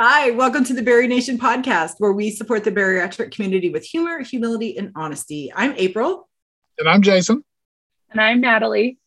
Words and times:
Hi, 0.00 0.30
welcome 0.30 0.62
to 0.62 0.74
the 0.74 0.82
Berry 0.84 1.08
Nation 1.08 1.38
podcast, 1.38 1.94
where 1.98 2.12
we 2.12 2.30
support 2.30 2.62
the 2.62 2.70
bariatric 2.70 3.32
community 3.32 3.68
with 3.68 3.82
humor, 3.82 4.22
humility, 4.22 4.78
and 4.78 4.92
honesty. 4.94 5.52
I'm 5.52 5.74
April. 5.76 6.28
And 6.78 6.88
I'm 6.88 7.02
Jason. 7.02 7.42
And 8.12 8.20
I'm 8.20 8.40
Natalie. 8.40 9.00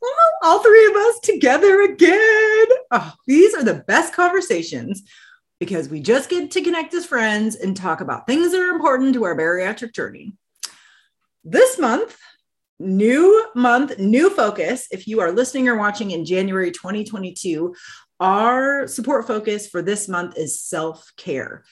Well, 0.00 0.10
all 0.42 0.58
three 0.58 0.86
of 0.86 0.96
us 0.96 1.20
together 1.20 1.82
again. 1.82 2.66
Oh, 2.90 3.12
these 3.24 3.54
are 3.54 3.62
the 3.62 3.84
best 3.86 4.14
conversations 4.14 5.04
because 5.60 5.88
we 5.88 6.00
just 6.00 6.28
get 6.28 6.50
to 6.50 6.60
connect 6.60 6.92
as 6.92 7.06
friends 7.06 7.54
and 7.54 7.76
talk 7.76 8.00
about 8.00 8.26
things 8.26 8.50
that 8.50 8.60
are 8.60 8.74
important 8.74 9.14
to 9.14 9.22
our 9.22 9.36
bariatric 9.36 9.94
journey. 9.94 10.32
This 11.44 11.78
month, 11.78 12.18
new 12.80 13.46
month, 13.54 13.96
new 13.98 14.28
focus. 14.28 14.88
If 14.90 15.06
you 15.06 15.20
are 15.20 15.30
listening 15.30 15.68
or 15.68 15.76
watching 15.76 16.10
in 16.10 16.24
January 16.24 16.72
2022, 16.72 17.74
our 18.22 18.86
support 18.86 19.26
focus 19.26 19.68
for 19.68 19.82
this 19.82 20.08
month 20.08 20.38
is 20.38 20.60
self 20.60 21.12
care, 21.16 21.64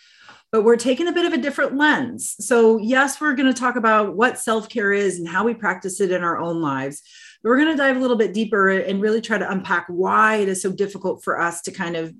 but 0.50 0.62
we're 0.62 0.76
taking 0.76 1.06
a 1.06 1.12
bit 1.12 1.24
of 1.24 1.32
a 1.32 1.38
different 1.38 1.76
lens. 1.76 2.34
So, 2.40 2.76
yes, 2.78 3.20
we're 3.20 3.34
going 3.34 3.52
to 3.52 3.58
talk 3.58 3.76
about 3.76 4.16
what 4.16 4.38
self 4.38 4.68
care 4.68 4.92
is 4.92 5.18
and 5.18 5.28
how 5.28 5.44
we 5.44 5.54
practice 5.54 6.00
it 6.00 6.10
in 6.10 6.24
our 6.24 6.38
own 6.38 6.60
lives. 6.60 7.02
But 7.42 7.50
we're 7.50 7.58
going 7.58 7.70
to 7.70 7.82
dive 7.82 7.96
a 7.96 8.00
little 8.00 8.16
bit 8.16 8.34
deeper 8.34 8.68
and 8.68 9.00
really 9.00 9.20
try 9.20 9.38
to 9.38 9.50
unpack 9.50 9.86
why 9.88 10.36
it 10.36 10.48
is 10.48 10.60
so 10.60 10.72
difficult 10.72 11.22
for 11.22 11.40
us 11.40 11.62
to 11.62 11.70
kind 11.70 11.96
of 11.96 12.12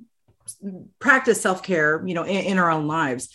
practice 0.98 1.40
self 1.40 1.62
care, 1.62 2.02
you 2.06 2.14
know, 2.14 2.24
in, 2.24 2.44
in 2.44 2.58
our 2.58 2.70
own 2.70 2.86
lives. 2.86 3.28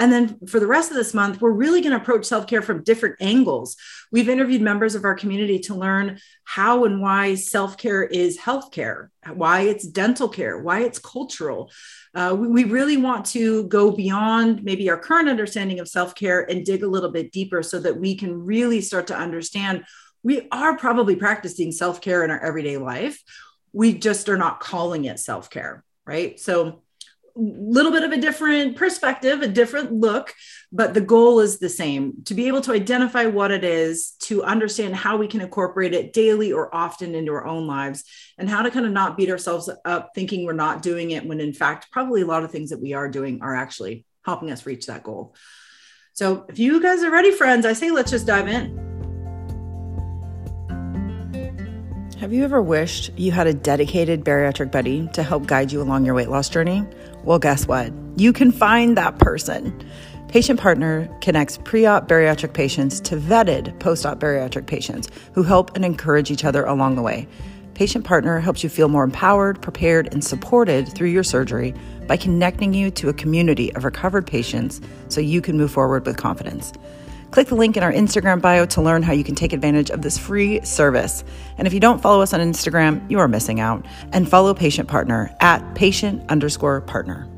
And 0.00 0.12
then 0.12 0.38
for 0.46 0.60
the 0.60 0.66
rest 0.66 0.90
of 0.90 0.96
this 0.96 1.12
month, 1.12 1.40
we're 1.40 1.50
really 1.50 1.80
going 1.80 1.90
to 1.90 2.00
approach 2.00 2.24
self 2.24 2.46
care 2.46 2.62
from 2.62 2.84
different 2.84 3.16
angles. 3.20 3.76
We've 4.12 4.28
interviewed 4.28 4.62
members 4.62 4.94
of 4.94 5.04
our 5.04 5.14
community 5.14 5.58
to 5.60 5.74
learn 5.74 6.18
how 6.44 6.84
and 6.84 7.00
why 7.00 7.34
self 7.34 7.76
care 7.76 8.04
is 8.04 8.38
healthcare, 8.38 9.08
why 9.32 9.62
it's 9.62 9.86
dental 9.86 10.28
care, 10.28 10.58
why 10.58 10.80
it's 10.80 10.98
cultural. 10.98 11.70
Uh, 12.14 12.36
we, 12.38 12.48
we 12.48 12.64
really 12.64 12.96
want 12.96 13.24
to 13.26 13.64
go 13.64 13.90
beyond 13.90 14.62
maybe 14.62 14.88
our 14.88 14.98
current 14.98 15.28
understanding 15.28 15.80
of 15.80 15.88
self 15.88 16.14
care 16.14 16.48
and 16.48 16.64
dig 16.64 16.82
a 16.82 16.88
little 16.88 17.10
bit 17.10 17.32
deeper 17.32 17.62
so 17.62 17.80
that 17.80 17.98
we 17.98 18.14
can 18.14 18.44
really 18.44 18.80
start 18.80 19.06
to 19.08 19.16
understand 19.16 19.84
we 20.22 20.48
are 20.50 20.76
probably 20.76 21.16
practicing 21.16 21.72
self 21.72 22.00
care 22.00 22.24
in 22.24 22.30
our 22.30 22.40
everyday 22.40 22.76
life. 22.76 23.22
We 23.72 23.94
just 23.94 24.28
are 24.28 24.38
not 24.38 24.60
calling 24.60 25.04
it 25.04 25.18
self 25.20 25.50
care, 25.50 25.84
right? 26.08 26.40
So, 26.40 26.82
a 27.36 27.40
little 27.40 27.92
bit 27.92 28.02
of 28.02 28.10
a 28.10 28.16
different 28.16 28.76
perspective, 28.76 29.42
a 29.42 29.46
different 29.46 29.92
look, 29.92 30.34
but 30.72 30.92
the 30.92 31.00
goal 31.00 31.38
is 31.38 31.60
the 31.60 31.68
same 31.68 32.24
to 32.24 32.34
be 32.34 32.48
able 32.48 32.62
to 32.62 32.72
identify 32.72 33.26
what 33.26 33.52
it 33.52 33.62
is, 33.62 34.12
to 34.22 34.42
understand 34.42 34.96
how 34.96 35.16
we 35.18 35.28
can 35.28 35.40
incorporate 35.40 35.94
it 35.94 36.12
daily 36.12 36.50
or 36.52 36.74
often 36.74 37.14
into 37.14 37.30
our 37.32 37.46
own 37.46 37.68
lives, 37.68 38.02
and 38.38 38.50
how 38.50 38.62
to 38.62 38.72
kind 38.72 38.86
of 38.86 38.92
not 38.92 39.16
beat 39.16 39.30
ourselves 39.30 39.70
up 39.84 40.10
thinking 40.16 40.44
we're 40.44 40.52
not 40.52 40.82
doing 40.82 41.12
it 41.12 41.24
when 41.24 41.38
in 41.38 41.52
fact, 41.52 41.92
probably 41.92 42.22
a 42.22 42.26
lot 42.26 42.42
of 42.42 42.50
things 42.50 42.70
that 42.70 42.80
we 42.80 42.94
are 42.94 43.08
doing 43.08 43.40
are 43.40 43.54
actually 43.54 44.04
helping 44.24 44.50
us 44.50 44.66
reach 44.66 44.86
that 44.86 45.04
goal. 45.04 45.36
So 46.14 46.44
if 46.48 46.58
you 46.58 46.82
guys 46.82 47.04
are 47.04 47.10
ready, 47.12 47.30
friends, 47.30 47.64
I 47.64 47.72
say 47.72 47.92
let's 47.92 48.10
just 48.10 48.26
dive 48.26 48.48
in. 48.48 48.97
Have 52.20 52.32
you 52.32 52.42
ever 52.42 52.60
wished 52.60 53.12
you 53.16 53.30
had 53.30 53.46
a 53.46 53.54
dedicated 53.54 54.24
bariatric 54.24 54.72
buddy 54.72 55.06
to 55.12 55.22
help 55.22 55.46
guide 55.46 55.70
you 55.70 55.80
along 55.80 56.04
your 56.04 56.16
weight 56.16 56.28
loss 56.28 56.48
journey? 56.48 56.84
Well, 57.22 57.38
guess 57.38 57.68
what? 57.68 57.92
You 58.16 58.32
can 58.32 58.50
find 58.50 58.96
that 58.96 59.20
person. 59.20 59.88
Patient 60.26 60.58
Partner 60.58 61.08
connects 61.20 61.58
pre 61.58 61.86
op 61.86 62.08
bariatric 62.08 62.54
patients 62.54 62.98
to 63.02 63.16
vetted 63.16 63.78
post 63.78 64.04
op 64.04 64.18
bariatric 64.18 64.66
patients 64.66 65.08
who 65.32 65.44
help 65.44 65.76
and 65.76 65.84
encourage 65.84 66.32
each 66.32 66.44
other 66.44 66.64
along 66.64 66.96
the 66.96 67.02
way. 67.02 67.28
Patient 67.74 68.04
Partner 68.04 68.40
helps 68.40 68.64
you 68.64 68.68
feel 68.68 68.88
more 68.88 69.04
empowered, 69.04 69.62
prepared, 69.62 70.12
and 70.12 70.24
supported 70.24 70.88
through 70.88 71.10
your 71.10 71.22
surgery 71.22 71.72
by 72.08 72.16
connecting 72.16 72.74
you 72.74 72.90
to 72.90 73.08
a 73.08 73.14
community 73.14 73.72
of 73.76 73.84
recovered 73.84 74.26
patients 74.26 74.80
so 75.08 75.20
you 75.20 75.40
can 75.40 75.56
move 75.56 75.70
forward 75.70 76.04
with 76.04 76.16
confidence. 76.16 76.72
Click 77.30 77.48
the 77.48 77.54
link 77.54 77.76
in 77.76 77.82
our 77.82 77.92
Instagram 77.92 78.40
bio 78.40 78.64
to 78.66 78.80
learn 78.80 79.02
how 79.02 79.12
you 79.12 79.22
can 79.22 79.34
take 79.34 79.52
advantage 79.52 79.90
of 79.90 80.02
this 80.02 80.16
free 80.16 80.60
service. 80.62 81.24
And 81.58 81.66
if 81.66 81.74
you 81.74 81.80
don't 81.80 82.00
follow 82.00 82.22
us 82.22 82.32
on 82.32 82.40
Instagram, 82.40 83.08
you 83.10 83.18
are 83.18 83.28
missing 83.28 83.60
out. 83.60 83.84
And 84.12 84.28
follow 84.28 84.54
Patient 84.54 84.88
Partner 84.88 85.34
at 85.40 85.74
patient 85.74 86.28
underscore 86.30 86.80
partner. 86.80 87.28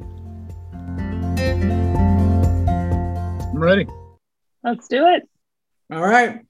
I'm 3.53 3.59
ready. 3.59 3.87
Let's 4.63 4.89
do 4.89 5.07
it. 5.07 5.29
All 5.93 6.01
right. 6.01 6.41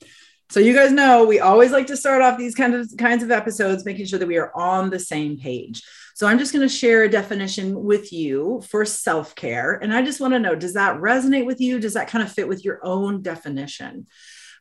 So 0.50 0.60
you 0.60 0.74
guys 0.74 0.92
know 0.92 1.24
we 1.24 1.40
always 1.40 1.70
like 1.70 1.86
to 1.86 1.96
start 1.96 2.22
off 2.22 2.36
these 2.36 2.54
kind 2.54 2.74
of 2.74 2.90
kinds 2.98 3.22
of 3.22 3.30
episodes 3.30 3.84
making 3.84 4.06
sure 4.06 4.18
that 4.18 4.26
we 4.28 4.36
are 4.36 4.50
on 4.54 4.90
the 4.90 4.98
same 4.98 5.38
page. 5.38 5.82
So 6.20 6.26
I'm 6.26 6.38
just 6.38 6.52
going 6.52 6.68
to 6.68 6.74
share 6.74 7.04
a 7.04 7.08
definition 7.08 7.82
with 7.82 8.12
you 8.12 8.62
for 8.68 8.84
self 8.84 9.34
care. 9.34 9.78
And 9.82 9.90
I 9.90 10.02
just 10.02 10.20
want 10.20 10.34
to 10.34 10.38
know 10.38 10.54
does 10.54 10.74
that 10.74 10.98
resonate 10.98 11.46
with 11.46 11.62
you? 11.62 11.80
Does 11.80 11.94
that 11.94 12.08
kind 12.08 12.22
of 12.22 12.30
fit 12.30 12.46
with 12.46 12.62
your 12.62 12.78
own 12.82 13.22
definition? 13.22 14.06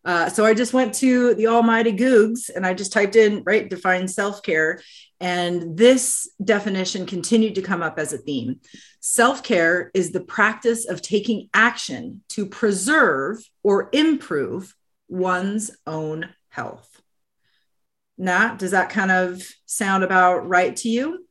Uh, 0.06 0.30
so 0.30 0.46
I 0.46 0.54
just 0.54 0.72
went 0.72 0.94
to 0.96 1.36
the 1.36 1.48
almighty 1.48 1.92
Googs 1.92 2.50
and 2.50 2.66
I 2.66 2.74
just 2.74 2.94
typed 2.94 3.18
in, 3.18 3.44
right, 3.44 3.70
define 3.70 4.08
self 4.08 4.42
care. 4.42 4.82
And 5.20 5.78
this 5.78 6.32
definition 6.42 7.06
continued 7.06 7.56
to 7.56 7.62
come 7.62 7.84
up 7.84 8.00
as 8.00 8.14
a 8.14 8.18
theme. 8.18 8.62
Self 9.02 9.44
care 9.44 9.92
is 9.94 10.14
the 10.14 10.24
practice 10.24 10.88
of 10.88 11.02
taking 11.02 11.50
action 11.54 12.24
to 12.30 12.46
preserve 12.46 13.44
or 13.64 13.90
improve 13.92 14.74
one's 15.10 15.72
own 15.86 16.30
health. 16.48 17.02
Nat, 18.18 18.56
does 18.60 18.72
that 18.72 18.92
kind 18.92 19.12
of 19.12 19.46
sound 19.66 20.06
about 20.06 20.48
right 20.48 20.74
to 20.78 20.88
you? 20.88 21.26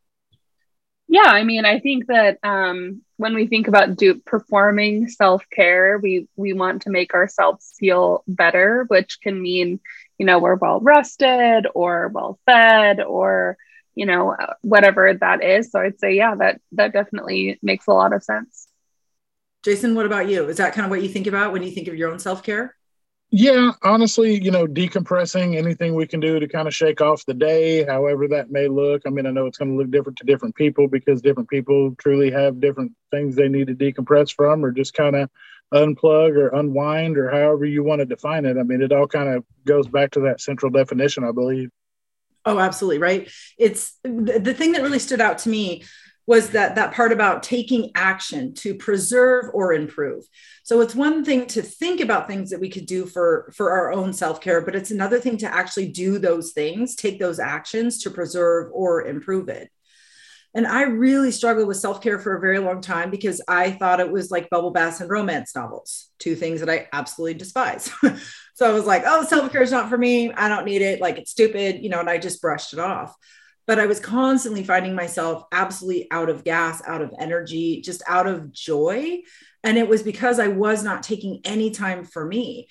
Yeah, 1.09 1.25
I 1.27 1.43
mean, 1.43 1.65
I 1.65 1.81
think 1.81 2.07
that 2.09 2.39
um, 2.43 3.01
when 3.17 3.35
we 3.35 3.47
think 3.47 3.67
about 3.67 3.97
do 3.97 4.17
performing 4.27 5.09
self 5.09 5.43
care, 5.51 5.99
we 5.99 6.29
we 6.37 6.53
want 6.53 6.83
to 6.83 6.91
make 6.91 7.15
ourselves 7.15 7.75
feel 7.79 8.23
better, 8.29 8.85
which 8.89 9.19
can 9.23 9.41
mean, 9.41 9.81
you 10.19 10.27
know, 10.27 10.39
we're 10.39 10.57
well 10.57 10.81
rested 10.81 11.67
or 11.75 12.09
well 12.09 12.39
fed 12.45 13.01
or 13.01 13.57
you 13.95 14.05
know 14.05 14.37
whatever 14.61 15.15
that 15.15 15.43
is. 15.43 15.71
So 15.71 15.81
I'd 15.81 15.99
say, 15.99 16.15
yeah, 16.15 16.35
that 16.37 16.61
that 16.73 16.93
definitely 16.93 17.59
makes 17.63 17.87
a 17.87 17.93
lot 17.93 18.13
of 18.13 18.23
sense. 18.23 18.69
Jason, 19.65 19.95
what 19.95 20.07
about 20.07 20.29
you? 20.29 20.47
Is 20.49 20.59
that 20.59 20.75
kind 20.75 20.85
of 20.85 20.91
what 20.91 21.03
you 21.03 21.09
think 21.09 21.27
about 21.27 21.53
when 21.53 21.63
you 21.63 21.71
think 21.71 21.89
of 21.89 21.97
your 21.97 22.11
own 22.11 22.19
self 22.19 22.43
care? 22.43 22.77
Yeah, 23.31 23.73
honestly, 23.83 24.43
you 24.43 24.51
know, 24.51 24.67
decompressing, 24.67 25.57
anything 25.57 25.95
we 25.95 26.07
can 26.07 26.19
do 26.19 26.41
to 26.41 26.49
kind 26.49 26.67
of 26.67 26.75
shake 26.75 27.03
off 27.03 27.27
the 27.27 27.35
day, 27.35 27.85
however 27.85 28.27
that 28.29 28.51
may 28.51 28.69
look. 28.69 29.03
I 29.07 29.11
mean, 29.11 29.27
I 29.27 29.31
know 29.31 29.45
it's 29.45 29.59
going 29.59 29.71
to 29.73 29.77
look 29.77 29.91
different 29.91 30.17
to 30.19 30.25
different 30.25 30.55
people 30.55 30.89
because 30.89 31.21
different 31.21 31.51
people 31.51 31.95
truly 31.99 32.31
have 32.31 32.59
different 32.59 32.93
things 33.11 33.37
they 33.37 33.49
need 33.49 33.67
to 33.67 33.75
decompress 33.75 34.33
from 34.35 34.65
or 34.65 34.73
just 34.73 34.95
kind 34.95 35.15
of 35.15 35.29
unplug 35.75 36.39
or 36.39 36.49
unwind 36.49 37.19
or 37.19 37.31
however 37.31 37.67
you 37.67 37.85
want 37.85 37.99
to 37.99 38.07
define 38.07 38.47
it. 38.47 38.57
I 38.57 38.63
mean, 38.63 38.81
it 38.81 38.93
all 38.93 39.07
kind 39.07 39.29
of 39.29 39.45
goes 39.67 39.87
back 39.87 40.13
to 40.13 40.21
that 40.21 40.41
central 40.41 40.73
definition, 40.73 41.23
I 41.23 41.33
believe. 41.33 41.71
Oh, 42.47 42.59
absolutely. 42.59 42.99
Right. 42.99 43.31
It's 43.59 43.99
the 44.05 44.55
thing 44.57 44.73
that 44.73 44.81
really 44.81 44.99
stood 44.99 45.21
out 45.21 45.37
to 45.39 45.51
me 45.51 45.85
was 46.29 46.51
that 46.51 46.75
that 46.75 46.93
part 46.93 47.11
about 47.11 47.43
taking 47.43 47.91
action 47.95 48.53
to 48.53 48.75
preserve 48.75 49.47
or 49.55 49.73
improve. 49.73 50.27
So 50.63 50.83
it's 50.83 50.95
one 50.95 51.25
thing 51.25 51.47
to 51.47 51.63
think 51.63 52.03
about 52.03 52.29
things 52.29 52.51
that 52.51 52.61
we 52.61 52.69
could 52.69 52.85
do 52.85 53.07
for 53.07 53.51
for 53.57 53.71
our 53.71 53.91
own 53.91 54.13
self-care 54.13 54.61
but 54.61 54.77
it's 54.77 54.91
another 54.91 55.19
thing 55.19 55.39
to 55.39 55.53
actually 55.53 55.89
do 55.89 56.19
those 56.19 56.53
things 56.53 56.95
take 56.95 57.19
those 57.19 57.41
actions 57.41 58.03
to 58.03 58.11
preserve 58.11 58.71
or 58.75 59.07
improve 59.07 59.49
it. 59.49 59.71
And 60.55 60.67
i 60.67 60.83
really 60.83 61.31
struggled 61.31 61.67
with 61.67 61.79
self-care 61.79 62.19
for 62.19 62.37
a 62.37 62.41
very 62.41 62.59
long 62.59 62.83
time 62.83 63.11
because 63.11 63.41
i 63.49 63.71
thought 63.71 64.01
it 64.01 64.13
was 64.13 64.31
like 64.31 64.51
bubble 64.51 64.71
baths 64.71 65.01
and 65.01 65.09
romance 65.09 65.57
novels 65.57 66.11
two 66.19 66.37
things 66.37 66.61
that 66.61 66.69
i 66.71 66.89
absolutely 66.93 67.39
despise. 67.39 67.91
So 68.55 68.69
i 68.69 68.73
was 68.75 68.85
like 68.85 69.05
oh 69.07 69.25
self-care 69.25 69.63
is 69.63 69.71
not 69.71 69.89
for 69.89 69.97
me. 69.97 70.33
I 70.33 70.49
don't 70.49 70.67
need 70.67 70.83
it. 70.83 71.01
Like 71.01 71.17
it's 71.17 71.31
stupid 71.31 71.83
you 71.83 71.89
know 71.89 72.01
and 72.01 72.11
i 72.11 72.19
just 72.19 72.43
brushed 72.43 72.75
it 72.75 72.81
off 72.81 73.15
but 73.69 73.79
I 73.79 73.85
was 73.85 74.01
constantly 74.01 74.65
finding 74.65 74.95
myself 74.95 75.45
absolutely 75.53 76.11
out 76.11 76.31
of 76.31 76.43
gas, 76.43 76.83
out 76.87 77.03
of 77.03 77.13
energy, 77.21 77.83
just 77.83 78.03
out 78.09 78.27
of 78.27 78.51
joy. 78.51 79.21
And 79.63 79.77
it 79.77 79.87
was 79.87 80.03
because 80.03 80.41
I 80.41 80.49
was 80.49 80.83
not 80.83 81.03
taking 81.03 81.43
any 81.45 81.71
time 81.71 82.05
for 82.05 82.25
me. 82.25 82.69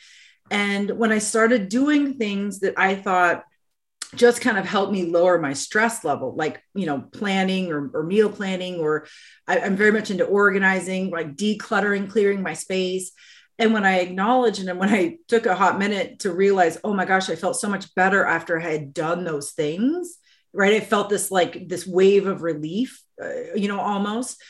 And 0.50 0.90
when 0.90 1.12
I 1.12 1.20
started 1.20 1.70
doing 1.70 2.16
things 2.16 2.62
that 2.62 2.74
I 2.78 2.96
thought 2.96 3.44
just 4.16 4.42
kind 4.42 4.58
of 4.58 4.66
helped 4.66 4.92
me 4.92 5.06
lower 5.06 5.38
my 5.38 5.54
stress 5.54 6.04
level, 6.04 6.36
like, 6.36 6.64
you 6.74 6.88
know, 6.88 7.02
planning 7.02 7.72
or, 7.72 7.92
or 7.94 8.02
meal 8.02 8.30
planning, 8.30 8.80
or 8.80 9.06
I, 9.48 9.60
I'm 9.60 9.76
very 9.76 9.92
much 9.92 10.10
into 10.10 10.26
organizing, 10.26 11.12
like 11.12 11.36
decluttering, 11.36 12.10
clearing 12.10 12.42
my 12.42 12.54
space. 12.54 13.12
And 13.60 13.72
when 13.72 13.86
I 13.86 14.00
acknowledged 14.00 14.66
and 14.66 14.80
when 14.80 14.90
I 14.90 15.18
took 15.28 15.46
a 15.46 15.56
hot 15.56 15.78
minute 15.78 16.20
to 16.20 16.34
realize, 16.34 16.80
oh 16.84 16.96
my 16.96 17.06
gosh, 17.06 17.30
I 17.30 17.36
felt 17.36 17.60
so 17.60 17.70
much 17.70 17.94
better 17.94 18.26
after 18.26 18.60
I 18.60 18.64
had 18.64 18.96
done 18.96 19.26
those 19.26 19.52
things 19.52 20.18
right 20.54 20.74
i 20.74 20.80
felt 20.80 21.10
this 21.10 21.32
like 21.32 21.68
this 21.68 21.86
wave 21.86 22.28
of 22.28 22.42
relief 22.42 23.02
uh, 23.22 23.54
you 23.56 23.68
know 23.68 23.80
almost 23.80 24.42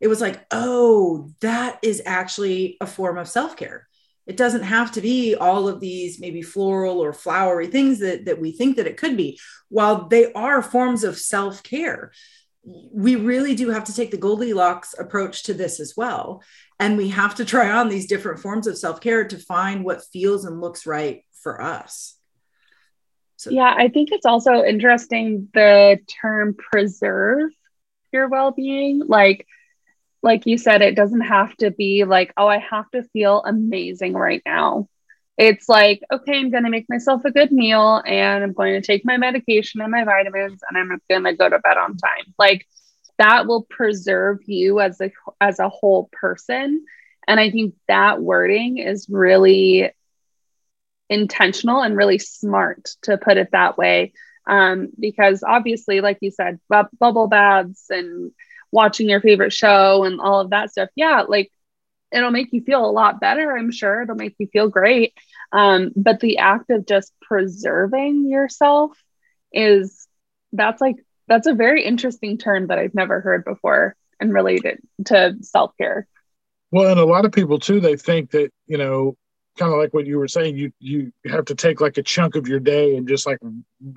it 0.00 0.08
was 0.08 0.20
like 0.20 0.44
oh 0.50 1.30
that 1.40 1.78
is 1.82 2.02
actually 2.06 2.76
a 2.80 2.86
form 2.86 3.18
of 3.18 3.28
self-care 3.28 3.88
it 4.26 4.36
doesn't 4.36 4.64
have 4.64 4.90
to 4.90 5.00
be 5.00 5.36
all 5.36 5.68
of 5.68 5.78
these 5.78 6.18
maybe 6.18 6.42
floral 6.42 6.98
or 6.98 7.12
flowery 7.12 7.68
things 7.68 8.00
that, 8.00 8.24
that 8.24 8.40
we 8.40 8.50
think 8.50 8.76
that 8.76 8.86
it 8.86 8.96
could 8.96 9.16
be 9.16 9.38
while 9.68 10.08
they 10.08 10.32
are 10.32 10.62
forms 10.62 11.04
of 11.04 11.18
self-care 11.18 12.10
we 12.92 13.14
really 13.16 13.54
do 13.54 13.70
have 13.70 13.84
to 13.84 13.94
take 13.94 14.10
the 14.10 14.16
Goldilocks 14.16 14.94
approach 14.98 15.44
to 15.44 15.54
this 15.54 15.78
as 15.78 15.94
well. 15.96 16.42
And 16.80 16.96
we 16.96 17.08
have 17.10 17.36
to 17.36 17.44
try 17.44 17.70
on 17.70 17.88
these 17.88 18.08
different 18.08 18.40
forms 18.40 18.66
of 18.66 18.76
self 18.76 19.00
care 19.00 19.26
to 19.26 19.38
find 19.38 19.84
what 19.84 20.04
feels 20.12 20.44
and 20.44 20.60
looks 20.60 20.84
right 20.84 21.22
for 21.42 21.62
us. 21.62 22.15
So, 23.46 23.52
yeah, 23.52 23.72
I 23.76 23.88
think 23.88 24.10
it's 24.12 24.26
also 24.26 24.64
interesting 24.64 25.48
the 25.54 26.00
term 26.20 26.54
preserve 26.54 27.50
your 28.12 28.28
well 28.28 28.50
being. 28.50 29.02
Like, 29.06 29.46
like 30.22 30.46
you 30.46 30.58
said, 30.58 30.82
it 30.82 30.96
doesn't 30.96 31.20
have 31.20 31.56
to 31.58 31.70
be 31.70 32.04
like, 32.04 32.32
oh, 32.36 32.48
I 32.48 32.58
have 32.58 32.90
to 32.90 33.04
feel 33.04 33.42
amazing 33.44 34.14
right 34.14 34.42
now. 34.44 34.88
It's 35.38 35.68
like, 35.68 36.02
okay, 36.10 36.38
I'm 36.38 36.50
going 36.50 36.64
to 36.64 36.70
make 36.70 36.86
myself 36.88 37.24
a 37.24 37.30
good 37.30 37.52
meal 37.52 38.02
and 38.04 38.42
I'm 38.42 38.52
going 38.52 38.80
to 38.80 38.86
take 38.86 39.04
my 39.04 39.16
medication 39.16 39.80
and 39.80 39.92
my 39.92 40.04
vitamins 40.04 40.62
and 40.68 40.78
I'm 40.78 41.00
going 41.08 41.24
to 41.24 41.36
go 41.36 41.48
to 41.48 41.58
bed 41.58 41.76
on 41.76 41.96
time. 41.96 42.34
Like 42.38 42.66
that 43.18 43.46
will 43.46 43.66
preserve 43.68 44.38
you 44.46 44.80
as 44.80 45.00
a 45.00 45.10
as 45.40 45.58
a 45.60 45.68
whole 45.68 46.08
person. 46.12 46.84
And 47.28 47.38
I 47.38 47.50
think 47.50 47.74
that 47.86 48.20
wording 48.20 48.78
is 48.78 49.08
really 49.08 49.90
intentional 51.08 51.80
and 51.82 51.96
really 51.96 52.18
smart 52.18 52.90
to 53.02 53.18
put 53.18 53.36
it 53.36 53.50
that 53.52 53.78
way. 53.78 54.12
Um, 54.46 54.90
because 54.98 55.42
obviously, 55.42 56.00
like 56.00 56.18
you 56.20 56.30
said, 56.30 56.60
bu- 56.68 56.88
bubble 56.98 57.26
baths 57.26 57.86
and 57.90 58.30
watching 58.70 59.08
your 59.08 59.20
favorite 59.20 59.52
show 59.52 60.04
and 60.04 60.20
all 60.20 60.40
of 60.40 60.50
that 60.50 60.70
stuff. 60.70 60.88
Yeah, 60.94 61.22
like 61.22 61.50
it'll 62.12 62.30
make 62.30 62.52
you 62.52 62.62
feel 62.62 62.84
a 62.84 62.90
lot 62.90 63.20
better, 63.20 63.56
I'm 63.56 63.72
sure. 63.72 64.02
It'll 64.02 64.14
make 64.14 64.36
you 64.38 64.46
feel 64.46 64.68
great. 64.68 65.14
Um, 65.52 65.92
but 65.96 66.20
the 66.20 66.38
act 66.38 66.70
of 66.70 66.86
just 66.86 67.12
preserving 67.20 68.28
yourself 68.28 68.92
is 69.52 70.06
that's 70.52 70.80
like 70.80 70.96
that's 71.28 71.46
a 71.46 71.54
very 71.54 71.84
interesting 71.84 72.38
term 72.38 72.68
that 72.68 72.78
I've 72.78 72.94
never 72.94 73.20
heard 73.20 73.44
before 73.44 73.96
and 74.20 74.32
related 74.32 74.78
to 75.06 75.36
self-care. 75.40 76.06
Well, 76.70 76.88
and 76.88 77.00
a 77.00 77.04
lot 77.04 77.24
of 77.24 77.32
people 77.32 77.58
too, 77.58 77.80
they 77.80 77.96
think 77.96 78.30
that, 78.30 78.50
you 78.66 78.78
know, 78.78 79.16
kind 79.56 79.72
of 79.72 79.78
like 79.78 79.92
what 79.94 80.06
you 80.06 80.18
were 80.18 80.28
saying, 80.28 80.56
you 80.56 80.72
you 80.78 81.12
have 81.26 81.44
to 81.46 81.54
take 81.54 81.80
like 81.80 81.98
a 81.98 82.02
chunk 82.02 82.36
of 82.36 82.46
your 82.46 82.60
day 82.60 82.96
and 82.96 83.08
just 83.08 83.26
like 83.26 83.38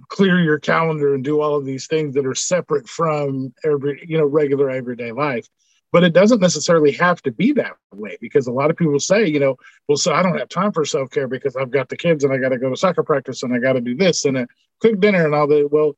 clear 0.07 0.39
your 0.39 0.59
calendar 0.59 1.13
and 1.13 1.23
do 1.23 1.41
all 1.41 1.55
of 1.55 1.65
these 1.65 1.87
things 1.87 2.15
that 2.15 2.25
are 2.25 2.35
separate 2.35 2.87
from 2.87 3.53
every, 3.63 4.03
you 4.07 4.17
know, 4.17 4.25
regular 4.25 4.69
everyday 4.69 5.11
life. 5.11 5.47
But 5.91 6.03
it 6.03 6.13
doesn't 6.13 6.39
necessarily 6.39 6.91
have 6.93 7.21
to 7.23 7.31
be 7.31 7.51
that 7.53 7.73
way 7.93 8.17
because 8.21 8.47
a 8.47 8.51
lot 8.51 8.69
of 8.69 8.77
people 8.77 8.99
say, 8.99 9.27
you 9.27 9.39
know, 9.39 9.55
well, 9.87 9.97
so 9.97 10.13
I 10.13 10.21
don't 10.21 10.37
have 10.37 10.49
time 10.49 10.71
for 10.71 10.85
self 10.85 11.09
care 11.09 11.27
because 11.27 11.55
I've 11.55 11.71
got 11.71 11.89
the 11.89 11.97
kids 11.97 12.23
and 12.23 12.31
I 12.31 12.37
got 12.37 12.49
to 12.49 12.59
go 12.59 12.69
to 12.69 12.77
soccer 12.77 13.03
practice 13.03 13.43
and 13.43 13.53
I 13.53 13.59
got 13.59 13.73
to 13.73 13.81
do 13.81 13.95
this 13.95 14.25
and 14.25 14.37
a 14.37 14.47
cook 14.79 14.99
dinner 14.99 15.25
and 15.25 15.33
all 15.33 15.47
that. 15.47 15.69
Well, 15.71 15.95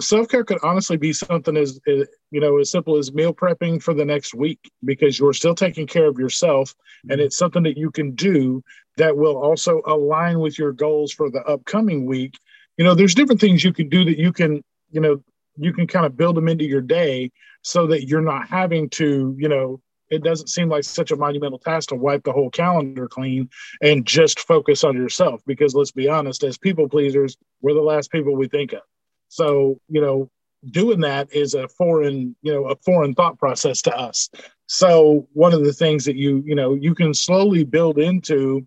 self 0.00 0.28
care 0.28 0.44
could 0.44 0.58
honestly 0.62 0.96
be 0.96 1.12
something 1.12 1.56
as, 1.56 1.80
eh, 1.86 2.04
you 2.30 2.40
know 2.40 2.58
as 2.58 2.70
simple 2.70 2.96
as 2.96 3.12
meal 3.12 3.32
prepping 3.32 3.82
for 3.82 3.94
the 3.94 4.04
next 4.04 4.34
week 4.34 4.58
because 4.84 5.18
you're 5.18 5.32
still 5.32 5.54
taking 5.54 5.86
care 5.86 6.06
of 6.06 6.18
yourself 6.18 6.74
and 7.04 7.12
mm-hmm. 7.12 7.20
it's 7.20 7.36
something 7.36 7.62
that 7.62 7.78
you 7.78 7.90
can 7.90 8.14
do 8.14 8.62
that 8.96 9.16
will 9.16 9.36
also 9.36 9.82
align 9.86 10.38
with 10.38 10.58
your 10.58 10.72
goals 10.72 11.12
for 11.12 11.30
the 11.30 11.42
upcoming 11.42 12.06
week 12.06 12.38
you 12.76 12.84
know 12.84 12.94
there's 12.94 13.14
different 13.14 13.40
things 13.40 13.64
you 13.64 13.72
can 13.72 13.88
do 13.88 14.04
that 14.04 14.18
you 14.18 14.32
can 14.32 14.62
you 14.90 15.00
know 15.00 15.22
you 15.56 15.72
can 15.72 15.86
kind 15.86 16.06
of 16.06 16.16
build 16.16 16.36
them 16.36 16.48
into 16.48 16.64
your 16.64 16.80
day 16.80 17.30
so 17.62 17.86
that 17.86 18.06
you're 18.08 18.20
not 18.20 18.48
having 18.48 18.88
to 18.90 19.34
you 19.38 19.48
know 19.48 19.80
it 20.10 20.22
doesn't 20.22 20.48
seem 20.48 20.68
like 20.68 20.84
such 20.84 21.10
a 21.10 21.16
monumental 21.16 21.58
task 21.58 21.88
to 21.88 21.94
wipe 21.94 22.22
the 22.24 22.32
whole 22.32 22.50
calendar 22.50 23.08
clean 23.08 23.48
and 23.80 24.06
just 24.06 24.40
focus 24.40 24.84
on 24.84 24.96
yourself 24.96 25.40
because 25.46 25.74
let's 25.74 25.92
be 25.92 26.08
honest 26.08 26.44
as 26.44 26.58
people 26.58 26.88
pleasers 26.88 27.36
we're 27.62 27.74
the 27.74 27.80
last 27.80 28.10
people 28.10 28.36
we 28.36 28.48
think 28.48 28.72
of 28.72 28.82
so, 29.34 29.80
you 29.88 30.00
know, 30.00 30.30
doing 30.70 31.00
that 31.00 31.32
is 31.32 31.54
a 31.54 31.66
foreign, 31.66 32.36
you 32.42 32.52
know, 32.52 32.66
a 32.66 32.76
foreign 32.76 33.14
thought 33.14 33.36
process 33.36 33.82
to 33.82 33.96
us. 33.96 34.30
So, 34.66 35.26
one 35.32 35.52
of 35.52 35.64
the 35.64 35.72
things 35.72 36.04
that 36.04 36.14
you, 36.14 36.40
you 36.46 36.54
know, 36.54 36.74
you 36.74 36.94
can 36.94 37.12
slowly 37.12 37.64
build 37.64 37.98
into 37.98 38.64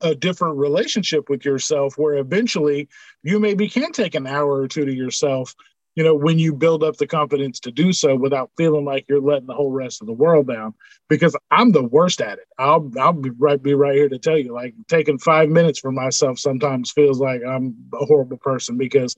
a 0.00 0.14
different 0.14 0.56
relationship 0.56 1.28
with 1.28 1.44
yourself 1.44 1.94
where 1.96 2.16
eventually 2.16 2.88
you 3.22 3.38
maybe 3.38 3.68
can 3.68 3.92
take 3.92 4.14
an 4.14 4.26
hour 4.26 4.60
or 4.60 4.68
two 4.68 4.84
to 4.84 4.94
yourself 4.94 5.54
you 5.94 6.04
know 6.04 6.14
when 6.14 6.38
you 6.38 6.52
build 6.52 6.84
up 6.84 6.96
the 6.96 7.06
confidence 7.06 7.58
to 7.60 7.72
do 7.72 7.92
so 7.92 8.14
without 8.14 8.50
feeling 8.56 8.84
like 8.84 9.04
you're 9.08 9.20
letting 9.20 9.46
the 9.46 9.54
whole 9.54 9.72
rest 9.72 10.00
of 10.00 10.06
the 10.06 10.12
world 10.12 10.46
down 10.46 10.72
because 11.08 11.36
i'm 11.50 11.72
the 11.72 11.82
worst 11.82 12.20
at 12.20 12.38
it 12.38 12.46
i'll 12.58 12.90
i'll 12.98 13.12
be 13.12 13.30
right 13.30 13.62
be 13.62 13.74
right 13.74 13.96
here 13.96 14.08
to 14.08 14.18
tell 14.18 14.38
you 14.38 14.52
like 14.52 14.74
taking 14.88 15.18
five 15.18 15.48
minutes 15.48 15.78
for 15.78 15.90
myself 15.90 16.38
sometimes 16.38 16.92
feels 16.92 17.18
like 17.18 17.42
i'm 17.44 17.74
a 17.94 18.04
horrible 18.04 18.36
person 18.36 18.76
because 18.76 19.16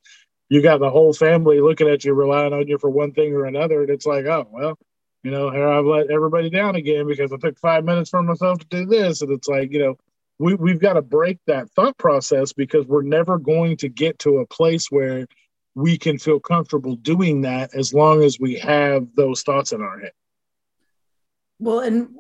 you 0.51 0.61
got 0.61 0.81
the 0.81 0.91
whole 0.91 1.13
family 1.13 1.61
looking 1.61 1.89
at 1.89 2.05
you, 2.05 2.13
relying 2.13 2.53
on 2.53 2.67
you 2.67 2.77
for 2.77 2.91
one 2.91 3.13
thing 3.13 3.33
or 3.33 3.47
another. 3.47 3.83
And 3.83 3.91
it's 3.91 4.05
like, 4.05 4.27
oh, 4.27 4.49
well, 4.51 4.77
you 5.23 5.31
know, 5.31 5.51
here 5.51 5.67
I've 5.67 5.85
let 5.85 6.11
everybody 6.11 6.51
down 6.51 6.75
again 6.75 7.07
because 7.07 7.33
I 7.33 7.37
took 7.37 7.57
five 7.59 7.85
minutes 7.85 8.11
for 8.11 8.21
myself 8.21 8.59
to 8.59 8.67
do 8.67 8.85
this. 8.85 9.23
And 9.23 9.31
it's 9.31 9.47
like, 9.47 9.73
you 9.73 9.79
know, 9.79 9.97
we, 10.41 10.55
we've 10.55 10.81
got 10.81 10.95
to 10.95 11.03
break 11.03 11.39
that 11.47 11.71
thought 11.71 11.99
process 11.99 12.55
because 12.55 12.87
we're 12.87 13.03
never 13.03 13.39
going 13.39 13.77
to 13.77 13.91
get 13.91 14.19
to 14.21 14.39
a 14.39 14.47
place 14.47 14.91
where 14.91 15.27
we 15.75 15.99
can 15.99 16.19
feel 16.19 16.41
comfortable 16.41 16.97
doing 16.97 17.43
that 17.43 17.75
as 17.75 17.93
long 17.93 18.23
as 18.23 18.41
we 18.41 18.59
have 18.59 19.07
those 19.15 19.43
thoughts 19.43 19.73
in 19.73 19.83
our 19.83 20.01
head. 20.01 20.13
Well, 21.59 21.81
and 21.81 22.17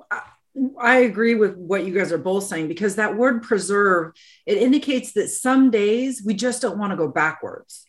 I 0.78 0.98
agree 0.98 1.34
with 1.34 1.56
what 1.56 1.86
you 1.86 1.94
guys 1.94 2.12
are 2.12 2.18
both 2.18 2.44
saying 2.44 2.68
because 2.68 2.96
that 2.96 3.16
word 3.16 3.42
preserve, 3.42 4.12
it 4.44 4.58
indicates 4.58 5.12
that 5.14 5.28
some 5.28 5.70
days 5.70 6.22
we 6.24 6.34
just 6.34 6.60
don't 6.60 6.78
want 6.78 6.90
to 6.90 6.98
go 6.98 7.08
backwards 7.08 7.86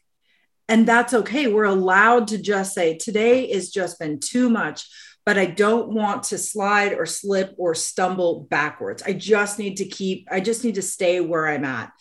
and 0.72 0.88
that's 0.88 1.14
okay. 1.14 1.48
We're 1.48 1.66
allowed 1.66 2.30
to 2.30 2.38
just 2.38 2.74
say, 2.74 2.98
today 2.98 3.52
has 3.52 3.72
just 3.72 4.00
been 4.00 4.22
too 4.22 4.50
much, 4.50 4.88
but 5.26 5.38
I 5.38 5.46
don't 5.46 5.90
want 5.90 6.24
to 6.24 6.38
slide 6.38 6.94
or 6.94 7.06
slip 7.06 7.54
or 7.58 7.76
stumble 7.76 8.48
backwards. 8.50 9.04
I 9.04 9.14
just 9.14 9.60
need 9.60 9.78
to 9.78 9.86
keep, 9.86 10.28
I 10.32 10.40
just 10.40 10.64
need 10.64 10.76
to 10.76 10.82
stay 10.82 11.20
where 11.20 11.48
I'm 11.48 11.66
at. 11.66 11.92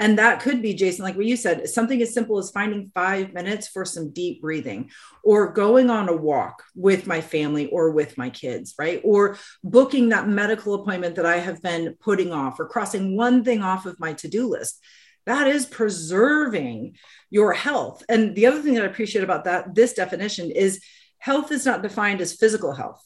And 0.00 0.18
that 0.18 0.40
could 0.40 0.62
be, 0.62 0.74
Jason, 0.74 1.04
like 1.04 1.14
what 1.14 1.26
you 1.26 1.36
said, 1.36 1.68
something 1.68 2.02
as 2.02 2.12
simple 2.12 2.38
as 2.38 2.50
finding 2.50 2.90
five 2.92 3.32
minutes 3.32 3.68
for 3.68 3.84
some 3.84 4.10
deep 4.10 4.40
breathing 4.40 4.90
or 5.22 5.52
going 5.52 5.90
on 5.90 6.08
a 6.08 6.16
walk 6.16 6.64
with 6.74 7.06
my 7.06 7.20
family 7.20 7.68
or 7.68 7.92
with 7.92 8.18
my 8.18 8.28
kids, 8.28 8.74
right? 8.78 9.00
Or 9.04 9.36
booking 9.62 10.08
that 10.08 10.26
medical 10.26 10.74
appointment 10.74 11.14
that 11.16 11.26
I 11.26 11.36
have 11.36 11.62
been 11.62 11.94
putting 12.00 12.32
off 12.32 12.58
or 12.58 12.66
crossing 12.66 13.16
one 13.16 13.44
thing 13.44 13.62
off 13.62 13.86
of 13.86 14.00
my 14.00 14.14
to 14.14 14.28
do 14.28 14.48
list 14.48 14.82
that 15.26 15.46
is 15.46 15.66
preserving 15.66 16.96
your 17.30 17.52
health. 17.52 18.02
And 18.08 18.34
the 18.34 18.46
other 18.46 18.60
thing 18.60 18.74
that 18.74 18.84
I 18.84 18.88
appreciate 18.88 19.22
about 19.22 19.44
that, 19.44 19.74
this 19.74 19.94
definition 19.94 20.50
is 20.50 20.82
health 21.22 21.52
is 21.52 21.64
not 21.64 21.82
defined 21.82 22.20
as 22.20 22.34
physical 22.34 22.72
health. 22.72 23.00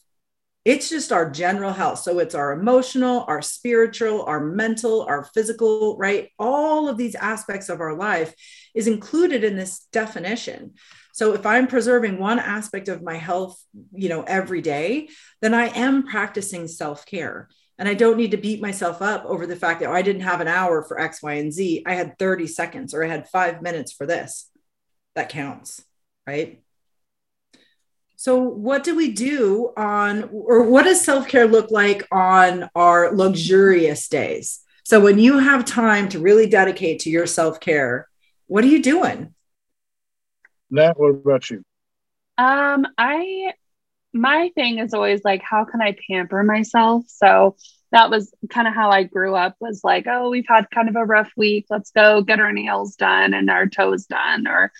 It's 0.64 0.88
just 0.88 1.12
our 1.12 1.30
general 1.30 1.74
health. 1.74 1.98
So 1.98 2.18
it's 2.18 2.34
our 2.34 2.52
emotional, 2.52 3.26
our 3.28 3.42
spiritual, 3.42 4.22
our 4.24 4.40
mental, 4.40 5.02
our 5.02 5.24
physical, 5.34 5.98
right? 5.98 6.30
All 6.38 6.88
of 6.88 6.96
these 6.96 7.14
aspects 7.14 7.68
of 7.68 7.82
our 7.82 7.94
life 7.94 8.34
is 8.74 8.86
included 8.86 9.44
in 9.44 9.54
this 9.54 9.86
definition. 9.92 10.72
So 11.12 11.34
if 11.34 11.44
I'm 11.44 11.66
preserving 11.66 12.18
one 12.18 12.38
aspect 12.38 12.88
of 12.88 13.02
my 13.02 13.16
health, 13.16 13.62
you 13.92 14.08
know, 14.08 14.22
every 14.22 14.62
day, 14.62 15.10
then 15.42 15.52
I 15.52 15.66
am 15.66 16.02
practicing 16.04 16.68
self-care. 16.68 17.50
And 17.78 17.86
I 17.86 17.92
don't 17.92 18.16
need 18.16 18.30
to 18.30 18.38
beat 18.38 18.62
myself 18.62 19.02
up 19.02 19.26
over 19.26 19.46
the 19.46 19.56
fact 19.56 19.80
that 19.80 19.90
oh, 19.90 19.92
I 19.92 20.00
didn't 20.00 20.22
have 20.22 20.40
an 20.40 20.48
hour 20.48 20.82
for 20.82 20.98
X, 20.98 21.22
Y, 21.22 21.34
and 21.34 21.52
Z. 21.52 21.82
I 21.86 21.92
had 21.92 22.18
30 22.18 22.46
seconds 22.46 22.94
or 22.94 23.04
I 23.04 23.08
had 23.08 23.28
five 23.28 23.60
minutes 23.60 23.92
for 23.92 24.06
this. 24.06 24.50
That 25.16 25.28
counts, 25.28 25.84
right? 26.26 26.62
So, 28.16 28.38
what 28.38 28.82
do 28.82 28.96
we 28.96 29.12
do 29.12 29.72
on, 29.76 30.24
or 30.32 30.62
what 30.62 30.84
does 30.84 31.04
self 31.04 31.28
care 31.28 31.46
look 31.46 31.70
like 31.70 32.06
on 32.10 32.68
our 32.74 33.12
luxurious 33.12 34.08
days? 34.08 34.60
So, 34.84 35.00
when 35.00 35.18
you 35.18 35.38
have 35.38 35.64
time 35.64 36.08
to 36.10 36.18
really 36.18 36.48
dedicate 36.48 37.00
to 37.00 37.10
your 37.10 37.26
self 37.26 37.60
care, 37.60 38.08
what 38.46 38.64
are 38.64 38.68
you 38.68 38.82
doing? 38.82 39.34
Nat, 40.70 40.98
what 40.98 41.10
about 41.10 41.50
you? 41.50 41.62
Um, 42.38 42.86
I 42.98 43.52
my 44.16 44.50
thing 44.54 44.78
is 44.78 44.94
always 44.94 45.24
like, 45.24 45.42
how 45.42 45.64
can 45.64 45.80
I 45.80 45.96
pamper 46.08 46.42
myself? 46.42 47.04
So 47.08 47.56
that 47.92 48.10
was 48.10 48.32
kind 48.50 48.66
of 48.66 48.74
how 48.74 48.90
I 48.90 49.04
grew 49.04 49.34
up 49.34 49.56
was 49.60 49.82
like, 49.84 50.06
oh, 50.08 50.30
we've 50.30 50.48
had 50.48 50.70
kind 50.70 50.88
of 50.88 50.96
a 50.96 51.04
rough 51.04 51.30
week. 51.36 51.66
Let's 51.70 51.90
go 51.90 52.22
get 52.22 52.40
our 52.40 52.52
nails 52.52 52.96
done 52.96 53.34
and 53.34 53.48
our 53.50 53.66
toes 53.66 54.06
done. 54.06 54.46
Or, 54.46 54.72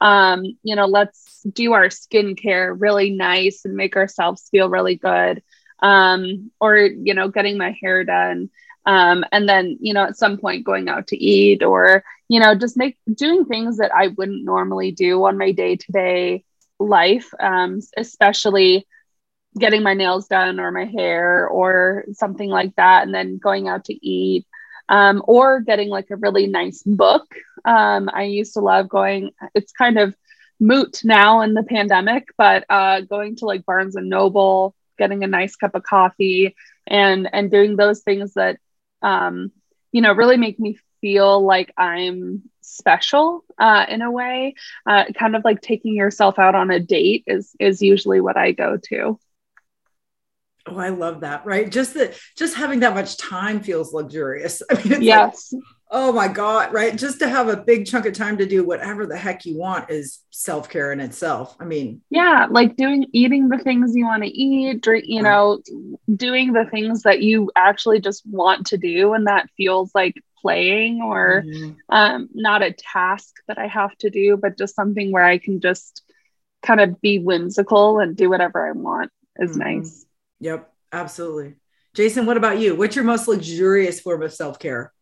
um, 0.00 0.44
you 0.62 0.76
know, 0.76 0.86
let's 0.86 1.42
do 1.42 1.72
our 1.72 1.86
skincare 1.86 2.74
really 2.78 3.10
nice 3.10 3.64
and 3.64 3.74
make 3.74 3.96
ourselves 3.96 4.48
feel 4.50 4.68
really 4.68 4.96
good. 4.96 5.42
Um, 5.80 6.50
or, 6.60 6.76
you 6.78 7.14
know, 7.14 7.28
getting 7.28 7.58
my 7.58 7.76
hair 7.82 8.04
done. 8.04 8.50
Um, 8.86 9.24
and 9.32 9.48
then, 9.48 9.76
you 9.80 9.92
know, 9.92 10.04
at 10.04 10.16
some 10.16 10.38
point 10.38 10.64
going 10.64 10.88
out 10.88 11.08
to 11.08 11.16
eat 11.16 11.62
or, 11.62 12.04
you 12.28 12.40
know, 12.40 12.54
just 12.54 12.76
make 12.76 12.96
doing 13.12 13.44
things 13.44 13.78
that 13.78 13.94
I 13.94 14.08
wouldn't 14.08 14.44
normally 14.44 14.92
do 14.92 15.24
on 15.24 15.36
my 15.36 15.52
day 15.52 15.76
to 15.76 15.92
day 15.92 16.44
life, 16.78 17.30
um, 17.38 17.80
especially 17.96 18.86
getting 19.58 19.82
my 19.82 19.94
nails 19.94 20.26
done 20.26 20.58
or 20.58 20.70
my 20.70 20.84
hair 20.84 21.46
or 21.48 22.04
something 22.12 22.48
like 22.48 22.74
that, 22.76 23.04
and 23.04 23.14
then 23.14 23.38
going 23.38 23.68
out 23.68 23.84
to 23.86 24.06
eat. 24.06 24.46
Um, 24.88 25.22
or 25.26 25.60
getting 25.60 25.88
like 25.88 26.10
a 26.10 26.16
really 26.16 26.46
nice 26.46 26.82
book. 26.82 27.34
Um, 27.64 28.10
I 28.12 28.24
used 28.24 28.52
to 28.54 28.60
love 28.60 28.88
going, 28.88 29.30
it's 29.54 29.72
kind 29.72 29.98
of 29.98 30.14
moot 30.60 31.00
now 31.04 31.40
in 31.42 31.54
the 31.54 31.62
pandemic, 31.62 32.28
but 32.36 32.64
uh, 32.68 33.00
going 33.02 33.36
to 33.36 33.46
like 33.46 33.64
Barnes 33.66 33.96
and 33.96 34.08
Noble, 34.08 34.74
getting 34.98 35.24
a 35.24 35.28
nice 35.28 35.56
cup 35.56 35.74
of 35.74 35.82
coffee, 35.82 36.54
and 36.86 37.28
and 37.32 37.50
doing 37.50 37.76
those 37.76 38.00
things 38.00 38.34
that 38.34 38.58
um, 39.02 39.52
you 39.92 40.00
know 40.00 40.12
really 40.12 40.36
make 40.36 40.58
me 40.58 40.78
feel 41.00 41.44
like 41.44 41.72
I'm 41.76 42.42
special 42.62 43.44
uh, 43.58 43.86
in 43.88 44.02
a 44.02 44.10
way. 44.10 44.54
Uh, 44.86 45.04
kind 45.16 45.36
of 45.36 45.44
like 45.44 45.60
taking 45.60 45.94
yourself 45.94 46.38
out 46.38 46.54
on 46.54 46.70
a 46.70 46.80
date 46.80 47.24
is 47.26 47.54
is 47.60 47.82
usually 47.82 48.20
what 48.20 48.36
I 48.36 48.52
go 48.52 48.78
to. 48.88 49.18
Oh, 50.66 50.78
I 50.78 50.88
love 50.88 51.20
that. 51.20 51.44
Right. 51.44 51.70
Just 51.70 51.94
that 51.94 52.14
just 52.36 52.54
having 52.54 52.80
that 52.80 52.94
much 52.94 53.16
time 53.16 53.60
feels 53.60 53.92
luxurious. 53.92 54.62
I 54.70 54.82
mean, 54.82 55.02
yes. 55.02 55.52
Like, 55.52 55.62
oh 55.90 56.12
my 56.12 56.28
God. 56.28 56.72
Right. 56.72 56.96
Just 56.96 57.18
to 57.18 57.28
have 57.28 57.48
a 57.48 57.56
big 57.56 57.86
chunk 57.86 58.06
of 58.06 58.14
time 58.14 58.38
to 58.38 58.46
do 58.46 58.64
whatever 58.64 59.06
the 59.06 59.16
heck 59.16 59.44
you 59.44 59.58
want 59.58 59.90
is 59.90 60.20
self 60.30 60.70
care 60.70 60.92
in 60.92 61.00
itself. 61.00 61.54
I 61.60 61.64
mean, 61.64 62.00
yeah, 62.08 62.46
like 62.50 62.76
doing, 62.76 63.06
eating 63.12 63.48
the 63.48 63.58
things 63.58 63.94
you 63.94 64.06
want 64.06 64.22
to 64.22 64.28
eat, 64.28 64.80
drink, 64.80 65.04
you 65.06 65.22
know, 65.22 65.60
doing 66.14 66.54
the 66.54 66.64
things 66.64 67.02
that 67.02 67.22
you 67.22 67.50
actually 67.54 68.00
just 68.00 68.22
want 68.26 68.68
to 68.68 68.78
do. 68.78 69.12
And 69.12 69.26
that 69.26 69.50
feels 69.56 69.90
like 69.94 70.14
playing 70.40 71.02
or 71.02 71.42
mm-hmm. 71.46 71.72
um, 71.90 72.28
not 72.32 72.62
a 72.62 72.72
task 72.72 73.34
that 73.48 73.58
I 73.58 73.66
have 73.66 73.96
to 73.98 74.08
do, 74.08 74.38
but 74.38 74.56
just 74.56 74.74
something 74.74 75.12
where 75.12 75.24
I 75.24 75.38
can 75.38 75.60
just 75.60 76.02
kind 76.62 76.80
of 76.80 77.00
be 77.00 77.18
whimsical 77.18 77.98
and 77.98 78.16
do 78.16 78.30
whatever 78.30 78.66
I 78.66 78.72
want 78.72 79.10
is 79.38 79.50
mm-hmm. 79.50 79.78
nice. 79.80 80.06
Yep, 80.40 80.72
absolutely. 80.92 81.54
Jason, 81.94 82.26
what 82.26 82.36
about 82.36 82.58
you? 82.58 82.74
What's 82.74 82.96
your 82.96 83.04
most 83.04 83.28
luxurious 83.28 84.00
form 84.00 84.22
of 84.22 84.32
self 84.32 84.58
care? 84.58 84.92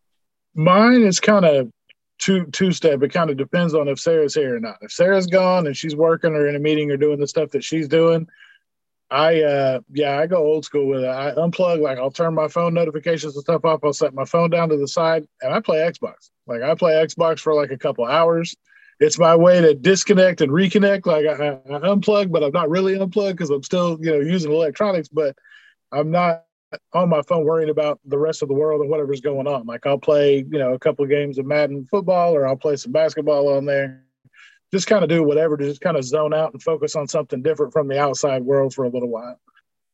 Mine 0.55 1.01
is 1.01 1.19
kind 1.19 1.45
of 1.45 1.71
two 2.19 2.45
two 2.47 2.71
step. 2.71 3.01
It 3.01 3.11
kind 3.11 3.29
of 3.29 3.37
depends 3.37 3.73
on 3.73 3.87
if 3.87 3.99
Sarah's 3.99 4.35
here 4.35 4.55
or 4.55 4.59
not. 4.59 4.77
If 4.81 4.91
Sarah's 4.91 5.27
gone 5.27 5.65
and 5.65 5.75
she's 5.75 5.95
working 5.95 6.33
or 6.33 6.47
in 6.47 6.55
a 6.55 6.59
meeting 6.59 6.91
or 6.91 6.97
doing 6.97 7.19
the 7.19 7.27
stuff 7.27 7.49
that 7.51 7.63
she's 7.63 7.87
doing, 7.87 8.27
I 9.09 9.41
uh 9.41 9.79
yeah, 9.91 10.19
I 10.19 10.27
go 10.27 10.37
old 10.37 10.65
school 10.65 10.87
with 10.87 11.03
it. 11.03 11.07
I 11.07 11.31
unplug, 11.31 11.81
like 11.81 11.97
I'll 11.97 12.11
turn 12.11 12.33
my 12.33 12.47
phone 12.47 12.73
notifications 12.73 13.35
and 13.35 13.43
stuff 13.43 13.65
off. 13.65 13.81
I'll 13.83 13.93
set 13.93 14.13
my 14.13 14.25
phone 14.25 14.49
down 14.49 14.69
to 14.69 14.77
the 14.77 14.87
side 14.87 15.25
and 15.41 15.53
I 15.53 15.59
play 15.59 15.77
Xbox. 15.79 16.29
Like 16.47 16.61
I 16.61 16.75
play 16.75 16.93
Xbox 16.93 17.39
for 17.39 17.53
like 17.53 17.71
a 17.71 17.77
couple 17.77 18.05
hours. 18.05 18.55
It's 19.03 19.19
my 19.19 19.35
way 19.35 19.59
to 19.59 19.73
disconnect 19.73 20.41
and 20.41 20.51
reconnect. 20.51 21.05
Like 21.05 21.25
I, 21.25 21.59
I 21.73 21.79
unplug, 21.79 22.31
but 22.31 22.43
I'm 22.43 22.53
not 22.53 22.69
really 22.69 22.95
unplugged 22.95 23.37
because 23.37 23.49
I'm 23.49 23.63
still, 23.63 23.97
you 24.01 24.11
know, 24.11 24.19
using 24.19 24.51
electronics, 24.51 25.09
but 25.09 25.35
I'm 25.91 26.09
not 26.09 26.45
on 26.93 27.09
my 27.09 27.21
phone 27.23 27.43
worrying 27.43 27.69
about 27.69 27.99
the 28.05 28.17
rest 28.17 28.41
of 28.41 28.47
the 28.47 28.53
world 28.53 28.81
and 28.81 28.89
whatever's 28.89 29.21
going 29.21 29.45
on. 29.45 29.65
Like 29.65 29.85
I'll 29.85 29.99
play, 29.99 30.37
you 30.37 30.57
know, 30.57 30.73
a 30.73 30.79
couple 30.79 31.03
of 31.03 31.09
games 31.09 31.37
of 31.37 31.45
Madden 31.45 31.85
football 31.91 32.33
or 32.33 32.47
I'll 32.47 32.55
play 32.55 32.77
some 32.77 32.93
basketball 32.93 33.49
on 33.55 33.65
there 33.65 34.03
just 34.71 34.87
kind 34.87 35.03
of 35.03 35.09
do 35.09 35.21
whatever 35.21 35.55
to 35.55 35.65
just 35.65 35.81
kind 35.81 35.97
of 35.97 36.03
zone 36.03 36.33
out 36.33 36.51
and 36.51 36.63
focus 36.63 36.95
on 36.95 37.07
something 37.07 37.43
different 37.43 37.71
from 37.71 37.87
the 37.87 37.99
outside 37.99 38.41
world 38.41 38.73
for 38.73 38.85
a 38.85 38.89
little 38.89 39.09
while. 39.09 39.39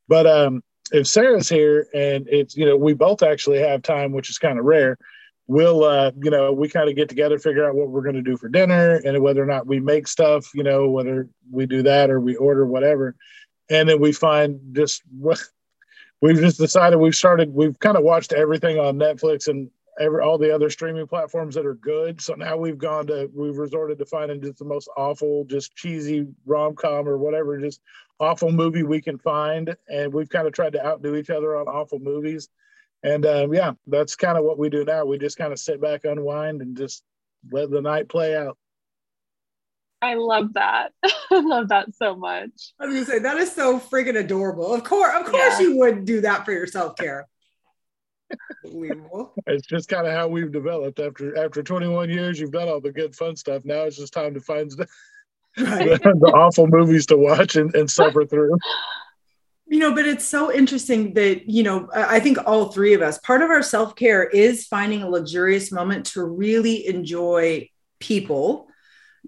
But 0.07 0.25
um, 0.25 0.63
if 0.93 1.05
Sarah's 1.05 1.49
here 1.49 1.87
and 1.93 2.27
it's, 2.29 2.55
you 2.55 2.65
know, 2.65 2.77
we 2.77 2.93
both 2.93 3.21
actually 3.21 3.59
have 3.59 3.81
time, 3.81 4.13
which 4.13 4.29
is 4.29 4.37
kind 4.37 4.57
of 4.57 4.63
rare, 4.63 4.97
we'll, 5.49 5.83
uh, 5.83 6.11
you 6.21 6.29
know, 6.29 6.53
we 6.53 6.69
kind 6.69 6.87
of 6.87 6.95
get 6.95 7.09
together, 7.09 7.39
figure 7.39 7.67
out 7.67 7.73
what 7.73 7.89
we're 7.89 8.03
going 8.03 8.13
to 8.13 8.21
do 8.21 8.37
for 8.37 8.47
dinner 8.49 9.01
and 9.03 9.19
whether 9.19 9.41
or 9.41 9.47
not 9.47 9.65
we 9.65 9.79
make 9.79 10.07
stuff, 10.07 10.47
you 10.53 10.61
know, 10.61 10.87
whether 10.87 11.27
we 11.51 11.65
do 11.65 11.81
that 11.81 12.11
or 12.11 12.19
we 12.19 12.35
order 12.35 12.67
whatever. 12.67 13.15
And 13.67 13.89
then 13.89 13.99
we 13.99 14.11
find 14.11 14.59
just 14.73 15.01
what 15.17 15.39
we've 16.21 16.37
just 16.37 16.59
decided 16.59 16.97
we've 16.97 17.15
started, 17.15 17.51
we've 17.51 17.79
kind 17.79 17.97
of 17.97 18.03
watched 18.03 18.31
everything 18.31 18.77
on 18.77 18.99
Netflix 18.99 19.47
and 19.47 19.71
every 19.99 20.21
all 20.21 20.37
the 20.37 20.53
other 20.53 20.69
streaming 20.69 21.07
platforms 21.07 21.55
that 21.55 21.65
are 21.65 21.73
good. 21.73 22.21
So 22.21 22.35
now 22.35 22.55
we've 22.55 22.77
gone 22.77 23.07
to 23.07 23.27
we've 23.33 23.57
resorted 23.57 23.97
to 23.97 24.05
finding 24.05 24.43
just 24.43 24.59
the 24.59 24.65
most 24.65 24.87
awful, 24.95 25.45
just 25.45 25.75
cheesy 25.75 26.27
rom 26.45 26.75
com 26.75 27.09
or 27.09 27.17
whatever, 27.17 27.59
just 27.59 27.81
awful 28.19 28.51
movie 28.51 28.83
we 28.83 29.01
can 29.01 29.17
find, 29.17 29.75
and 29.87 30.13
we've 30.13 30.29
kind 30.29 30.45
of 30.45 30.53
tried 30.53 30.73
to 30.73 30.85
outdo 30.85 31.15
each 31.15 31.31
other 31.31 31.57
on 31.57 31.67
awful 31.67 31.97
movies. 31.97 32.49
And 33.03 33.25
um, 33.25 33.53
yeah, 33.53 33.73
that's 33.87 34.15
kind 34.15 34.37
of 34.37 34.43
what 34.43 34.57
we 34.57 34.69
do 34.69 34.83
now. 34.83 35.05
We 35.05 35.17
just 35.17 35.37
kind 35.37 35.53
of 35.53 35.59
sit 35.59 35.81
back, 35.81 36.03
unwind, 36.03 36.61
and 36.61 36.75
just 36.75 37.03
let 37.51 37.69
the 37.69 37.81
night 37.81 38.09
play 38.09 38.35
out. 38.35 38.57
I 40.01 40.15
love 40.15 40.53
that. 40.53 40.91
I 41.03 41.39
love 41.39 41.69
that 41.69 41.95
so 41.95 42.15
much. 42.15 42.73
I 42.79 42.85
was 42.85 42.95
gonna 42.95 43.05
say 43.05 43.19
that 43.19 43.37
is 43.37 43.51
so 43.51 43.79
freaking 43.79 44.17
adorable. 44.17 44.73
Of 44.73 44.83
course, 44.83 45.13
of 45.15 45.25
course, 45.25 45.59
yeah. 45.59 45.67
you 45.67 45.77
would 45.77 46.05
do 46.05 46.21
that 46.21 46.45
for 46.45 46.51
your 46.51 46.67
self 46.67 46.95
care. 46.95 47.27
Unbelievable. 48.65 49.33
It's 49.47 49.65
just 49.65 49.89
kind 49.89 50.05
of 50.05 50.13
how 50.13 50.27
we've 50.27 50.51
developed. 50.51 50.99
After 50.99 51.37
after 51.37 51.63
21 51.63 52.09
years, 52.09 52.39
you've 52.39 52.51
done 52.51 52.67
all 52.67 52.81
the 52.81 52.91
good 52.91 53.15
fun 53.15 53.35
stuff. 53.35 53.65
Now 53.65 53.83
it's 53.83 53.97
just 53.97 54.13
time 54.13 54.33
to 54.33 54.41
find 54.41 54.71
the, 54.71 54.87
right. 55.57 56.01
the, 56.01 56.13
the 56.19 56.31
awful 56.33 56.67
movies 56.67 57.05
to 57.07 57.17
watch 57.17 57.55
and, 57.55 57.73
and 57.75 57.89
suffer 57.89 58.25
through. 58.25 58.57
You 59.71 59.79
know, 59.79 59.93
but 59.93 60.07
it's 60.07 60.25
so 60.25 60.51
interesting 60.51 61.13
that, 61.13 61.47
you 61.47 61.61
know, 61.61 61.87
I 61.93 62.19
think 62.19 62.39
all 62.45 62.71
three 62.71 62.95
of 62.95 63.03
us, 63.03 63.19
part 63.19 63.43
of 63.43 63.51
our 63.51 63.61
self 63.61 63.95
care 63.95 64.23
is 64.23 64.65
finding 64.65 65.03
a 65.03 65.09
luxurious 65.09 65.71
moment 65.71 66.07
to 66.07 66.23
really 66.23 66.87
enjoy 66.87 67.69
people 67.99 68.67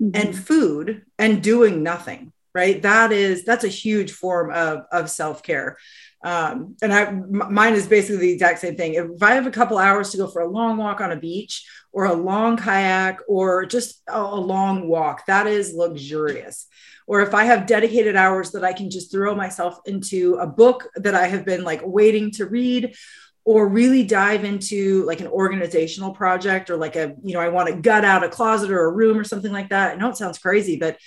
mm-hmm. 0.01 0.19
and 0.19 0.35
food 0.35 1.03
and 1.19 1.43
doing 1.43 1.83
nothing 1.83 2.31
right 2.53 2.81
that 2.81 3.11
is 3.11 3.43
that's 3.43 3.63
a 3.63 3.69
huge 3.69 4.11
form 4.11 4.51
of 4.51 4.83
of 4.91 5.09
self-care 5.09 5.77
um, 6.23 6.75
and 6.81 6.93
I, 6.93 7.11
mine 7.11 7.73
is 7.73 7.87
basically 7.87 8.17
the 8.17 8.31
exact 8.31 8.59
same 8.59 8.75
thing. 8.75 8.93
If 8.93 9.23
I 9.23 9.33
have 9.33 9.47
a 9.47 9.51
couple 9.51 9.77
hours 9.77 10.11
to 10.11 10.17
go 10.17 10.27
for 10.27 10.41
a 10.41 10.49
long 10.49 10.77
walk 10.77 11.01
on 11.01 11.11
a 11.11 11.15
beach 11.15 11.67
or 11.91 12.05
a 12.05 12.13
long 12.13 12.57
kayak 12.57 13.19
or 13.27 13.65
just 13.65 14.03
a, 14.07 14.19
a 14.19 14.39
long 14.39 14.87
walk, 14.87 15.25
that 15.25 15.47
is 15.47 15.73
luxurious. 15.73 16.67
Or 17.07 17.21
if 17.21 17.33
I 17.33 17.45
have 17.45 17.65
dedicated 17.65 18.15
hours 18.15 18.51
that 18.51 18.63
I 18.63 18.73
can 18.73 18.89
just 18.89 19.11
throw 19.11 19.35
myself 19.35 19.79
into 19.85 20.35
a 20.35 20.47
book 20.47 20.87
that 20.95 21.15
I 21.15 21.27
have 21.27 21.43
been 21.43 21.63
like 21.63 21.81
waiting 21.83 22.31
to 22.31 22.45
read 22.45 22.95
or 23.43 23.67
really 23.67 24.03
dive 24.03 24.45
into 24.45 25.03
like 25.05 25.19
an 25.19 25.27
organizational 25.27 26.13
project 26.13 26.69
or 26.69 26.77
like 26.77 26.95
a, 26.95 27.15
you 27.23 27.33
know, 27.33 27.39
I 27.39 27.49
want 27.49 27.69
to 27.69 27.81
gut 27.81 28.05
out 28.05 28.23
a 28.23 28.29
closet 28.29 28.69
or 28.69 28.85
a 28.85 28.91
room 28.91 29.17
or 29.17 29.23
something 29.23 29.51
like 29.51 29.69
that. 29.69 29.93
I 29.93 29.95
know 29.95 30.09
it 30.09 30.17
sounds 30.17 30.37
crazy, 30.37 30.77
but 30.77 30.97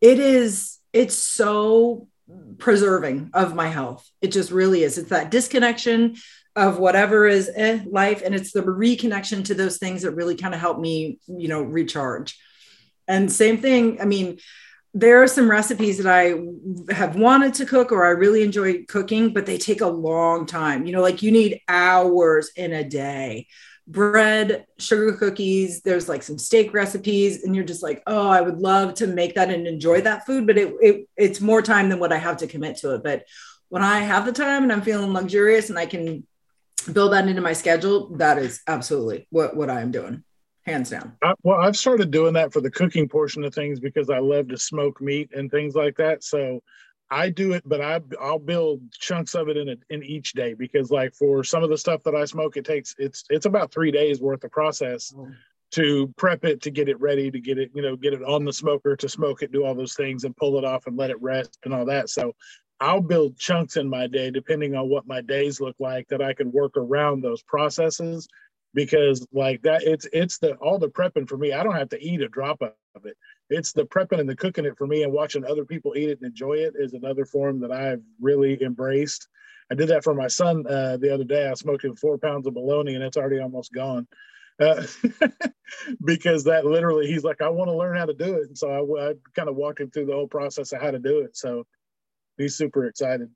it 0.00 0.18
is, 0.18 0.78
it's 0.94 1.14
so 1.14 2.08
preserving 2.58 3.30
of 3.34 3.54
my 3.54 3.68
health. 3.68 4.08
It 4.20 4.28
just 4.28 4.50
really 4.50 4.82
is. 4.82 4.98
It's 4.98 5.10
that 5.10 5.30
disconnection 5.30 6.16
of 6.54 6.78
whatever 6.78 7.26
is 7.26 7.50
eh, 7.54 7.80
life, 7.86 8.22
and 8.24 8.34
it's 8.34 8.52
the 8.52 8.62
reconnection 8.62 9.44
to 9.46 9.54
those 9.54 9.78
things 9.78 10.02
that 10.02 10.12
really 10.12 10.36
kind 10.36 10.54
of 10.54 10.60
help 10.60 10.78
me, 10.78 11.18
you 11.26 11.48
know, 11.48 11.62
recharge. 11.62 12.38
And 13.08 13.32
same 13.32 13.58
thing. 13.58 14.00
I 14.00 14.04
mean, 14.04 14.38
there 14.94 15.22
are 15.22 15.26
some 15.26 15.50
recipes 15.50 15.98
that 15.98 16.06
I 16.06 16.34
have 16.92 17.16
wanted 17.16 17.54
to 17.54 17.66
cook 17.66 17.92
or 17.92 18.04
I 18.04 18.10
really 18.10 18.42
enjoy 18.42 18.84
cooking, 18.84 19.32
but 19.32 19.46
they 19.46 19.56
take 19.56 19.80
a 19.80 19.86
long 19.86 20.44
time. 20.44 20.84
You 20.84 20.92
know, 20.92 21.00
like 21.00 21.22
you 21.22 21.32
need 21.32 21.60
hours 21.66 22.50
in 22.56 22.72
a 22.72 22.84
day 22.84 23.46
bread, 23.92 24.66
sugar 24.78 25.12
cookies, 25.12 25.82
there's 25.82 26.08
like 26.08 26.22
some 26.22 26.38
steak 26.38 26.74
recipes, 26.74 27.44
and 27.44 27.54
you're 27.54 27.64
just 27.64 27.82
like, 27.82 28.02
oh, 28.06 28.28
I 28.28 28.40
would 28.40 28.58
love 28.58 28.94
to 28.94 29.06
make 29.06 29.34
that 29.34 29.50
and 29.50 29.66
enjoy 29.66 30.00
that 30.00 30.26
food, 30.26 30.46
but 30.46 30.58
it, 30.58 30.74
it 30.80 31.08
it's 31.16 31.40
more 31.40 31.62
time 31.62 31.88
than 31.88 32.00
what 32.00 32.12
I 32.12 32.18
have 32.18 32.38
to 32.38 32.46
commit 32.46 32.78
to 32.78 32.94
it. 32.94 33.04
But 33.04 33.26
when 33.68 33.82
I 33.82 34.00
have 34.00 34.26
the 34.26 34.32
time 34.32 34.64
and 34.64 34.72
I'm 34.72 34.82
feeling 34.82 35.12
luxurious 35.12 35.70
and 35.70 35.78
I 35.78 35.86
can 35.86 36.26
build 36.92 37.12
that 37.12 37.28
into 37.28 37.40
my 37.40 37.52
schedule, 37.52 38.08
that 38.16 38.38
is 38.38 38.60
absolutely 38.66 39.26
what, 39.30 39.56
what 39.56 39.70
I 39.70 39.80
am 39.80 39.90
doing. 39.90 40.24
Hands 40.64 40.88
down. 40.88 41.16
I, 41.22 41.34
well, 41.42 41.60
I've 41.60 41.76
started 41.76 42.10
doing 42.10 42.34
that 42.34 42.52
for 42.52 42.60
the 42.60 42.70
cooking 42.70 43.08
portion 43.08 43.44
of 43.44 43.54
things 43.54 43.80
because 43.80 44.10
I 44.10 44.18
love 44.18 44.48
to 44.48 44.56
smoke 44.56 45.00
meat 45.00 45.30
and 45.34 45.50
things 45.50 45.74
like 45.74 45.96
that. 45.96 46.22
So 46.22 46.62
I 47.12 47.28
do 47.28 47.52
it, 47.52 47.62
but 47.66 47.82
I 47.82 48.00
I'll 48.18 48.38
build 48.38 48.90
chunks 48.92 49.34
of 49.34 49.50
it 49.50 49.58
in 49.58 49.68
it 49.68 49.80
in 49.90 50.02
each 50.02 50.32
day 50.32 50.54
because 50.54 50.90
like 50.90 51.14
for 51.14 51.44
some 51.44 51.62
of 51.62 51.68
the 51.68 51.76
stuff 51.76 52.02
that 52.04 52.14
I 52.14 52.24
smoke, 52.24 52.56
it 52.56 52.64
takes 52.64 52.94
it's 52.98 53.24
it's 53.28 53.44
about 53.44 53.70
three 53.70 53.90
days 53.90 54.18
worth 54.18 54.42
of 54.44 54.50
process 54.50 55.12
oh. 55.16 55.28
to 55.72 56.12
prep 56.16 56.46
it 56.46 56.62
to 56.62 56.70
get 56.70 56.88
it 56.88 56.98
ready 57.00 57.30
to 57.30 57.38
get 57.38 57.58
it 57.58 57.70
you 57.74 57.82
know 57.82 57.96
get 57.96 58.14
it 58.14 58.22
on 58.22 58.46
the 58.46 58.52
smoker 58.52 58.96
to 58.96 59.08
smoke 59.10 59.42
it, 59.42 59.52
do 59.52 59.62
all 59.62 59.74
those 59.74 59.94
things 59.94 60.24
and 60.24 60.34
pull 60.38 60.56
it 60.56 60.64
off 60.64 60.86
and 60.86 60.96
let 60.96 61.10
it 61.10 61.20
rest 61.20 61.58
and 61.64 61.74
all 61.74 61.84
that. 61.84 62.08
So 62.08 62.34
I'll 62.80 63.02
build 63.02 63.36
chunks 63.36 63.76
in 63.76 63.90
my 63.90 64.06
day 64.06 64.30
depending 64.30 64.74
on 64.74 64.88
what 64.88 65.06
my 65.06 65.20
days 65.20 65.60
look 65.60 65.76
like 65.78 66.08
that 66.08 66.22
I 66.22 66.32
can 66.32 66.50
work 66.50 66.78
around 66.78 67.20
those 67.20 67.42
processes 67.42 68.26
because 68.72 69.26
like 69.34 69.60
that 69.62 69.82
it's 69.82 70.08
it's 70.14 70.38
the 70.38 70.54
all 70.54 70.78
the 70.78 70.88
prepping 70.88 71.28
for 71.28 71.36
me. 71.36 71.52
I 71.52 71.62
don't 71.62 71.76
have 71.76 71.90
to 71.90 72.02
eat 72.02 72.22
a 72.22 72.28
drop 72.28 72.62
of 72.62 73.04
it 73.04 73.18
it's 73.52 73.72
the 73.72 73.84
prepping 73.84 74.20
and 74.20 74.28
the 74.28 74.36
cooking 74.36 74.64
it 74.64 74.76
for 74.76 74.86
me 74.86 75.02
and 75.02 75.12
watching 75.12 75.44
other 75.44 75.64
people 75.64 75.94
eat 75.96 76.08
it 76.08 76.18
and 76.20 76.28
enjoy 76.28 76.54
it 76.54 76.74
is 76.76 76.94
another 76.94 77.24
form 77.24 77.60
that 77.60 77.72
I've 77.72 78.02
really 78.20 78.60
embraced. 78.62 79.28
I 79.70 79.74
did 79.74 79.88
that 79.88 80.04
for 80.04 80.14
my 80.14 80.28
son 80.28 80.64
uh, 80.66 80.96
the 80.96 81.12
other 81.12 81.24
day. 81.24 81.48
I 81.48 81.54
smoked 81.54 81.84
him 81.84 81.96
four 81.96 82.18
pounds 82.18 82.46
of 82.46 82.54
bologna 82.54 82.94
and 82.94 83.04
it's 83.04 83.16
already 83.16 83.40
almost 83.40 83.72
gone. 83.72 84.06
Uh, 84.60 84.82
because 86.04 86.44
that 86.44 86.64
literally, 86.66 87.06
he's 87.06 87.24
like, 87.24 87.40
I 87.40 87.48
want 87.48 87.68
to 87.68 87.76
learn 87.76 87.96
how 87.96 88.06
to 88.06 88.14
do 88.14 88.36
it. 88.36 88.48
And 88.48 88.58
so 88.58 88.70
I, 88.70 89.10
I 89.10 89.14
kind 89.34 89.48
of 89.48 89.56
walked 89.56 89.80
him 89.80 89.90
through 89.90 90.06
the 90.06 90.12
whole 90.12 90.28
process 90.28 90.72
of 90.72 90.80
how 90.80 90.90
to 90.90 90.98
do 90.98 91.20
it. 91.20 91.36
So 91.36 91.66
he's 92.36 92.56
super 92.56 92.86
excited. 92.86 93.30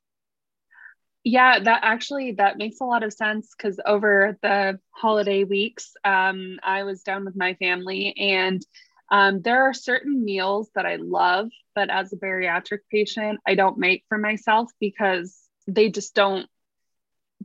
Yeah, 1.25 1.58
that 1.58 1.80
actually 1.82 2.32
that 2.32 2.56
makes 2.56 2.80
a 2.80 2.85
lot 2.85 3.02
of 3.02 3.12
sense 3.12 3.52
because 3.56 3.80
over 3.85 4.38
the 4.42 4.78
holiday 4.90 5.42
weeks, 5.42 5.92
um, 6.04 6.61
I 6.62 6.85
was 6.85 7.02
down 7.02 7.25
with 7.25 7.35
my 7.35 7.54
family 7.54 8.14
and 8.16 8.64
Um, 9.10 9.42
there 9.42 9.64
are 9.64 9.75
certain 9.75 10.25
meals 10.25 10.70
that 10.75 10.86
I 10.86 10.96
love, 10.96 11.50
but 11.75 11.90
as 11.90 12.12
a 12.12 12.16
bariatric 12.16 12.80
patient, 12.90 13.40
I 13.46 13.54
don't 13.54 13.78
make 13.78 14.04
for 14.08 14.18
myself 14.18 14.70
because 14.80 15.38
they 15.66 15.90
just 15.90 16.14
don't 16.14 16.48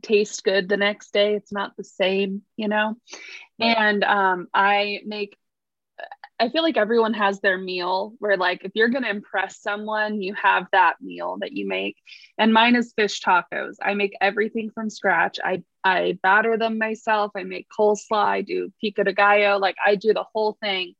taste 0.02 0.42
good 0.42 0.68
the 0.68 0.76
next 0.76 1.12
day. 1.12 1.34
It's 1.34 1.52
not 1.52 1.76
the 1.76 1.84
same, 1.84 2.42
you 2.56 2.68
know? 2.68 2.96
And 3.60 4.02
um, 4.02 4.48
I 4.52 5.00
make 5.06 5.36
I 6.40 6.48
feel 6.48 6.62
like 6.62 6.76
everyone 6.76 7.14
has 7.14 7.40
their 7.40 7.56
meal 7.56 8.14
where, 8.18 8.36
like, 8.36 8.64
if 8.64 8.72
you're 8.74 8.88
going 8.88 9.04
to 9.04 9.10
impress 9.10 9.60
someone, 9.60 10.20
you 10.20 10.34
have 10.34 10.66
that 10.72 10.94
meal 11.00 11.36
that 11.40 11.52
you 11.52 11.68
make. 11.68 11.96
And 12.36 12.52
mine 12.52 12.74
is 12.74 12.92
fish 12.96 13.20
tacos. 13.20 13.76
I 13.80 13.94
make 13.94 14.14
everything 14.20 14.70
from 14.74 14.90
scratch. 14.90 15.38
I, 15.44 15.62
I 15.84 16.18
batter 16.20 16.58
them 16.58 16.78
myself. 16.78 17.30
I 17.36 17.44
make 17.44 17.68
coleslaw. 17.78 18.24
I 18.24 18.42
do 18.42 18.72
pico 18.80 19.04
de 19.04 19.12
gallo. 19.12 19.58
Like, 19.58 19.76
I 19.84 19.94
do 19.94 20.12
the 20.12 20.24
whole 20.32 20.56
thing. 20.60 20.94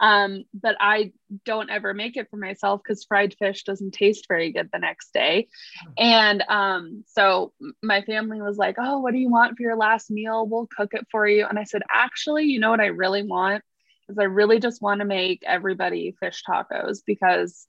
Um, 0.00 0.44
but 0.52 0.76
I 0.80 1.12
don't 1.44 1.70
ever 1.70 1.94
make 1.94 2.16
it 2.16 2.28
for 2.30 2.36
myself 2.36 2.80
because 2.82 3.04
fried 3.04 3.34
fish 3.38 3.64
doesn't 3.64 3.92
taste 3.92 4.26
very 4.28 4.52
good 4.52 4.70
the 4.72 4.78
next 4.78 5.12
day. 5.12 5.48
And 5.96 6.42
um, 6.48 7.04
so 7.08 7.52
my 7.82 8.02
family 8.02 8.40
was 8.40 8.56
like, 8.56 8.76
Oh, 8.78 9.00
what 9.00 9.12
do 9.12 9.18
you 9.18 9.30
want 9.30 9.56
for 9.56 9.62
your 9.62 9.76
last 9.76 10.10
meal? 10.10 10.46
We'll 10.46 10.68
cook 10.76 10.94
it 10.94 11.06
for 11.10 11.26
you. 11.26 11.46
And 11.46 11.58
I 11.58 11.64
said, 11.64 11.82
Actually, 11.92 12.44
you 12.44 12.60
know 12.60 12.70
what 12.70 12.80
I 12.80 12.86
really 12.86 13.22
want? 13.22 13.62
is 14.08 14.18
I 14.18 14.24
really 14.24 14.60
just 14.60 14.82
want 14.82 15.00
to 15.00 15.06
make 15.06 15.42
everybody 15.46 16.14
fish 16.20 16.42
tacos 16.48 16.98
because 17.06 17.66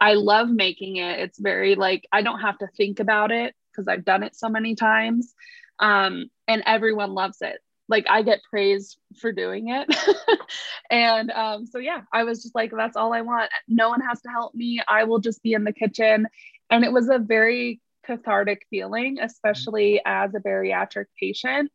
I 0.00 0.14
love 0.14 0.48
making 0.48 0.96
it. 0.96 1.20
It's 1.20 1.38
very 1.38 1.74
like 1.74 2.06
I 2.12 2.22
don't 2.22 2.40
have 2.40 2.58
to 2.58 2.68
think 2.76 3.00
about 3.00 3.32
it 3.32 3.54
because 3.70 3.88
I've 3.88 4.04
done 4.04 4.22
it 4.22 4.36
so 4.36 4.48
many 4.48 4.74
times. 4.74 5.34
Um, 5.78 6.30
and 6.48 6.62
everyone 6.66 7.12
loves 7.12 7.38
it. 7.42 7.58
Like 7.88 8.06
I 8.08 8.22
get 8.22 8.42
praised 8.48 8.98
for 9.20 9.32
doing 9.32 9.68
it. 9.68 9.94
and 10.90 11.30
um, 11.30 11.66
so 11.66 11.78
yeah, 11.78 12.02
I 12.12 12.24
was 12.24 12.42
just 12.42 12.54
like, 12.54 12.72
that's 12.76 12.96
all 12.96 13.12
I 13.12 13.20
want. 13.20 13.50
No 13.68 13.88
one 13.88 14.00
has 14.00 14.20
to 14.22 14.28
help 14.28 14.54
me. 14.54 14.80
I 14.86 15.04
will 15.04 15.20
just 15.20 15.42
be 15.42 15.52
in 15.52 15.64
the 15.64 15.72
kitchen. 15.72 16.26
And 16.70 16.84
it 16.84 16.92
was 16.92 17.08
a 17.08 17.18
very 17.18 17.80
cathartic 18.04 18.66
feeling, 18.70 19.18
especially 19.20 20.00
as 20.04 20.34
a 20.34 20.40
bariatric 20.40 21.06
patient 21.20 21.70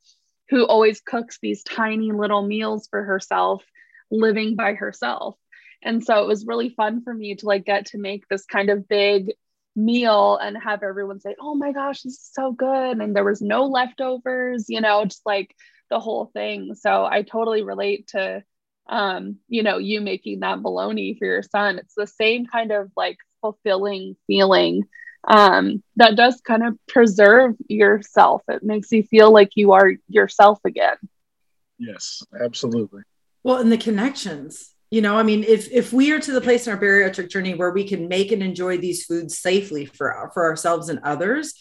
who 0.49 0.65
always 0.65 1.01
cooks 1.01 1.39
these 1.41 1.63
tiny 1.63 2.11
little 2.11 2.41
meals 2.41 2.87
for 2.89 3.03
herself, 3.03 3.63
living 4.11 4.55
by 4.55 4.73
herself. 4.73 5.37
And 5.81 6.03
so 6.03 6.21
it 6.21 6.27
was 6.27 6.45
really 6.45 6.69
fun 6.69 7.03
for 7.03 7.13
me 7.13 7.35
to 7.35 7.45
like 7.45 7.65
get 7.65 7.87
to 7.87 7.97
make 7.97 8.27
this 8.27 8.45
kind 8.45 8.69
of 8.69 8.87
big 8.87 9.31
meal 9.75 10.37
and 10.37 10.57
have 10.57 10.83
everyone 10.83 11.19
say, 11.19 11.35
"Oh 11.39 11.55
my 11.55 11.71
gosh, 11.71 12.01
this 12.01 12.13
is 12.13 12.29
so 12.33 12.51
good." 12.51 12.97
And 12.99 13.15
there 13.15 13.23
was 13.23 13.41
no 13.41 13.65
leftovers, 13.65 14.65
you 14.67 14.81
know, 14.81 15.05
just 15.05 15.25
like 15.25 15.55
the 15.91 15.99
whole 15.99 16.31
thing. 16.33 16.73
So 16.73 17.05
I 17.05 17.21
totally 17.21 17.61
relate 17.61 18.07
to 18.09 18.43
um, 18.89 19.37
you 19.47 19.63
know, 19.63 19.77
you 19.77 20.01
making 20.01 20.41
that 20.41 20.61
bologna 20.61 21.15
for 21.17 21.25
your 21.25 21.43
son. 21.43 21.77
It's 21.77 21.93
the 21.95 22.07
same 22.07 22.45
kind 22.45 22.71
of 22.71 22.91
like 22.97 23.17
fulfilling 23.39 24.15
feeling 24.27 24.83
um, 25.27 25.83
that 25.97 26.15
does 26.15 26.41
kind 26.41 26.65
of 26.65 26.77
preserve 26.87 27.55
yourself. 27.67 28.41
It 28.49 28.63
makes 28.63 28.91
you 28.91 29.03
feel 29.03 29.31
like 29.31 29.51
you 29.55 29.73
are 29.73 29.93
yourself 30.09 30.59
again. 30.65 30.97
Yes, 31.77 32.23
absolutely. 32.39 33.03
Well, 33.43 33.57
and 33.57 33.71
the 33.71 33.77
connections, 33.77 34.73
you 34.89 35.01
know, 35.01 35.17
I 35.17 35.23
mean, 35.23 35.43
if 35.43 35.71
if 35.71 35.93
we 35.93 36.11
are 36.11 36.19
to 36.19 36.31
the 36.31 36.41
place 36.41 36.67
in 36.67 36.73
our 36.73 36.79
bariatric 36.79 37.29
journey 37.29 37.53
where 37.53 37.71
we 37.71 37.87
can 37.87 38.07
make 38.07 38.31
and 38.31 38.43
enjoy 38.43 38.77
these 38.77 39.05
foods 39.05 39.39
safely 39.39 39.85
for 39.85 40.29
for 40.33 40.43
ourselves 40.43 40.89
and 40.89 40.99
others, 41.03 41.53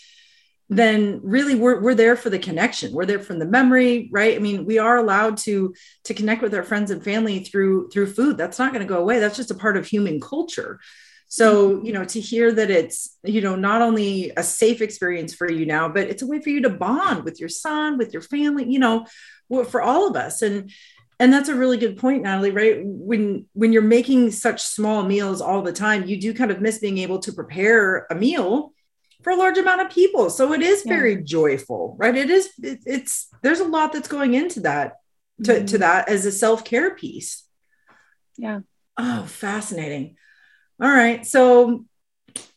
then 0.71 1.21
really 1.23 1.57
we're, 1.57 1.81
we're 1.81 1.97
there 1.97 2.17
for 2.17 2.31
the 2.31 2.39
connection. 2.39 2.93
We're 2.93 3.05
there 3.05 3.19
from 3.19 3.39
the 3.39 3.47
memory 3.47 4.09
right? 4.13 4.37
I 4.37 4.39
mean 4.39 4.65
we 4.65 4.79
are 4.79 4.97
allowed 4.97 5.37
to 5.39 5.75
to 6.05 6.15
connect 6.15 6.43
with 6.43 6.55
our 6.55 6.63
friends 6.63 6.91
and 6.91 7.03
family 7.03 7.41
through 7.41 7.91
through 7.91 8.13
food. 8.15 8.39
That's 8.39 8.59
not 8.59 8.73
going 8.73 8.87
to 8.87 8.95
go 8.95 9.01
away. 9.01 9.19
That's 9.19 9.37
just 9.37 9.51
a 9.51 9.57
part 9.57 9.77
of 9.77 9.87
human 9.87 10.21
culture. 10.21 10.81
So, 11.31 11.71
mm-hmm. 11.71 11.87
you 11.87 11.93
know, 11.93 12.05
to 12.05 12.21
hear 12.21 12.53
that 12.53 12.71
it's, 12.71 13.17
you 13.23 13.41
know, 13.41 13.55
not 13.55 13.83
only 13.83 14.33
a 14.37 14.43
safe 14.43 14.83
experience 14.83 15.33
for 15.33 15.51
you 15.51 15.65
now, 15.65 15.89
but 15.89 16.09
it's 16.09 16.23
a 16.23 16.27
way 16.27 16.41
for 16.41 16.51
you 16.51 16.63
to 16.63 16.71
bond 16.71 17.25
with 17.25 17.39
your 17.39 17.49
son, 17.49 17.99
with 17.99 18.13
your 18.13 18.23
family, 18.23 18.67
you 18.69 18.81
know, 18.81 19.07
for 19.69 19.81
all 19.81 20.09
of 20.09 20.17
us. 20.17 20.43
And, 20.43 20.73
and 21.21 21.33
that's 21.33 21.49
a 21.49 21.55
really 21.55 21.77
good 21.77 21.99
point, 21.99 22.25
Natalie, 22.25 22.51
right? 22.51 22.81
When, 22.83 23.47
when 23.53 23.73
you're 23.73 23.83
making 23.83 24.33
such 24.33 24.61
small 24.61 25.05
meals 25.05 25.41
all 25.41 25.63
the 25.63 25.73
time, 25.73 26.07
you 26.07 26.21
do 26.21 26.35
kind 26.35 26.51
of 26.51 26.61
miss 26.61 26.79
being 26.79 26.99
able 26.99 27.21
to 27.21 27.33
prepare 27.33 28.09
a 28.11 28.17
meal 28.17 28.73
for 29.23 29.31
a 29.31 29.37
large 29.37 29.59
amount 29.59 29.83
of 29.83 29.91
people. 29.91 30.31
So 30.31 30.53
it 30.53 30.63
is 30.63 30.83
very 30.83 31.15
yeah. 31.15 31.21
joyful, 31.23 31.97
right? 31.99 32.17
It 32.17 32.31
is, 32.31 32.51
it, 32.63 32.81
it's, 32.87 33.29
there's 33.43 33.61
a 33.61 33.65
lot 33.65 33.93
that's 33.93 34.09
going 34.09 34.35
into 34.35 34.61
that, 34.61 34.97
to, 35.45 35.53
mm-hmm. 35.53 35.67
to 35.67 35.79
that 35.79 36.09
as 36.09 36.27
a 36.27 36.33
self-care 36.33 36.95
piece. 36.95 37.45
Yeah. 38.37 38.61
Oh, 38.97 39.25
fascinating. 39.27 40.17
All 40.83 40.89
right. 40.89 41.27
So, 41.27 41.85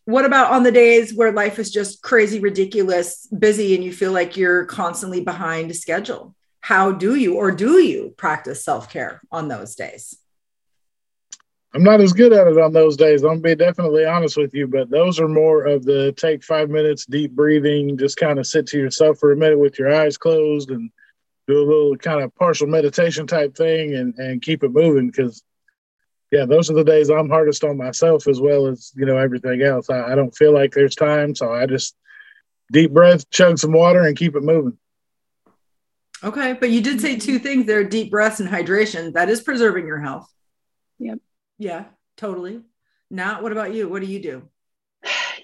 what 0.05 0.25
about 0.25 0.51
on 0.51 0.63
the 0.63 0.71
days 0.71 1.13
where 1.13 1.31
life 1.31 1.59
is 1.59 1.71
just 1.71 2.01
crazy, 2.01 2.39
ridiculous, 2.39 3.27
busy, 3.27 3.75
and 3.75 3.83
you 3.83 3.93
feel 3.93 4.11
like 4.11 4.35
you're 4.35 4.65
constantly 4.65 5.21
behind 5.21 5.73
schedule? 5.75 6.35
How 6.59 6.91
do 6.91 7.15
you 7.15 7.35
or 7.35 7.51
do 7.51 7.79
you 7.79 8.13
practice 8.17 8.63
self 8.63 8.89
care 8.89 9.21
on 9.31 9.47
those 9.47 9.75
days? 9.75 10.17
I'm 11.75 11.83
not 11.83 12.01
as 12.01 12.13
good 12.13 12.33
at 12.33 12.47
it 12.47 12.59
on 12.59 12.71
those 12.71 12.95
days. 12.95 13.23
I'm 13.23 13.41
be 13.41 13.55
definitely 13.55 14.05
honest 14.05 14.37
with 14.37 14.53
you, 14.53 14.67
but 14.67 14.91
those 14.91 15.19
are 15.19 15.27
more 15.27 15.65
of 15.65 15.83
the 15.83 16.11
take 16.11 16.43
five 16.43 16.69
minutes, 16.69 17.05
deep 17.05 17.31
breathing, 17.31 17.97
just 17.97 18.17
kind 18.17 18.37
of 18.37 18.45
sit 18.45 18.67
to 18.67 18.77
yourself 18.77 19.17
for 19.17 19.31
a 19.31 19.35
minute 19.35 19.57
with 19.57 19.79
your 19.79 19.93
eyes 19.93 20.17
closed 20.17 20.69
and 20.69 20.91
do 21.47 21.57
a 21.57 21.65
little 21.65 21.97
kind 21.97 22.21
of 22.21 22.33
partial 22.35 22.67
meditation 22.67 23.25
type 23.25 23.55
thing 23.55 23.95
and, 23.95 24.13
and 24.17 24.41
keep 24.41 24.63
it 24.63 24.71
moving 24.71 25.07
because 25.07 25.43
yeah, 26.31 26.45
those 26.45 26.69
are 26.69 26.73
the 26.73 26.83
days 26.83 27.09
I'm 27.09 27.29
hardest 27.29 27.63
on 27.63 27.77
myself 27.77 28.27
as 28.27 28.41
well 28.41 28.65
as 28.65 28.91
you 28.95 29.05
know 29.05 29.17
everything 29.17 29.61
else. 29.61 29.89
I, 29.89 30.13
I 30.13 30.15
don't 30.15 30.35
feel 30.35 30.51
like 30.51 30.73
there's 30.73 30.95
time, 30.95 31.35
so 31.35 31.53
I 31.53 31.67
just 31.67 31.95
deep 32.71 32.91
breath, 32.91 33.29
chug 33.29 33.59
some 33.59 33.71
water, 33.71 34.01
and 34.01 34.17
keep 34.17 34.35
it 34.35 34.41
moving. 34.41 34.77
Okay, 36.23 36.53
but 36.53 36.71
you 36.71 36.81
did 36.81 37.01
say 37.01 37.17
two 37.17 37.37
things 37.37 37.67
there: 37.67 37.83
deep 37.83 38.09
breaths 38.09 38.39
and 38.39 38.49
hydration. 38.49 39.13
That 39.13 39.29
is 39.29 39.41
preserving 39.41 39.85
your 39.85 39.99
health. 39.99 40.27
Yep. 40.97 41.19
Yeah, 41.63 41.85
totally. 42.17 42.61
Now, 43.09 43.41
what 43.41 43.53
about 43.53 43.73
you? 43.73 43.87
What 43.87 44.01
do 44.01 44.07
you 44.07 44.19
do? 44.19 44.49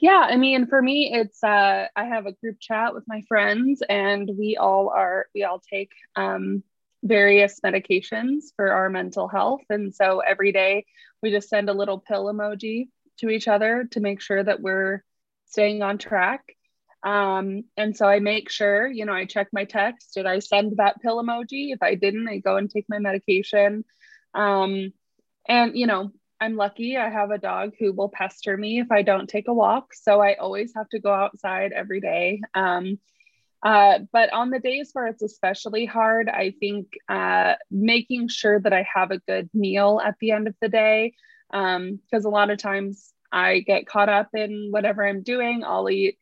Yeah, 0.01 0.27
I 0.29 0.35
mean, 0.35 0.67
for 0.67 0.81
me, 0.81 1.11
it's 1.13 1.41
uh, 1.41 1.87
I 1.95 2.03
have 2.03 2.25
a 2.25 2.33
group 2.33 2.57
chat 2.59 2.93
with 2.93 3.05
my 3.07 3.21
friends, 3.27 3.81
and 3.87 4.29
we 4.37 4.57
all 4.57 4.89
are 4.89 5.27
we 5.33 5.45
all 5.45 5.61
take 5.61 5.91
um, 6.17 6.61
various 7.03 7.61
medications 7.61 8.47
for 8.57 8.69
our 8.69 8.89
mental 8.89 9.29
health. 9.29 9.61
And 9.69 9.95
so 9.95 10.19
every 10.19 10.51
day 10.51 10.85
we 11.23 11.31
just 11.31 11.47
send 11.47 11.69
a 11.69 11.73
little 11.73 11.99
pill 11.99 12.25
emoji 12.25 12.89
to 13.19 13.29
each 13.29 13.47
other 13.47 13.87
to 13.91 14.01
make 14.01 14.19
sure 14.19 14.43
that 14.43 14.61
we're 14.61 15.03
staying 15.45 15.83
on 15.83 15.97
track. 15.97 16.41
Um, 17.01 17.63
and 17.77 17.95
so 17.95 18.05
I 18.05 18.19
make 18.19 18.49
sure, 18.49 18.87
you 18.87 19.05
know, 19.05 19.13
I 19.13 19.23
check 19.23 19.47
my 19.53 19.63
text. 19.63 20.15
Did 20.15 20.25
I 20.25 20.39
send 20.39 20.77
that 20.77 21.01
pill 21.01 21.23
emoji? 21.23 21.71
If 21.73 21.81
I 21.81 21.95
didn't, 21.95 22.27
I 22.27 22.39
go 22.39 22.57
and 22.57 22.69
take 22.69 22.87
my 22.89 22.99
medication. 22.99 23.85
Um, 24.33 24.91
and, 25.49 25.77
you 25.77 25.87
know, 25.87 26.11
I'm 26.39 26.55
lucky. 26.55 26.95
I 26.95 27.09
have 27.09 27.31
a 27.31 27.37
dog 27.37 27.73
who 27.77 27.91
will 27.91 28.07
pester 28.07 28.55
me 28.55 28.79
if 28.79 28.91
I 28.91 29.01
don't 29.01 29.27
take 29.27 29.49
a 29.49 29.53
walk. 29.53 29.93
So 29.93 30.21
I 30.21 30.35
always 30.35 30.71
have 30.75 30.87
to 30.89 30.99
go 30.99 31.11
outside 31.11 31.73
every 31.73 31.99
day. 31.99 32.41
Um, 32.53 32.99
uh, 33.61 33.99
but 34.13 34.31
on 34.31 34.49
the 34.49 34.59
days 34.59 34.91
where 34.93 35.07
it's 35.07 35.21
especially 35.21 35.85
hard, 35.85 36.29
I 36.29 36.53
think 36.57 36.93
uh, 37.09 37.55
making 37.69 38.29
sure 38.29 38.57
that 38.61 38.71
I 38.71 38.87
have 38.93 39.11
a 39.11 39.19
good 39.19 39.49
meal 39.53 39.99
at 40.01 40.15
the 40.21 40.31
end 40.31 40.47
of 40.47 40.55
the 40.61 40.69
day, 40.69 41.13
because 41.51 42.25
um, 42.25 42.25
a 42.25 42.29
lot 42.29 42.51
of 42.51 42.57
times 42.57 43.11
I 43.31 43.59
get 43.59 43.85
caught 43.85 44.07
up 44.07 44.29
in 44.33 44.69
whatever 44.71 45.05
I'm 45.05 45.23
doing. 45.23 45.63
I'll 45.65 45.89
eat 45.89 46.17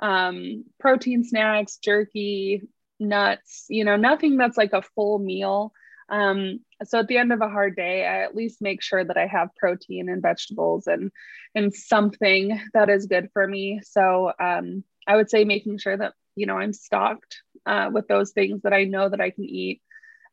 um, 0.00 0.66
protein 0.78 1.24
snacks, 1.24 1.78
jerky, 1.78 2.62
nuts, 3.00 3.64
you 3.70 3.84
know, 3.84 3.96
nothing 3.96 4.36
that's 4.36 4.58
like 4.58 4.74
a 4.74 4.82
full 4.94 5.18
meal. 5.18 5.72
Um, 6.12 6.60
so 6.84 7.00
at 7.00 7.08
the 7.08 7.16
end 7.16 7.32
of 7.32 7.40
a 7.40 7.48
hard 7.48 7.74
day, 7.74 8.06
I 8.06 8.22
at 8.22 8.36
least 8.36 8.62
make 8.62 8.82
sure 8.82 9.02
that 9.02 9.16
I 9.16 9.26
have 9.26 9.56
protein 9.56 10.08
and 10.08 10.22
vegetables 10.22 10.86
and 10.86 11.10
and 11.54 11.74
something 11.74 12.60
that 12.74 12.88
is 12.88 13.06
good 13.06 13.30
for 13.32 13.46
me. 13.46 13.80
So 13.82 14.32
um, 14.38 14.84
I 15.06 15.16
would 15.16 15.30
say 15.30 15.44
making 15.44 15.78
sure 15.78 15.96
that 15.96 16.12
you 16.34 16.46
know 16.46 16.58
i'm 16.58 16.72
stocked 16.72 17.42
uh, 17.66 17.90
with 17.92 18.08
those 18.08 18.32
things 18.32 18.62
that 18.62 18.72
i 18.72 18.84
know 18.84 19.08
that 19.08 19.20
i 19.20 19.30
can 19.30 19.44
eat 19.44 19.80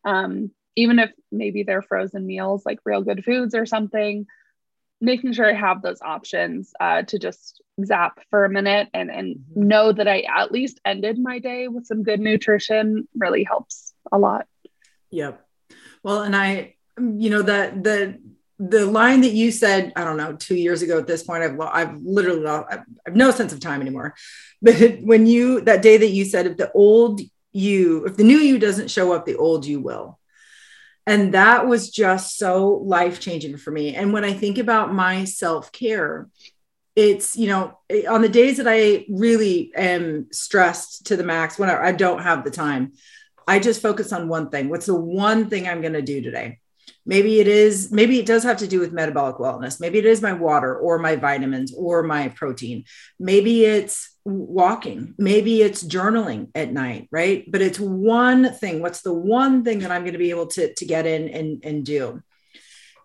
um, 0.06 0.52
even 0.76 1.00
if 1.00 1.12
maybe 1.32 1.64
they're 1.64 1.82
frozen 1.82 2.26
meals 2.26 2.64
like 2.66 2.80
real 2.86 3.02
good 3.02 3.24
foods 3.24 3.54
or 3.54 3.66
something 3.66 4.26
making 5.02 5.34
sure 5.34 5.50
i 5.50 5.54
have 5.54 5.82
those 5.82 6.02
options 6.02 6.72
uh, 6.80 7.02
to 7.04 7.20
just 7.20 7.62
zap 7.86 8.20
for 8.30 8.46
a 8.46 8.50
minute 8.50 8.88
and 8.94 9.10
and 9.10 9.36
mm-hmm. 9.36 9.68
know 9.68 9.92
that 9.92 10.08
i 10.08 10.22
at 10.22 10.52
least 10.52 10.80
ended 10.86 11.18
my 11.18 11.40
day 11.40 11.68
with 11.68 11.86
some 11.86 12.04
good 12.04 12.20
nutrition 12.20 13.08
really 13.16 13.44
helps 13.44 13.94
a 14.12 14.18
lot 14.18 14.48
yep 15.12 15.46
well 16.04 16.22
and 16.22 16.36
i 16.36 16.76
you 16.98 17.30
know 17.30 17.42
that 17.42 17.84
the 17.84 18.20
the 18.60 18.86
line 18.86 19.22
that 19.22 19.32
you 19.32 19.52
said, 19.52 19.94
I 19.96 20.04
don't 20.04 20.18
know, 20.18 20.34
two 20.34 20.56
years 20.56 20.82
ago 20.82 21.00
at 21.00 21.08
this 21.08 21.24
point, 21.24 21.44
I've, 21.44 21.60
I've 21.62 21.96
literally, 22.02 22.46
I've, 22.46 22.84
I've 23.08 23.16
no 23.16 23.32
sense 23.32 23.54
of 23.54 23.60
time 23.60 23.82
anymore. 23.82 24.14
But 24.62 25.00
when 25.00 25.26
you, 25.26 25.62
that 25.62 25.82
day 25.82 25.96
that 25.96 26.10
you 26.10 26.26
said, 26.26 26.46
if 26.46 26.58
the 26.58 26.70
old 26.74 27.22
you, 27.54 28.06
if 28.06 28.18
the 28.18 28.26
new 28.26 28.38
you 28.38 28.60
doesn't 28.60 28.92
show 28.92 29.14
up, 29.14 29.26
the 29.26 29.38
old 29.38 29.66
you 29.66 29.80
will. 29.80 30.20
And 31.08 31.34
that 31.34 31.66
was 31.66 31.90
just 31.90 32.38
so 32.38 32.68
life 32.84 33.22
changing 33.22 33.56
for 33.56 33.72
me. 33.72 33.96
And 33.96 34.12
when 34.12 34.26
I 34.26 34.34
think 34.34 34.58
about 34.58 34.94
my 34.94 35.24
self 35.24 35.72
care, 35.72 36.28
it's, 36.94 37.38
you 37.38 37.48
know, 37.48 37.80
on 38.10 38.22
the 38.22 38.28
days 38.28 38.58
that 38.58 38.68
I 38.68 39.06
really 39.10 39.72
am 39.74 40.28
stressed 40.34 41.06
to 41.06 41.16
the 41.16 41.24
max, 41.24 41.58
when 41.58 41.70
I, 41.70 41.88
I 41.88 41.92
don't 41.94 42.22
have 42.22 42.44
the 42.44 42.52
time, 42.52 42.92
I 43.50 43.58
just 43.58 43.82
focus 43.82 44.14
on 44.14 44.28
one 44.28 44.50
thing. 44.52 44.70
What's 44.70 44.86
the 44.86 44.94
one 44.96 45.50
thing 45.50 45.68
I'm 45.68 45.82
going 45.82 45.94
to 45.94 46.04
do 46.04 46.22
today? 46.22 46.60
Maybe 47.04 47.40
it 47.40 47.48
is, 47.48 47.92
maybe 47.92 48.20
it 48.20 48.28
does 48.28 48.44
have 48.44 48.58
to 48.58 48.68
do 48.68 48.80
with 48.80 48.94
metabolic 48.94 49.38
wellness. 49.38 49.80
Maybe 49.80 49.98
it 49.98 50.06
is 50.06 50.22
my 50.22 50.34
water 50.34 50.76
or 50.78 51.00
my 51.00 51.16
vitamins 51.16 51.74
or 51.76 52.04
my 52.04 52.28
protein. 52.30 52.84
Maybe 53.20 53.66
it's 53.66 54.16
walking. 54.24 55.16
Maybe 55.18 55.64
it's 55.64 55.84
journaling 55.84 56.52
at 56.54 56.72
night, 56.72 57.08
right? 57.12 57.52
But 57.52 57.64
it's 57.64 57.80
one 57.80 58.54
thing. 58.54 58.82
What's 58.82 59.02
the 59.02 59.14
one 59.14 59.64
thing 59.64 59.80
that 59.80 59.92
I'm 59.92 60.04
going 60.04 60.14
to 60.14 60.20
be 60.20 60.30
able 60.30 60.48
to, 60.48 60.72
to 60.72 60.86
get 60.86 61.08
in 61.08 61.30
and, 61.30 61.66
and 61.66 61.84
do? 61.84 62.22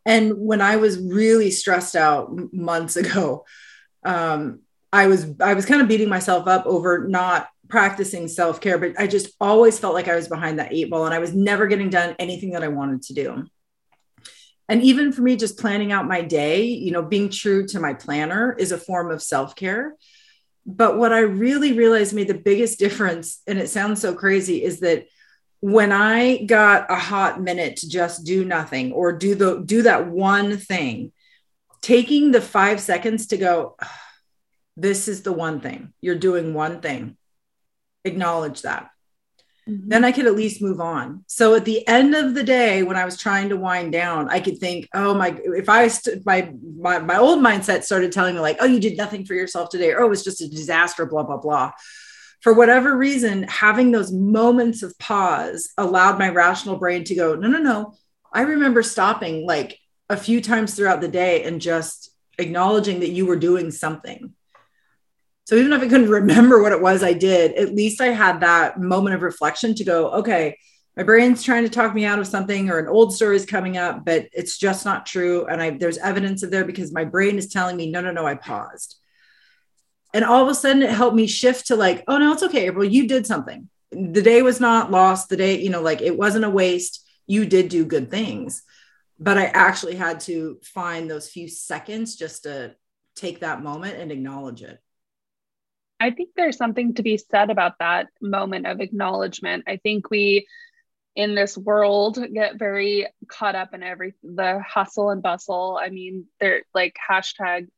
And 0.04 0.35
when 0.37 0.61
I 0.61 0.76
was 0.76 0.98
really 0.98 1.50
stressed 1.50 1.96
out 1.96 2.38
months 2.52 2.96
ago, 2.96 3.46
um, 4.04 4.61
I 4.92 5.09
was 5.09 5.26
I 5.40 5.54
was 5.54 5.66
kind 5.66 5.83
of 5.83 5.88
beating 5.88 6.09
myself 6.09 6.46
up 6.46 6.66
over 6.66 7.09
not 7.09 7.48
practicing 7.75 8.29
self-care, 8.29 8.79
but 8.79 8.93
I 9.01 9.09
just 9.09 9.35
always 9.41 9.81
felt 9.81 9.95
like 9.95 10.07
I 10.07 10.15
was 10.15 10.29
behind 10.29 10.61
that 10.61 10.73
eight 10.73 10.89
ball 10.91 11.07
and 11.07 11.13
I 11.13 11.19
was 11.19 11.35
never 11.35 11.67
getting 11.67 11.91
done 11.91 12.15
anything 12.21 12.53
that 12.53 12.63
I 12.63 12.69
wanted 12.69 13.03
to 13.03 13.15
do. 13.15 13.47
And 14.69 14.81
even 14.85 15.11
for 15.11 15.23
me 15.23 15.35
just 15.35 15.59
planning 15.59 15.91
out 15.91 16.07
my 16.07 16.23
day 16.23 16.67
you 16.67 16.93
know 16.93 17.03
being 17.03 17.31
true 17.31 17.67
to 17.67 17.81
my 17.81 17.93
planner 17.93 18.55
is 18.57 18.71
a 18.71 18.79
form 18.79 19.11
of 19.11 19.25
self-care. 19.25 19.97
But 20.65 20.99
what 20.99 21.13
i 21.13 21.19
really 21.19 21.73
realized 21.73 22.15
made 22.15 22.29
the 22.29 22.45
biggest 22.51 22.79
difference 22.79 23.43
and 23.49 23.59
it 23.59 23.69
sounds 23.69 24.01
so 24.01 24.15
crazy 24.15 24.63
is 24.63 24.79
that 24.81 25.07
when 25.59 25.91
i 25.91 26.45
got 26.45 26.89
a 26.91 27.01
hot 27.11 27.43
minute 27.43 27.79
to 27.79 27.89
just 27.89 28.25
do 28.25 28.45
nothing 28.45 28.93
or 28.93 29.11
do 29.11 29.35
the 29.35 29.63
do 29.67 29.83
that 29.83 30.07
one 30.09 30.57
thing 30.59 31.13
taking 31.83 32.31
the 32.31 32.41
5 32.41 32.81
seconds 32.81 33.27
to 33.27 33.37
go 33.37 33.77
this 34.77 35.07
is 35.09 35.23
the 35.23 35.33
one 35.33 35.61
thing. 35.61 35.93
You're 36.01 36.17
doing 36.17 36.55
one 36.55 36.81
thing 36.81 37.17
acknowledge 38.05 38.62
that 38.62 38.90
Mm-hmm. 39.69 39.88
then 39.88 40.05
I 40.05 40.12
could 40.12 40.27
at 40.27 40.35
least 40.35 40.61
move 40.61 40.79
on. 40.79 41.25
So 41.27 41.55
at 41.55 41.64
the 41.64 41.88
end 41.88 42.14
of 42.14 42.35
the 42.35 42.43
day, 42.43 42.83
when 42.83 42.97
I 42.97 43.07
was 43.07 43.17
trying 43.17 43.49
to 43.49 43.57
wind 43.57 43.93
down, 43.93 44.29
I 44.29 44.40
could 44.40 44.59
think, 44.59 44.88
oh 44.93 45.14
my, 45.14 45.38
if 45.43 45.71
I, 45.71 45.88
st- 45.88 46.25
my, 46.27 46.53
my, 46.77 46.99
my 46.99 47.17
old 47.17 47.38
mindset 47.38 47.83
started 47.83 48.12
telling 48.12 48.35
me 48.35 48.43
like, 48.43 48.59
oh, 48.61 48.67
you 48.67 48.79
did 48.79 48.99
nothing 48.99 49.25
for 49.25 49.33
yourself 49.33 49.71
today, 49.71 49.93
or 49.93 50.03
oh, 50.03 50.07
it 50.07 50.11
was 50.11 50.23
just 50.23 50.43
a 50.43 50.49
disaster, 50.49 51.07
blah, 51.07 51.23
blah, 51.23 51.38
blah. 51.38 51.73
For 52.43 52.53
whatever 52.53 52.95
reason, 52.95 53.45
having 53.45 53.90
those 53.90 54.12
moments 54.12 54.83
of 54.83 54.99
pause 54.99 55.71
allowed 55.79 56.19
my 56.19 56.29
rational 56.29 56.77
brain 56.77 57.05
to 57.05 57.14
go, 57.14 57.35
no, 57.35 57.49
no, 57.49 57.59
no. 57.59 57.95
I 58.35 58.43
remember 58.43 58.83
stopping 58.83 59.47
like 59.47 59.79
a 60.11 60.17
few 60.19 60.43
times 60.43 60.75
throughout 60.75 61.01
the 61.01 61.09
day 61.09 61.45
and 61.45 61.59
just 61.59 62.11
acknowledging 62.37 63.01
that 63.01 63.12
you 63.12 63.25
were 63.25 63.37
doing 63.37 63.71
something 63.71 64.35
so 65.44 65.57
even 65.57 65.72
if 65.72 65.83
I 65.83 65.88
couldn't 65.88 66.09
remember 66.09 66.62
what 66.62 66.72
it 66.72 66.80
was 66.80 67.02
I 67.02 67.12
did, 67.12 67.52
at 67.54 67.74
least 67.74 68.00
I 68.00 68.09
had 68.09 68.40
that 68.40 68.80
moment 68.80 69.14
of 69.14 69.22
reflection 69.22 69.74
to 69.74 69.85
go, 69.85 70.11
okay, 70.12 70.59
my 70.96 71.02
brain's 71.02 71.42
trying 71.42 71.64
to 71.64 71.68
talk 71.68 71.94
me 71.94 72.04
out 72.04 72.18
of 72.18 72.26
something 72.26 72.70
or 72.70 72.78
an 72.78 72.88
old 72.88 73.12
story 73.14 73.37
is 73.37 73.44
coming 73.44 73.76
up, 73.76 74.04
but 74.04 74.28
it's 74.33 74.59
just 74.59 74.85
not 74.85 75.07
true. 75.07 75.44
And 75.46 75.61
I, 75.61 75.70
there's 75.70 75.98
evidence 75.98 76.42
of 76.42 76.50
there 76.50 76.64
because 76.64 76.92
my 76.92 77.04
brain 77.04 77.37
is 77.37 77.48
telling 77.48 77.76
me, 77.76 77.90
no, 77.90 78.00
no, 78.00 78.12
no, 78.12 78.26
I 78.26 78.37
paused. 78.37 78.96
And 80.14 80.24
all 80.24 80.42
of 80.42 80.48
a 80.48 80.54
sudden 80.54 80.83
it 80.83 80.90
helped 80.90 81.16
me 81.16 81.26
shift 81.26 81.66
to 81.66 81.76
like, 81.76 82.04
oh 82.07 82.18
no, 82.18 82.33
it's 82.33 82.44
okay, 82.44 82.66
April, 82.66 82.85
you 82.85 83.09
did 83.09 83.26
something. 83.26 83.68
The 83.90 84.22
day 84.22 84.42
was 84.42 84.61
not 84.61 84.90
lost. 84.90 85.28
The 85.28 85.37
day, 85.37 85.61
you 85.61 85.70
know, 85.70 85.83
like 85.83 86.00
it 86.00 86.16
wasn't 86.16 86.44
a 86.44 86.50
waste. 86.50 87.04
You 87.26 87.46
did 87.46 87.68
do 87.68 87.85
good 87.85 88.11
things. 88.11 88.62
But 89.18 89.38
I 89.38 89.46
actually 89.46 89.96
had 89.96 90.20
to 90.20 90.59
find 90.62 91.11
those 91.11 91.28
few 91.28 91.48
seconds 91.48 92.16
just 92.16 92.44
to 92.44 92.76
take 93.14 93.40
that 93.40 93.62
moment 93.62 93.98
and 93.98 94.11
acknowledge 94.11 94.62
it. 94.62 94.80
I 96.00 96.11
think 96.11 96.30
there's 96.37 96.57
something 96.57 96.94
to 96.94 97.02
be 97.02 97.16
said 97.16 97.50
about 97.50 97.78
that 97.78 98.09
moment 98.20 98.66
of 98.66 98.80
acknowledgement. 98.80 99.64
I 99.66 99.76
think 99.76 100.11
we 100.11 100.46
in 101.16 101.35
this 101.35 101.57
world 101.57 102.18
get 102.33 102.59
very 102.59 103.07
caught 103.28 103.54
up 103.54 103.72
in 103.72 103.83
every 103.83 104.14
the 104.22 104.61
hustle 104.61 105.11
and 105.11 105.22
bustle. 105.22 105.78
I 105.80 105.90
mean, 105.90 106.26
they're 106.40 106.62
like 106.74 106.96
hashtag 107.09 107.68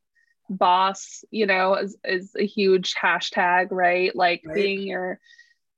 boss, 0.49 1.23
you 1.29 1.45
know, 1.45 1.75
is, 1.75 1.97
is 2.03 2.35
a 2.37 2.45
huge 2.45 2.95
hashtag, 2.95 3.67
right? 3.71 4.15
Like 4.15 4.41
right. 4.45 4.55
being 4.55 4.81
your 4.81 5.19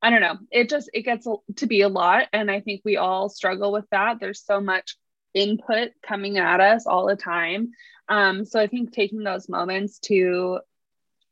I 0.01 0.09
don't 0.09 0.21
know. 0.21 0.37
It 0.49 0.69
just 0.69 0.89
it 0.93 1.01
gets 1.01 1.27
to 1.57 1.67
be 1.67 1.81
a 1.81 1.89
lot 1.89 2.27
and 2.31 2.49
I 2.49 2.61
think 2.61 2.81
we 2.85 2.95
all 2.97 3.27
struggle 3.27 3.71
with 3.73 3.85
that. 3.91 4.19
There's 4.19 4.43
so 4.43 4.61
much 4.61 4.95
input 5.33 5.91
coming 6.01 6.37
at 6.37 6.61
us 6.61 6.87
all 6.87 7.05
the 7.05 7.15
time. 7.15 7.71
Um, 8.07 8.45
so 8.45 8.59
I 8.59 8.67
think 8.67 8.91
taking 8.91 9.23
those 9.23 9.49
moments 9.49 9.99
to 9.99 10.59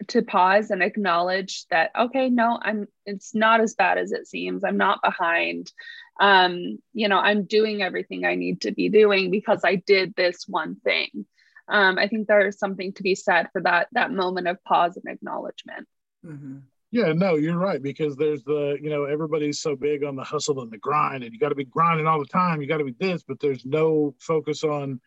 to 0.07 0.21
pause 0.21 0.69
and 0.69 0.83
acknowledge 0.83 1.65
that 1.69 1.89
okay 1.97 2.29
no 2.29 2.59
i'm 2.61 2.87
it's 3.05 3.33
not 3.33 3.61
as 3.61 3.73
bad 3.73 3.97
as 3.97 4.11
it 4.11 4.27
seems. 4.27 4.63
I'm 4.63 4.77
not 4.77 5.01
behind. 5.01 5.71
Um 6.19 6.79
you 6.93 7.07
know 7.07 7.17
i'm 7.17 7.45
doing 7.45 7.81
everything 7.81 8.25
i 8.25 8.35
need 8.35 8.61
to 8.61 8.71
be 8.71 8.89
doing 8.89 9.31
because 9.31 9.61
i 9.63 9.75
did 9.75 10.13
this 10.15 10.45
one 10.47 10.75
thing. 10.83 11.25
Um 11.67 11.97
i 11.97 12.07
think 12.07 12.27
there's 12.27 12.59
something 12.59 12.93
to 12.93 13.03
be 13.03 13.15
said 13.15 13.47
for 13.51 13.61
that 13.63 13.87
that 13.93 14.11
moment 14.11 14.47
of 14.47 14.63
pause 14.63 14.97
and 14.97 15.13
acknowledgement. 15.13 15.87
Mm-hmm. 16.25 16.57
yeah 16.91 17.13
no 17.13 17.35
you're 17.35 17.57
right 17.57 17.81
because 17.81 18.15
there's 18.15 18.43
the 18.43 18.77
you 18.81 18.89
know 18.89 19.05
everybody's 19.05 19.59
so 19.59 19.75
big 19.75 20.03
on 20.03 20.15
the 20.15 20.23
hustle 20.23 20.61
and 20.61 20.71
the 20.71 20.77
grind 20.77 21.23
and 21.23 21.33
you 21.33 21.39
got 21.39 21.49
to 21.49 21.55
be 21.55 21.65
grinding 21.65 22.07
all 22.07 22.19
the 22.19 22.25
time 22.25 22.61
you 22.61 22.67
got 22.67 22.77
to 22.77 22.85
be 22.85 22.95
this 22.99 23.23
but 23.23 23.39
there's 23.39 23.65
no 23.65 24.13
focus 24.19 24.63
on 24.63 24.99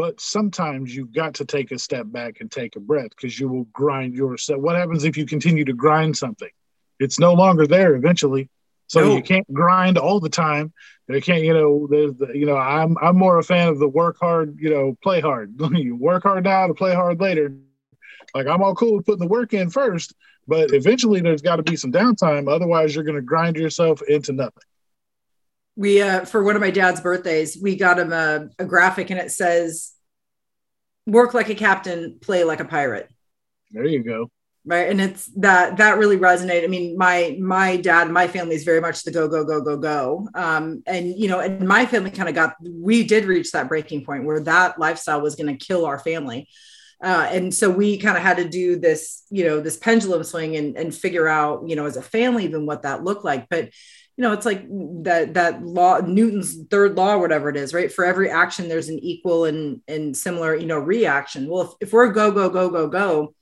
but 0.00 0.18
sometimes 0.18 0.96
you've 0.96 1.12
got 1.12 1.34
to 1.34 1.44
take 1.44 1.70
a 1.72 1.78
step 1.78 2.06
back 2.08 2.40
and 2.40 2.50
take 2.50 2.74
a 2.74 2.80
breath 2.80 3.10
because 3.10 3.38
you 3.38 3.50
will 3.50 3.64
grind 3.64 4.14
yourself. 4.14 4.58
What 4.58 4.74
happens 4.74 5.04
if 5.04 5.14
you 5.14 5.26
continue 5.26 5.62
to 5.66 5.74
grind 5.74 6.16
something? 6.16 6.48
It's 6.98 7.18
no 7.18 7.34
longer 7.34 7.66
there 7.66 7.94
eventually. 7.94 8.48
So 8.86 9.00
no. 9.00 9.16
you 9.16 9.22
can't 9.22 9.46
grind 9.52 9.98
all 9.98 10.18
the 10.18 10.30
time. 10.30 10.72
They 11.06 11.20
can't, 11.20 11.42
you 11.42 11.52
know, 11.52 11.86
there's 11.90 12.14
the, 12.14 12.28
you 12.32 12.46
know, 12.46 12.56
I'm 12.56 12.96
I'm 13.02 13.18
more 13.18 13.36
a 13.36 13.42
fan 13.42 13.68
of 13.68 13.78
the 13.78 13.90
work 13.90 14.16
hard, 14.18 14.56
you 14.58 14.70
know, 14.70 14.96
play 15.02 15.20
hard. 15.20 15.60
you 15.74 15.96
work 15.96 16.22
hard 16.22 16.44
now 16.44 16.66
to 16.66 16.72
play 16.72 16.94
hard 16.94 17.20
later. 17.20 17.54
Like 18.34 18.46
I'm 18.46 18.62
all 18.62 18.74
cool 18.74 18.96
with 18.96 19.04
putting 19.04 19.20
the 19.20 19.26
work 19.26 19.52
in 19.52 19.68
first, 19.68 20.14
but 20.48 20.72
eventually 20.72 21.20
there's 21.20 21.42
got 21.42 21.56
to 21.56 21.62
be 21.62 21.76
some 21.76 21.92
downtime. 21.92 22.50
Otherwise, 22.50 22.94
you're 22.94 23.04
going 23.04 23.16
to 23.16 23.20
grind 23.20 23.56
yourself 23.56 24.00
into 24.08 24.32
nothing 24.32 24.62
we 25.76 26.02
uh, 26.02 26.24
for 26.24 26.42
one 26.42 26.56
of 26.56 26.60
my 26.60 26.70
dad's 26.70 27.00
birthdays 27.00 27.58
we 27.60 27.76
got 27.76 27.98
him 27.98 28.12
a, 28.12 28.48
a 28.58 28.64
graphic 28.64 29.10
and 29.10 29.20
it 29.20 29.30
says 29.30 29.92
work 31.06 31.34
like 31.34 31.48
a 31.48 31.54
captain 31.54 32.18
play 32.20 32.44
like 32.44 32.60
a 32.60 32.64
pirate. 32.64 33.10
There 33.70 33.86
you 33.86 34.02
go. 34.02 34.30
Right? 34.66 34.90
And 34.90 35.00
it's 35.00 35.26
that 35.36 35.78
that 35.78 35.96
really 35.96 36.18
resonated. 36.18 36.64
I 36.64 36.66
mean 36.66 36.96
my 36.98 37.36
my 37.40 37.76
dad 37.76 38.10
my 38.10 38.28
family 38.28 38.54
is 38.54 38.64
very 38.64 38.80
much 38.80 39.02
the 39.02 39.10
go 39.10 39.26
go 39.26 39.44
go 39.44 39.62
go 39.62 39.76
go. 39.76 40.28
Um 40.34 40.82
and 40.86 41.08
you 41.16 41.28
know 41.28 41.40
and 41.40 41.66
my 41.66 41.86
family 41.86 42.10
kind 42.10 42.28
of 42.28 42.34
got 42.34 42.56
we 42.62 43.04
did 43.04 43.24
reach 43.24 43.52
that 43.52 43.68
breaking 43.68 44.04
point 44.04 44.24
where 44.24 44.40
that 44.40 44.78
lifestyle 44.78 45.22
was 45.22 45.34
going 45.34 45.56
to 45.56 45.64
kill 45.64 45.86
our 45.86 45.98
family. 45.98 46.48
Uh, 47.02 47.26
and 47.30 47.54
so 47.54 47.70
we 47.70 47.96
kind 47.96 48.18
of 48.18 48.22
had 48.22 48.36
to 48.36 48.46
do 48.46 48.78
this 48.78 49.24
you 49.30 49.44
know 49.44 49.60
this 49.60 49.78
pendulum 49.78 50.22
swing 50.22 50.56
and, 50.56 50.76
and 50.76 50.94
figure 50.94 51.26
out 51.26 51.66
you 51.66 51.74
know 51.74 51.86
as 51.86 51.96
a 51.96 52.02
family 52.02 52.44
even 52.44 52.66
what 52.66 52.82
that 52.82 53.02
looked 53.02 53.24
like. 53.24 53.48
But 53.48 53.70
you 54.20 54.26
know, 54.26 54.34
it's 54.34 54.44
like 54.44 54.66
that 55.04 55.32
that 55.32 55.64
law, 55.64 55.98
Newton's 56.00 56.64
third 56.68 56.94
law, 56.94 57.16
whatever 57.16 57.48
it 57.48 57.56
is, 57.56 57.72
right? 57.72 57.90
For 57.90 58.04
every 58.04 58.28
action, 58.28 58.68
there's 58.68 58.90
an 58.90 58.98
equal 58.98 59.46
and 59.46 59.80
and 59.88 60.14
similar, 60.14 60.54
you 60.54 60.66
know, 60.66 60.78
reaction. 60.78 61.48
Well, 61.48 61.62
if, 61.62 61.88
if 61.88 61.92
we're 61.94 62.12
go 62.12 62.30
go 62.30 62.50
go 62.50 62.68
go 62.68 62.86
go, 62.86 63.34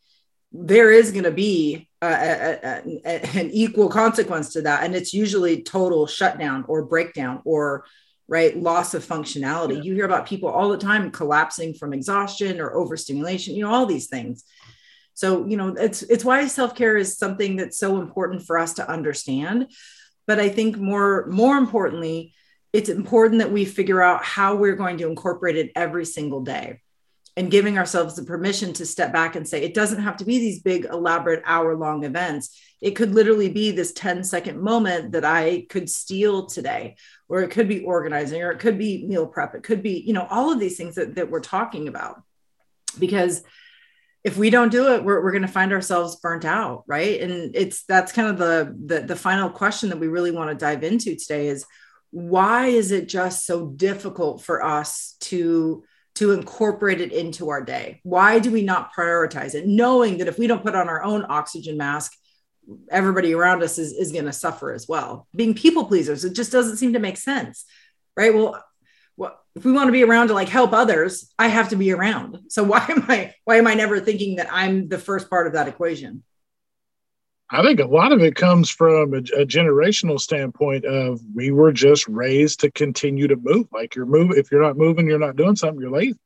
there 0.52 0.92
is 0.92 1.10
going 1.10 1.24
to 1.24 1.32
be 1.32 1.88
a, 2.00 2.06
a, 2.06 2.82
a, 3.04 3.36
an 3.36 3.50
equal 3.50 3.88
consequence 3.88 4.52
to 4.52 4.62
that, 4.62 4.84
and 4.84 4.94
it's 4.94 5.12
usually 5.12 5.64
total 5.64 6.06
shutdown 6.06 6.64
or 6.68 6.84
breakdown 6.84 7.42
or 7.44 7.84
right 8.28 8.56
loss 8.56 8.94
of 8.94 9.04
functionality. 9.04 9.78
Yeah. 9.78 9.82
You 9.82 9.94
hear 9.94 10.04
about 10.04 10.28
people 10.28 10.48
all 10.48 10.68
the 10.68 10.78
time 10.78 11.10
collapsing 11.10 11.74
from 11.74 11.92
exhaustion 11.92 12.60
or 12.60 12.76
overstimulation. 12.76 13.56
You 13.56 13.64
know, 13.64 13.74
all 13.74 13.86
these 13.86 14.06
things. 14.06 14.44
So 15.14 15.44
you 15.44 15.56
know, 15.56 15.74
it's 15.76 16.02
it's 16.02 16.24
why 16.24 16.46
self 16.46 16.76
care 16.76 16.96
is 16.96 17.18
something 17.18 17.56
that's 17.56 17.80
so 17.80 18.00
important 18.00 18.46
for 18.46 18.56
us 18.56 18.74
to 18.74 18.88
understand 18.88 19.72
but 20.28 20.38
i 20.38 20.48
think 20.48 20.76
more 20.76 21.26
more 21.26 21.56
importantly 21.56 22.32
it's 22.72 22.88
important 22.88 23.40
that 23.40 23.50
we 23.50 23.64
figure 23.64 24.00
out 24.00 24.22
how 24.22 24.54
we're 24.54 24.76
going 24.76 24.98
to 24.98 25.08
incorporate 25.08 25.56
it 25.56 25.72
every 25.74 26.04
single 26.04 26.42
day 26.42 26.80
and 27.38 27.52
giving 27.52 27.78
ourselves 27.78 28.16
the 28.16 28.24
permission 28.24 28.72
to 28.72 28.84
step 28.84 29.12
back 29.12 29.36
and 29.36 29.46
say 29.46 29.62
it 29.62 29.72
doesn't 29.72 30.02
have 30.02 30.16
to 30.16 30.24
be 30.24 30.40
these 30.40 30.60
big 30.60 30.86
elaborate 30.86 31.40
hour 31.46 31.76
long 31.76 32.02
events. 32.02 32.60
It 32.80 32.96
could 32.96 33.14
literally 33.14 33.48
be 33.48 33.70
this 33.70 33.92
10 33.92 34.24
second 34.24 34.60
moment 34.60 35.12
that 35.12 35.24
i 35.24 35.64
could 35.68 35.88
steal 35.88 36.46
today 36.46 36.96
or 37.28 37.40
it 37.42 37.52
could 37.52 37.68
be 37.68 37.84
organizing 37.84 38.42
or 38.42 38.50
it 38.50 38.58
could 38.58 38.76
be 38.76 39.06
meal 39.06 39.26
prep. 39.26 39.54
It 39.54 39.62
could 39.62 39.84
be 39.84 40.02
you 40.04 40.14
know 40.14 40.26
all 40.28 40.50
of 40.52 40.58
these 40.58 40.76
things 40.76 40.96
that, 40.96 41.14
that 41.14 41.30
we're 41.30 41.38
talking 41.38 41.86
about. 41.86 42.22
Because 42.98 43.44
if 44.24 44.36
we 44.36 44.50
don't 44.50 44.72
do 44.72 44.92
it 44.94 45.04
we're, 45.04 45.22
we're 45.22 45.30
going 45.32 45.42
to 45.42 45.48
find 45.48 45.72
ourselves 45.72 46.16
burnt 46.16 46.44
out 46.44 46.84
right? 46.86 47.20
And 47.20 47.54
it's 47.54 47.84
that's 47.84 48.12
kind 48.12 48.28
of 48.28 48.38
the, 48.38 48.74
the 48.86 49.06
the 49.06 49.16
final 49.16 49.50
question 49.50 49.88
that 49.90 49.98
we 49.98 50.08
really 50.08 50.30
want 50.30 50.50
to 50.50 50.56
dive 50.56 50.84
into 50.84 51.16
today 51.16 51.48
is 51.48 51.64
why 52.10 52.66
is 52.66 52.90
it 52.90 53.08
just 53.08 53.46
so 53.46 53.66
difficult 53.66 54.42
for 54.42 54.64
us 54.64 55.16
to 55.20 55.84
to 56.14 56.32
incorporate 56.32 57.00
it 57.00 57.12
into 57.12 57.50
our 57.50 57.62
day? 57.62 58.00
Why 58.02 58.40
do 58.40 58.50
we 58.50 58.62
not 58.62 58.92
prioritize 58.92 59.54
it 59.54 59.68
knowing 59.68 60.18
that 60.18 60.26
if 60.26 60.36
we 60.36 60.48
don't 60.48 60.64
put 60.64 60.74
on 60.74 60.88
our 60.88 61.04
own 61.04 61.24
oxygen 61.28 61.76
mask 61.76 62.12
everybody 62.90 63.32
around 63.32 63.62
us 63.62 63.78
is, 63.78 63.92
is 63.92 64.12
going 64.12 64.24
to 64.24 64.32
suffer 64.32 64.72
as 64.72 64.88
well? 64.88 65.28
Being 65.34 65.54
people 65.54 65.84
pleasers 65.84 66.24
it 66.24 66.34
just 66.34 66.52
doesn't 66.52 66.78
seem 66.78 66.94
to 66.94 66.98
make 66.98 67.16
sense 67.16 67.64
right? 68.16 68.34
Well 68.34 68.62
if 69.58 69.64
we 69.64 69.72
want 69.72 69.88
to 69.88 69.92
be 69.92 70.04
around 70.04 70.28
to 70.28 70.34
like 70.34 70.48
help 70.48 70.72
others 70.72 71.32
i 71.38 71.48
have 71.48 71.68
to 71.68 71.76
be 71.76 71.92
around 71.92 72.38
so 72.48 72.62
why 72.62 72.84
am 72.88 73.04
i 73.08 73.34
why 73.44 73.56
am 73.56 73.66
i 73.66 73.74
never 73.74 74.00
thinking 74.00 74.36
that 74.36 74.48
i'm 74.50 74.88
the 74.88 74.98
first 74.98 75.28
part 75.28 75.46
of 75.46 75.52
that 75.52 75.68
equation 75.68 76.22
I 77.50 77.62
think 77.62 77.80
a 77.80 77.86
lot 77.86 78.12
of 78.12 78.20
it 78.20 78.34
comes 78.34 78.68
from 78.68 79.14
a, 79.14 79.18
a, 79.18 79.46
generational 79.46 80.20
standpoint 80.20 80.84
of 80.84 81.18
we 81.34 81.50
were 81.50 81.72
just 81.72 82.06
raised 82.06 82.60
to 82.60 82.70
continue 82.70 83.26
to 83.26 83.36
move. 83.36 83.66
Like 83.72 83.94
you're 83.94 84.04
moving, 84.04 84.36
if 84.36 84.52
you're 84.52 84.62
not 84.62 84.76
moving, 84.76 85.06
you're 85.06 85.18
not 85.18 85.36
doing 85.36 85.56
something, 85.56 85.80
you're 85.80 85.90
lazy. 85.90 86.18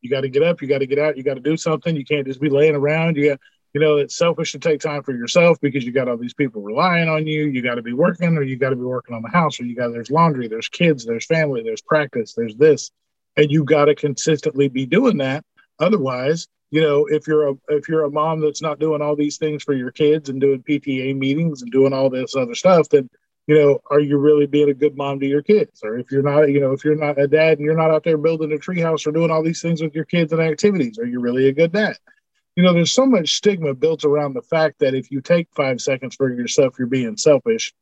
You 0.00 0.10
got 0.10 0.22
to 0.22 0.28
get 0.28 0.42
up, 0.42 0.60
you 0.60 0.66
got 0.66 0.78
to 0.78 0.86
get 0.86 0.98
out, 0.98 1.16
you 1.16 1.22
got 1.22 1.34
to 1.34 1.40
do 1.40 1.56
something. 1.56 1.94
You 1.94 2.04
can't 2.04 2.26
just 2.26 2.40
be 2.40 2.50
laying 2.50 2.74
around. 2.74 3.16
You 3.16 3.30
got, 3.30 3.40
you 3.74 3.80
know, 3.80 3.96
it's 3.96 4.16
selfish 4.16 4.52
to 4.52 4.58
take 4.58 4.80
time 4.80 5.02
for 5.02 5.12
yourself 5.12 5.58
because 5.60 5.84
you 5.84 5.92
got 5.92 6.08
all 6.08 6.16
these 6.16 6.34
people 6.34 6.62
relying 6.62 7.08
on 7.08 7.26
you. 7.26 7.46
You 7.46 7.60
got 7.60 7.74
to 7.74 7.82
be 7.82 7.92
working 7.92 8.36
or 8.38 8.42
you 8.42 8.56
got 8.56 8.70
to 8.70 8.76
be 8.76 8.82
working 8.82 9.14
on 9.14 9.22
the 9.22 9.28
house 9.28 9.60
or 9.60 9.64
you 9.64 9.74
got, 9.74 9.92
there's 9.92 10.10
laundry, 10.10 10.46
there's 10.48 10.68
kids, 10.68 11.04
there's 11.04 11.26
family, 11.26 11.62
there's 11.62 11.82
practice, 11.82 12.34
there's 12.34 12.54
this. 12.56 12.90
And 13.36 13.50
you 13.50 13.64
got 13.64 13.86
to 13.86 13.94
consistently 13.96 14.68
be 14.68 14.86
doing 14.86 15.18
that. 15.18 15.44
Otherwise, 15.80 16.46
you 16.74 16.80
know 16.80 17.06
if 17.06 17.28
you're 17.28 17.50
a 17.50 17.54
if 17.68 17.88
you're 17.88 18.02
a 18.02 18.10
mom 18.10 18.40
that's 18.40 18.60
not 18.60 18.80
doing 18.80 19.00
all 19.00 19.14
these 19.14 19.36
things 19.36 19.62
for 19.62 19.74
your 19.74 19.92
kids 19.92 20.28
and 20.28 20.40
doing 20.40 20.60
pta 20.62 21.16
meetings 21.16 21.62
and 21.62 21.70
doing 21.70 21.92
all 21.92 22.10
this 22.10 22.34
other 22.34 22.56
stuff 22.56 22.88
then 22.88 23.08
you 23.46 23.54
know 23.54 23.78
are 23.92 24.00
you 24.00 24.18
really 24.18 24.46
being 24.46 24.68
a 24.68 24.74
good 24.74 24.96
mom 24.96 25.20
to 25.20 25.26
your 25.26 25.42
kids 25.42 25.80
or 25.84 25.96
if 25.96 26.10
you're 26.10 26.22
not 26.22 26.48
you 26.50 26.58
know 26.58 26.72
if 26.72 26.84
you're 26.84 26.96
not 26.96 27.16
a 27.16 27.28
dad 27.28 27.58
and 27.58 27.64
you're 27.64 27.76
not 27.76 27.92
out 27.92 28.02
there 28.02 28.18
building 28.18 28.52
a 28.52 28.56
treehouse 28.56 29.06
or 29.06 29.12
doing 29.12 29.30
all 29.30 29.42
these 29.42 29.62
things 29.62 29.80
with 29.80 29.94
your 29.94 30.04
kids 30.04 30.32
and 30.32 30.42
activities 30.42 30.98
are 30.98 31.06
you 31.06 31.20
really 31.20 31.46
a 31.46 31.52
good 31.52 31.70
dad 31.70 31.96
you 32.56 32.62
know 32.62 32.72
there's 32.72 32.92
so 32.92 33.06
much 33.06 33.34
stigma 33.34 33.74
built 33.74 34.04
around 34.04 34.34
the 34.34 34.42
fact 34.42 34.78
that 34.80 34.94
if 34.94 35.10
you 35.10 35.20
take 35.20 35.48
five 35.54 35.80
seconds 35.80 36.14
for 36.14 36.30
yourself 36.30 36.76
you're 36.78 36.86
being 36.86 37.16
selfish 37.16 37.72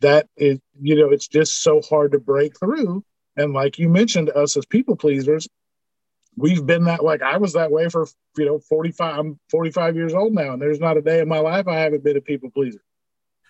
that 0.00 0.26
is 0.36 0.58
you 0.80 0.96
know 0.96 1.10
it's 1.10 1.28
just 1.28 1.62
so 1.62 1.80
hard 1.82 2.12
to 2.12 2.18
break 2.18 2.58
through 2.58 3.04
and 3.36 3.52
like 3.52 3.78
you 3.78 3.88
mentioned 3.88 4.30
us 4.30 4.56
as 4.56 4.66
people 4.66 4.96
pleasers 4.96 5.48
we've 6.38 6.64
been 6.64 6.84
that 6.84 7.04
like 7.04 7.22
I 7.22 7.36
was 7.36 7.52
that 7.54 7.70
way 7.70 7.88
for 7.88 8.06
you 8.36 8.46
know 8.46 8.58
45 8.60 9.18
I'm 9.18 9.40
45 9.50 9.96
years 9.96 10.14
old 10.14 10.32
now 10.32 10.52
and 10.52 10.62
there's 10.62 10.80
not 10.80 10.96
a 10.96 11.02
day 11.02 11.20
in 11.20 11.28
my 11.28 11.40
life 11.40 11.66
I 11.66 11.80
haven't 11.80 12.04
been 12.04 12.16
a 12.16 12.20
people 12.20 12.50
pleaser. 12.50 12.82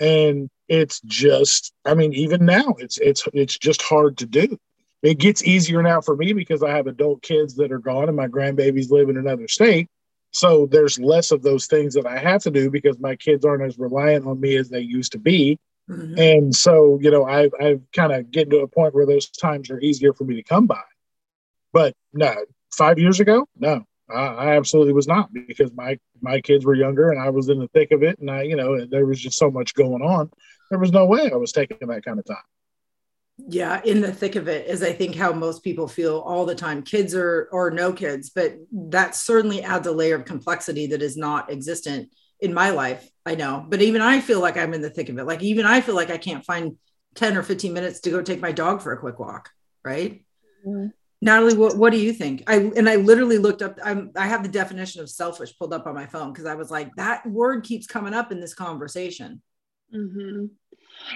And 0.01 0.49
it's 0.69 1.01
just 1.03 1.73
I 1.85 1.95
mean 1.95 2.12
even 2.14 2.45
now 2.45 2.75
it's 2.79 2.99
it's 2.99 3.29
it's 3.35 3.59
just 3.59 3.83
hard 3.83 4.19
to 4.19 4.27
do. 4.27 4.59
It 5.03 5.19
gets 5.19 5.45
easier 5.45 5.83
now 5.83 6.01
for 6.01 6.17
me 6.17 6.33
because 6.33 6.62
I 6.62 6.71
have 6.71 6.87
adult 6.87 7.23
kids 7.23 7.55
that 7.57 7.71
are 7.71 7.79
gone 7.79 8.09
and 8.09 8.17
my 8.17 8.27
grandbabies 8.27 8.91
live 8.91 9.09
in 9.09 9.17
another 9.17 9.47
state. 9.47 9.88
So 10.31 10.67
there's 10.67 10.99
less 10.99 11.31
of 11.31 11.43
those 11.43 11.67
things 11.67 11.95
that 11.95 12.07
I 12.07 12.19
have 12.19 12.43
to 12.43 12.51
do 12.51 12.71
because 12.71 12.99
my 12.99 13.17
kids 13.17 13.45
aren't 13.45 13.64
as 13.64 13.79
reliant 13.79 14.27
on 14.27 14.41
me 14.41 14.57
as 14.57 14.69
they 14.69 14.81
used 14.81 15.12
to 15.12 15.19
be. 15.19 15.59
Mm-hmm. 15.88 16.19
And 16.19 16.55
so, 16.55 16.99
you 17.01 17.11
know, 17.11 17.27
I, 17.27 17.49
I've 17.61 17.83
kind 17.95 18.12
of 18.12 18.31
getting 18.31 18.51
to 18.51 18.59
a 18.59 18.69
point 18.69 18.95
where 18.95 19.07
those 19.07 19.31
times 19.31 19.71
are 19.71 19.81
easier 19.81 20.12
for 20.12 20.25
me 20.25 20.37
to 20.37 20.43
come 20.43 20.67
by. 20.67 20.83
But 21.73 21.95
no, 22.12 22.35
five 22.73 22.99
years 22.99 23.21
ago, 23.21 23.47
no, 23.57 23.85
I, 24.11 24.14
I, 24.14 24.57
absolutely 24.57 24.93
was 24.93 25.09
not 25.09 25.33
because 25.33 25.73
my 25.75 25.99
my 26.21 26.41
kids 26.41 26.64
were 26.64 26.75
younger 26.75 27.11
and 27.11 27.21
I 27.21 27.31
was 27.31 27.49
in 27.49 27.59
the 27.59 27.69
thick 27.69 27.91
of 27.93 28.03
it, 28.03 28.19
and 28.19 28.31
I, 28.31 28.43
you 28.43 28.57
know, 28.57 28.85
there 28.87 29.07
was 29.07 29.21
just 29.21 29.38
so 29.38 29.51
much 29.51 29.75
going 29.75 30.03
on. 30.03 30.31
There 30.71 30.79
was 30.79 30.93
no 30.93 31.07
way 31.07 31.31
I 31.31 31.37
was 31.37 31.53
taking 31.53 31.88
that 31.88 32.05
kind 32.05 32.19
of 32.19 32.25
time. 32.25 32.37
Yeah, 33.46 33.81
in 33.85 34.01
the 34.01 34.12
thick 34.12 34.35
of 34.37 34.48
it 34.48 34.66
is 34.66 34.83
I 34.83 34.92
think 34.92 35.14
how 35.14 35.33
most 35.33 35.62
people 35.62 35.87
feel 35.87 36.18
all 36.18 36.44
the 36.44 36.55
time, 36.55 36.83
kids 36.83 37.14
or 37.14 37.48
or 37.53 37.70
no 37.70 37.92
kids, 37.92 38.31
but 38.31 38.57
that 38.72 39.14
certainly 39.14 39.62
adds 39.62 39.87
a 39.87 39.92
layer 39.92 40.16
of 40.16 40.24
complexity 40.24 40.88
that 40.88 41.03
is 41.03 41.16
not 41.16 41.51
existent 41.51 42.11
in 42.40 42.53
my 42.53 42.70
life. 42.70 43.09
I 43.24 43.37
know, 43.37 43.64
but 43.68 43.81
even 43.81 44.03
I 44.03 44.20
feel 44.20 44.40
like 44.40 44.57
I'm 44.57 44.74
in 44.74 44.83
the 44.83 44.90
thick 44.90 45.09
of 45.09 45.18
it. 45.18 45.24
Like 45.24 45.42
even 45.42 45.66
I 45.66 45.81
feel 45.81 45.94
like 45.94 46.11
I 46.11 46.18
can't 46.18 46.44
find 46.44 46.77
10 47.14 47.37
or 47.37 47.42
15 47.42 47.72
minutes 47.72 48.01
to 48.01 48.11
go 48.11 48.22
take 48.22 48.40
my 48.40 48.53
dog 48.53 48.83
for 48.83 48.92
a 48.92 48.98
quick 48.98 49.18
walk, 49.18 49.51
right? 49.85 50.24
Mm-hmm. 50.66 50.88
Natalie, 51.20 51.57
what, 51.57 51.77
what 51.77 51.90
do 51.90 51.98
you 51.98 52.12
think? 52.12 52.44
I 52.46 52.57
and 52.77 52.88
I 52.88 52.96
literally 52.96 53.38
looked 53.38 53.62
up. 53.62 53.79
I'm 53.85 54.12
I 54.16 54.27
have 54.27 54.42
the 54.42 54.48
definition 54.48 55.01
of 55.01 55.11
selfish 55.11 55.57
pulled 55.59 55.72
up 55.72 55.87
on 55.87 55.94
my 55.94 56.07
phone 56.07 56.33
because 56.33 56.46
I 56.46 56.55
was 56.55 56.70
like, 56.70 56.94
that 56.96 57.27
word 57.27 57.64
keeps 57.64 57.87
coming 57.87 58.14
up 58.14 58.31
in 58.31 58.40
this 58.40 58.55
conversation. 58.55 59.42
Mm-hmm. 59.94 60.46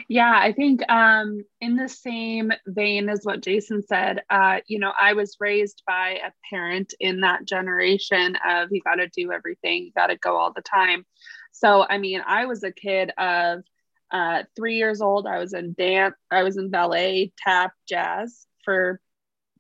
Yeah, 0.09 0.33
I 0.41 0.53
think 0.53 0.89
um, 0.91 1.43
in 1.61 1.77
the 1.77 1.89
same 1.89 2.53
vein 2.67 3.09
as 3.09 3.21
what 3.25 3.43
Jason 3.43 3.83
said, 3.83 4.23
uh, 4.31 4.61
you 4.67 4.79
know, 4.79 4.93
I 4.99 5.15
was 5.15 5.37
raised 5.41 5.83
by 5.87 6.21
a 6.25 6.33
parent 6.51 6.95
in 7.01 7.21
that 7.21 7.45
generation 7.47 8.37
of 8.47 8.69
you 8.71 8.81
got 8.83 8.97
to 8.97 9.09
do 9.09 9.33
everything, 9.33 9.85
you 9.85 9.93
got 9.93 10.09
to 10.09 10.17
go 10.17 10.37
all 10.37 10.53
the 10.53 10.63
time. 10.63 11.05
So, 11.53 11.85
I 11.89 11.99
mean, 11.99 12.23
I 12.27 12.47
was 12.47 12.63
a 12.63 12.73
kid 12.73 13.13
of 13.19 13.63
uh, 14.11 14.45
three 14.57 14.77
years 14.77 15.01
old. 15.01 15.27
I 15.27 15.39
was 15.39 15.53
in 15.55 15.75
dance, 15.75 16.15
I 16.31 16.43
was 16.43 16.57
in 16.57 16.71
ballet, 16.71 17.33
tap, 17.39 17.73
jazz 17.89 18.47
for 18.65 19.01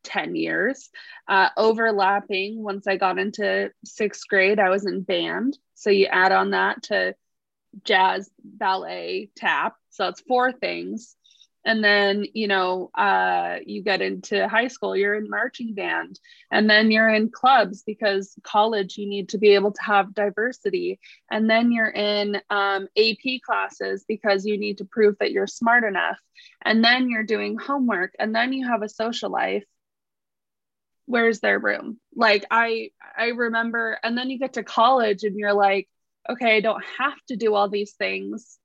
10 0.04 0.34
years. 0.36 0.90
Uh, 1.28 1.48
overlapping, 1.56 2.62
once 2.62 2.86
I 2.86 2.96
got 2.96 3.18
into 3.18 3.70
sixth 3.84 4.26
grade, 4.28 4.58
I 4.58 4.70
was 4.70 4.86
in 4.86 5.02
band. 5.02 5.56
So 5.74 5.90
you 5.90 6.06
add 6.06 6.32
on 6.32 6.50
that 6.50 6.84
to 6.84 7.14
jazz, 7.84 8.30
ballet, 8.42 9.30
tap. 9.36 9.76
So 9.90 10.08
it's 10.08 10.20
four 10.20 10.52
things. 10.52 11.16
And 11.64 11.82
then, 11.84 12.26
you 12.34 12.48
know, 12.48 12.90
uh, 12.92 13.58
you 13.64 13.84
get 13.84 14.02
into 14.02 14.48
high 14.48 14.66
school, 14.66 14.96
you're 14.96 15.14
in 15.14 15.30
marching 15.30 15.74
band, 15.74 16.18
and 16.50 16.68
then 16.68 16.90
you're 16.90 17.08
in 17.08 17.30
clubs 17.30 17.84
because 17.86 18.34
college, 18.42 18.98
you 18.98 19.06
need 19.08 19.28
to 19.28 19.38
be 19.38 19.54
able 19.54 19.70
to 19.70 19.82
have 19.82 20.14
diversity. 20.14 20.98
And 21.30 21.48
then 21.48 21.70
you're 21.70 21.90
in 21.90 22.40
um, 22.50 22.88
AP 22.98 23.42
classes 23.46 24.04
because 24.08 24.44
you 24.44 24.58
need 24.58 24.78
to 24.78 24.84
prove 24.84 25.16
that 25.20 25.30
you're 25.30 25.46
smart 25.46 25.84
enough. 25.84 26.18
And 26.62 26.84
then 26.84 27.08
you're 27.08 27.22
doing 27.22 27.58
homework, 27.58 28.14
and 28.18 28.34
then 28.34 28.52
you 28.52 28.66
have 28.66 28.82
a 28.82 28.88
social 28.88 29.30
life 29.30 29.64
where's 31.06 31.40
their 31.40 31.58
room 31.58 31.98
like 32.14 32.44
i 32.50 32.88
i 33.18 33.26
remember 33.26 33.98
and 34.04 34.16
then 34.16 34.30
you 34.30 34.38
get 34.38 34.52
to 34.54 34.62
college 34.62 35.24
and 35.24 35.36
you're 35.36 35.52
like 35.52 35.88
okay 36.30 36.56
i 36.56 36.60
don't 36.60 36.84
have 36.98 37.16
to 37.28 37.36
do 37.36 37.54
all 37.54 37.68
these 37.68 37.92
things 37.92 38.58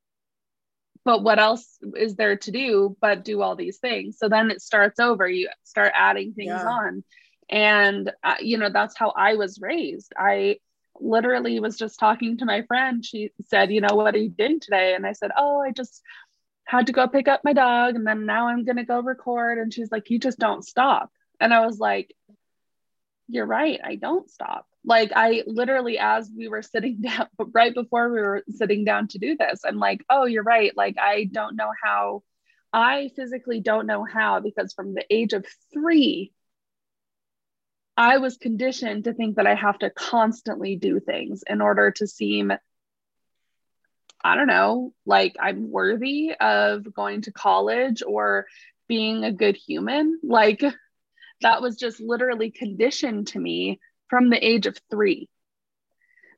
but 1.08 1.24
what 1.24 1.40
else 1.40 1.78
is 1.96 2.18
there 2.18 2.36
to 2.36 2.52
do 2.52 2.98
but 3.00 3.24
do 3.24 3.42
all 3.42 3.56
these 3.56 3.78
things? 3.78 4.18
So 4.20 4.28
then 4.28 4.52
it 4.52 4.62
starts 4.62 5.00
over. 5.00 5.26
You 5.26 5.48
start 5.64 5.94
adding 5.96 6.34
things 6.34 6.50
yeah. 6.50 6.68
on. 6.68 7.04
And 7.50 8.12
uh, 8.26 8.36
you 8.42 8.58
know 8.58 8.70
that's 8.70 8.98
how 8.98 9.14
i 9.16 9.36
was 9.36 9.62
raised. 9.62 10.12
I 10.18 10.58
literally 11.00 11.62
was 11.62 11.78
just 11.78 11.98
talking 11.98 12.40
to 12.40 12.46
my 12.46 12.64
friend. 12.64 13.06
She 13.06 13.32
said 13.46 13.72
you 13.72 13.80
know 13.80 13.96
what 13.96 14.16
are 14.16 14.18
you 14.18 14.28
doing 14.28 14.60
today? 14.60 14.96
And 14.96 15.08
i 15.08 15.14
said 15.14 15.32
oh 15.38 15.62
i 15.62 15.72
just 15.72 16.02
had 16.66 16.88
to 16.88 16.92
go 16.92 17.08
pick 17.08 17.30
up 17.30 17.40
my 17.46 17.54
dog 17.54 17.96
and 17.96 18.06
then 18.06 18.26
now 18.26 18.50
i'm 18.50 18.66
going 18.66 18.76
to 18.76 18.84
go 18.84 19.00
record. 19.00 19.60
And 19.60 19.74
she's 19.74 19.90
like 19.90 20.10
you 20.10 20.20
just 20.20 20.40
don't 20.40 20.68
stop. 20.68 21.10
And 21.40 21.54
I 21.54 21.66
was 21.66 21.80
like, 21.80 22.14
you're 23.30 23.46
right. 23.46 23.80
I 23.82 23.96
don't 23.96 24.30
stop. 24.30 24.68
Like, 24.88 25.12
I 25.14 25.44
literally, 25.46 26.00
as 26.00 26.32
we 26.36 26.48
were 26.48 26.62
sitting 26.62 27.02
down, 27.02 27.28
right 27.38 27.74
before 27.74 28.10
we 28.10 28.22
were 28.22 28.44
sitting 28.48 28.86
down 28.86 29.10
to 29.10 29.20
do 29.20 29.36
this, 29.38 29.62
I'm 29.66 29.78
like, 29.78 30.04
oh, 30.10 30.26
you're 30.26 30.44
right. 30.44 30.76
Like, 30.76 30.96
I 30.98 31.26
don't 31.26 31.58
know 31.58 31.72
how, 31.84 32.24
I 32.72 33.12
physically 33.14 33.60
don't 33.60 33.86
know 33.86 34.06
how, 34.06 34.40
because 34.40 34.74
from 34.74 34.94
the 34.94 35.04
age 35.10 35.34
of 35.34 35.46
three, 35.74 36.32
I 37.98 38.20
was 38.20 38.38
conditioned 38.38 39.04
to 39.04 39.14
think 39.14 39.36
that 39.36 39.46
I 39.46 39.56
have 39.56 39.78
to 39.80 39.90
constantly 39.90 40.78
do 40.78 41.02
things 41.02 41.44
in 41.46 41.60
order 41.60 41.92
to 41.92 42.08
seem, 42.08 42.54
I 44.24 44.36
don't 44.36 44.48
know, 44.48 44.94
like 45.06 45.36
I'm 45.38 45.70
worthy 45.70 46.32
of 46.40 46.94
going 46.94 47.24
to 47.24 47.34
college 47.34 48.04
or 48.08 48.46
being 48.88 49.26
a 49.26 49.34
good 49.34 49.58
human. 49.58 50.18
Like, 50.24 50.64
that 51.42 51.62
was 51.62 51.76
just 51.76 52.00
literally 52.00 52.52
conditioned 52.52 53.28
to 53.28 53.40
me 53.40 53.82
from 54.10 54.30
the 54.30 54.46
age 54.46 54.66
of 54.66 54.78
three. 54.90 55.30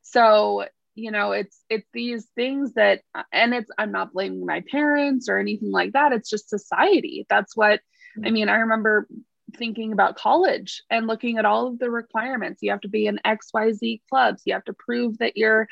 So, 0.01 0.65
you 0.95 1.11
know, 1.11 1.31
it's 1.31 1.63
it's 1.69 1.87
these 1.93 2.25
things 2.35 2.73
that 2.73 3.01
and 3.31 3.53
it's 3.53 3.69
I'm 3.77 3.91
not 3.91 4.13
blaming 4.13 4.45
my 4.45 4.63
parents 4.69 5.29
or 5.29 5.37
anything 5.37 5.71
like 5.71 5.93
that. 5.93 6.11
It's 6.11 6.29
just 6.29 6.49
society. 6.49 7.25
That's 7.29 7.55
what 7.55 7.81
I 8.17 8.29
mm. 8.29 8.33
mean. 8.33 8.49
I 8.49 8.57
remember 8.57 9.07
thinking 9.55 9.93
about 9.93 10.15
college 10.15 10.83
and 10.89 11.07
looking 11.07 11.37
at 11.37 11.45
all 11.45 11.67
of 11.67 11.79
the 11.79 11.89
requirements. 11.89 12.61
You 12.61 12.71
have 12.71 12.81
to 12.81 12.89
be 12.89 13.07
in 13.07 13.19
XYZ 13.25 14.01
clubs. 14.09 14.43
You 14.45 14.53
have 14.53 14.65
to 14.65 14.73
prove 14.73 15.19
that 15.19 15.37
you're 15.37 15.67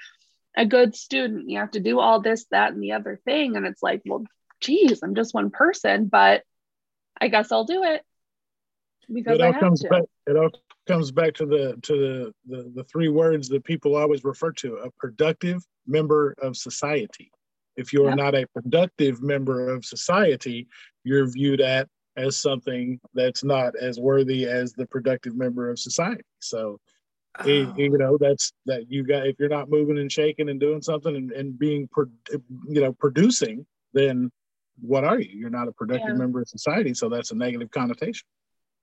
a 0.56 0.66
good 0.66 0.96
student. 0.96 1.50
You 1.50 1.60
have 1.60 1.72
to 1.72 1.80
do 1.80 2.00
all 2.00 2.22
this, 2.22 2.46
that, 2.52 2.74
and 2.74 2.82
the 2.82 2.94
other 2.94 3.20
thing. 3.24 3.56
And 3.56 3.66
it's 3.66 3.84
like, 3.84 4.02
well, 4.06 4.26
geez, 4.60 5.04
I'm 5.04 5.16
just 5.16 5.34
one 5.34 5.52
person, 5.52 6.08
but 6.08 6.44
I 7.20 7.28
guess 7.28 7.52
I'll 7.52 7.66
do 7.66 7.84
it 7.84 8.04
because 9.12 9.40
it 9.40 9.42
all 9.42 9.54
comes 9.54 9.82
to. 9.82 9.90
back 9.90 10.04
it 10.26 10.36
all 10.36 10.50
comes 10.88 11.12
back 11.12 11.34
to 11.36 11.46
the 11.46 11.78
to 11.84 11.94
the, 11.94 12.34
the 12.48 12.72
the 12.76 12.84
three 12.86 13.10
words 13.10 13.50
that 13.50 13.64
people 13.64 13.96
always 13.96 14.24
refer 14.24 14.52
to 14.52 14.76
a 14.76 14.92
productive 14.92 15.64
member 15.86 16.36
of 16.42 16.56
society 16.58 17.32
if 17.76 17.94
you're 17.94 18.16
not 18.16 18.34
a 18.36 18.46
productive 18.48 19.22
member 19.22 19.70
of 19.70 19.86
society 19.86 20.68
you're 21.04 21.28
viewed 21.28 21.62
at 21.62 21.88
as 22.18 22.36
something 22.36 23.00
that's 23.14 23.44
not 23.44 23.76
as 23.76 24.00
worthy 24.00 24.46
as 24.46 24.74
the 24.74 24.88
productive 24.88 25.36
member 25.36 25.70
of 25.70 25.80
society. 25.80 26.24
So, 26.40 26.80
oh. 27.40 27.46
you 27.46 27.98
know, 27.98 28.18
that's 28.20 28.52
that 28.66 28.92
you 28.92 29.04
got, 29.04 29.28
if 29.28 29.36
you're 29.40 29.50
not 29.50 29.70
moving 29.70 30.00
and 30.00 30.12
shaking 30.12 30.50
and 30.50 30.60
doing 30.60 30.82
something 30.82 31.16
and, 31.16 31.32
and 31.32 31.58
being, 31.58 31.88
you 32.68 32.82
know, 32.82 32.92
producing, 32.94 33.66
then 33.94 34.32
what 34.82 35.04
are 35.04 35.20
you? 35.20 35.30
You're 35.32 35.52
not 35.52 35.68
a 35.68 35.72
productive 35.72 36.10
yeah. 36.10 36.16
member 36.16 36.42
of 36.42 36.50
society. 36.50 36.94
So 36.96 37.08
that's 37.08 37.32
a 37.32 37.36
negative 37.36 37.70
connotation 37.70 38.28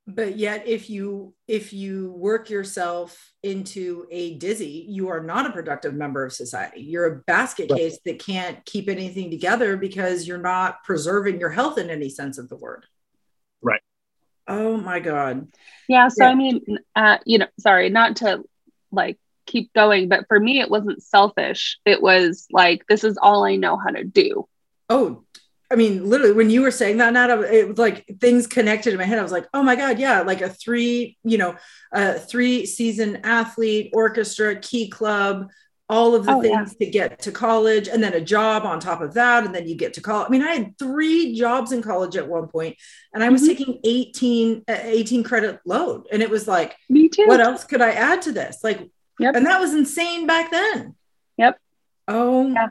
but 0.06 0.36
yet 0.36 0.66
if 0.66 0.90
you 0.90 1.32
if 1.48 1.72
you 1.72 2.12
work 2.12 2.50
yourself 2.50 3.32
into 3.42 4.06
a 4.10 4.34
dizzy 4.34 4.84
you 4.88 5.08
are 5.08 5.22
not 5.22 5.46
a 5.46 5.52
productive 5.52 5.94
member 5.94 6.24
of 6.24 6.32
society. 6.32 6.82
You're 6.82 7.06
a 7.06 7.16
basket 7.26 7.70
right. 7.70 7.80
case 7.80 7.98
that 8.04 8.18
can't 8.18 8.62
keep 8.66 8.88
anything 8.88 9.30
together 9.30 9.76
because 9.76 10.28
you're 10.28 10.38
not 10.38 10.84
preserving 10.84 11.40
your 11.40 11.50
health 11.50 11.78
in 11.78 11.88
any 11.88 12.10
sense 12.10 12.38
of 12.38 12.48
the 12.48 12.56
word. 12.56 12.84
Right. 13.62 13.80
Oh 14.46 14.76
my 14.76 15.00
god. 15.00 15.48
Yeah 15.88 16.08
so 16.08 16.24
yeah. 16.24 16.30
i 16.30 16.34
mean 16.34 16.60
uh, 16.94 17.18
you 17.24 17.38
know 17.38 17.48
sorry 17.58 17.88
not 17.88 18.16
to 18.16 18.44
like 18.92 19.18
keep 19.46 19.72
going 19.74 20.08
but 20.08 20.26
for 20.28 20.38
me 20.38 20.60
it 20.60 20.70
wasn't 20.70 21.02
selfish. 21.02 21.78
It 21.86 22.02
was 22.02 22.46
like 22.50 22.86
this 22.88 23.04
is 23.04 23.16
all 23.16 23.44
i 23.44 23.56
know 23.56 23.78
how 23.78 23.90
to 23.90 24.04
do. 24.04 24.46
Oh 24.90 25.24
I 25.70 25.76
mean, 25.76 26.08
literally, 26.08 26.34
when 26.34 26.50
you 26.50 26.62
were 26.62 26.70
saying 26.70 26.98
that, 26.98 27.12
Nat, 27.12 27.30
it 27.30 27.68
was 27.68 27.78
like 27.78 28.04
things 28.20 28.46
connected 28.46 28.92
in 28.92 28.98
my 28.98 29.04
head. 29.04 29.18
I 29.18 29.22
was 29.22 29.32
like, 29.32 29.46
oh 29.54 29.62
my 29.62 29.76
God, 29.76 29.98
yeah, 29.98 30.20
like 30.20 30.42
a 30.42 30.48
three, 30.48 31.16
you 31.24 31.38
know, 31.38 31.56
a 31.92 32.18
three 32.18 32.66
season 32.66 33.20
athlete, 33.24 33.90
orchestra, 33.94 34.56
key 34.56 34.88
club, 34.88 35.50
all 35.88 36.14
of 36.14 36.26
the 36.26 36.32
oh, 36.32 36.42
things 36.42 36.76
yeah. 36.78 36.86
to 36.86 36.92
get 36.92 37.18
to 37.20 37.32
college, 37.32 37.88
and 37.88 38.02
then 38.02 38.12
a 38.12 38.20
job 38.20 38.64
on 38.64 38.78
top 38.78 39.00
of 39.00 39.14
that. 39.14 39.46
And 39.46 39.54
then 39.54 39.66
you 39.66 39.74
get 39.74 39.94
to 39.94 40.02
college. 40.02 40.26
I 40.28 40.30
mean, 40.30 40.42
I 40.42 40.54
had 40.54 40.78
three 40.78 41.34
jobs 41.34 41.72
in 41.72 41.82
college 41.82 42.16
at 42.16 42.28
one 42.28 42.46
point, 42.48 42.76
and 43.14 43.24
I 43.24 43.30
was 43.30 43.42
mm-hmm. 43.42 43.48
taking 43.48 43.80
18, 43.84 44.64
uh, 44.68 44.76
18 44.82 45.24
credit 45.24 45.60
load. 45.64 46.06
And 46.12 46.22
it 46.22 46.28
was 46.28 46.46
like, 46.46 46.76
me 46.90 47.08
too. 47.08 47.26
What 47.26 47.40
else 47.40 47.64
could 47.64 47.80
I 47.80 47.92
add 47.92 48.22
to 48.22 48.32
this? 48.32 48.58
Like, 48.62 48.90
yep. 49.18 49.34
and 49.34 49.46
that 49.46 49.60
was 49.60 49.72
insane 49.72 50.26
back 50.26 50.50
then. 50.50 50.94
Yep. 51.38 51.58
Oh, 52.06 52.52
yeah 52.52 52.68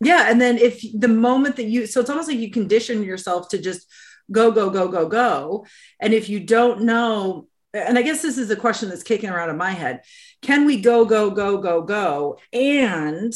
yeah 0.00 0.30
and 0.30 0.40
then 0.40 0.58
if 0.58 0.82
the 0.94 1.08
moment 1.08 1.56
that 1.56 1.64
you 1.64 1.86
so 1.86 2.00
it's 2.00 2.10
almost 2.10 2.28
like 2.28 2.38
you 2.38 2.50
condition 2.50 3.02
yourself 3.02 3.48
to 3.48 3.58
just 3.58 3.86
go 4.30 4.50
go 4.50 4.68
go 4.70 4.88
go 4.88 5.08
go. 5.08 5.66
And 6.00 6.12
if 6.12 6.28
you 6.28 6.40
don't 6.40 6.82
know 6.82 7.48
and 7.72 7.98
i 7.98 8.02
guess 8.02 8.22
this 8.22 8.38
is 8.38 8.50
a 8.50 8.56
question 8.56 8.88
that's 8.88 9.02
kicking 9.02 9.30
around 9.30 9.50
in 9.50 9.56
my 9.56 9.70
head. 9.70 10.02
Can 10.42 10.66
we 10.66 10.80
go 10.80 11.04
go 11.04 11.30
go 11.30 11.58
go 11.58 11.82
go 11.82 12.38
and 12.52 13.32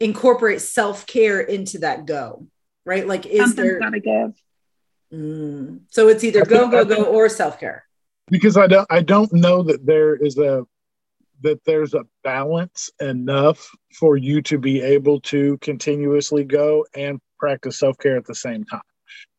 incorporate 0.00 0.60
self-care 0.60 1.40
into 1.40 1.78
that 1.78 2.06
go 2.06 2.46
right? 2.88 3.06
Like 3.06 3.26
is 3.26 3.38
Something's 3.40 3.56
there 3.56 3.78
gotta 3.78 4.00
give. 4.00 4.42
Mm, 5.12 5.80
so 5.90 6.08
it's 6.08 6.24
either 6.24 6.44
go 6.44 6.68
go 6.68 6.84
go 6.84 7.04
or 7.04 7.28
self-care. 7.28 7.84
Because 8.30 8.56
i 8.56 8.66
don't 8.66 8.86
i 8.90 9.00
don't 9.00 9.32
know 9.32 9.62
that 9.62 9.86
there 9.86 10.14
is 10.16 10.36
a 10.38 10.66
that 11.42 11.62
there's 11.64 11.94
a 11.94 12.04
balance 12.24 12.90
enough 13.00 13.68
for 13.98 14.16
you 14.16 14.42
to 14.42 14.58
be 14.58 14.80
able 14.80 15.20
to 15.20 15.56
continuously 15.58 16.44
go 16.44 16.84
and 16.94 17.20
practice 17.38 17.78
self 17.78 17.96
care 17.98 18.16
at 18.16 18.26
the 18.26 18.34
same 18.34 18.64
time. 18.64 18.80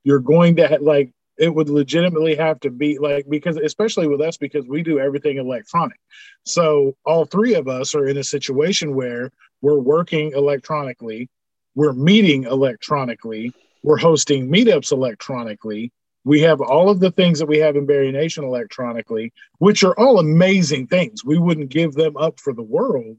You're 0.03 0.19
going 0.19 0.55
to 0.57 0.77
like 0.81 1.12
it 1.38 1.55
would 1.55 1.69
legitimately 1.69 2.35
have 2.35 2.59
to 2.59 2.69
be 2.69 2.99
like 2.99 3.25
because 3.29 3.55
especially 3.57 4.07
with 4.07 4.21
us 4.21 4.38
because 4.38 4.67
we 4.67 4.83
do 4.83 4.99
everything 4.99 5.38
electronic. 5.38 5.97
So 6.45 6.95
all 7.05 7.25
three 7.25 7.55
of 7.55 7.67
us 7.67 7.95
are 7.95 8.07
in 8.07 8.17
a 8.17 8.23
situation 8.23 8.93
where 8.93 9.31
we're 9.62 9.79
working 9.79 10.33
electronically, 10.33 11.29
we're 11.75 11.93
meeting 11.93 12.43
electronically, 12.43 13.53
we're 13.83 13.97
hosting 13.97 14.49
meetups 14.49 14.91
electronically, 14.91 15.91
we 16.29 16.41
have 16.41 16.61
all 16.61 16.91
of 16.91 16.99
the 16.99 17.09
things 17.09 17.39
that 17.39 17.47
we 17.47 17.57
have 17.57 17.75
in 17.75 17.87
BariNation 17.87 18.43
electronically, 18.43 19.33
which 19.57 19.83
are 19.83 19.99
all 19.99 20.19
amazing 20.19 20.85
things. 20.85 21.25
We 21.25 21.39
wouldn't 21.39 21.69
give 21.69 21.93
them 21.93 22.15
up 22.17 22.39
for 22.39 22.53
the 22.53 22.61
world, 22.61 23.17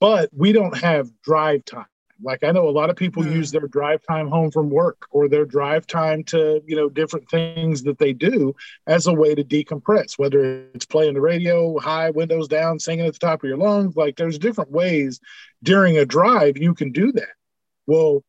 but 0.00 0.30
we 0.34 0.52
don't 0.52 0.74
have 0.78 1.10
drive 1.22 1.66
time. 1.66 1.84
Like 2.22 2.44
I 2.44 2.50
know 2.52 2.66
a 2.66 2.70
lot 2.70 2.88
of 2.88 2.96
people 2.96 3.22
mm. 3.22 3.32
use 3.34 3.50
their 3.50 3.68
drive 3.68 4.00
time 4.06 4.26
home 4.26 4.50
from 4.50 4.70
work 4.70 5.06
or 5.10 5.28
their 5.28 5.44
drive 5.44 5.86
time 5.86 6.24
to, 6.24 6.62
you 6.66 6.76
know, 6.76 6.88
different 6.88 7.28
things 7.28 7.82
that 7.82 7.98
they 7.98 8.14
do 8.14 8.56
as 8.86 9.06
a 9.06 9.12
way 9.12 9.34
to 9.34 9.44
decompress, 9.44 10.18
whether 10.18 10.64
it's 10.72 10.86
playing 10.86 11.12
the 11.12 11.20
radio, 11.20 11.78
high, 11.78 12.08
windows 12.08 12.48
down, 12.48 12.78
singing 12.78 13.04
at 13.04 13.12
the 13.12 13.18
top 13.18 13.44
of 13.44 13.48
your 13.50 13.58
lungs. 13.58 13.96
Like 13.96 14.16
there's 14.16 14.38
different 14.38 14.70
ways 14.70 15.20
during 15.62 15.98
a 15.98 16.06
drive 16.06 16.56
you 16.56 16.72
can 16.72 16.90
do 16.90 17.12
that. 17.12 17.34
Well, 17.86 18.24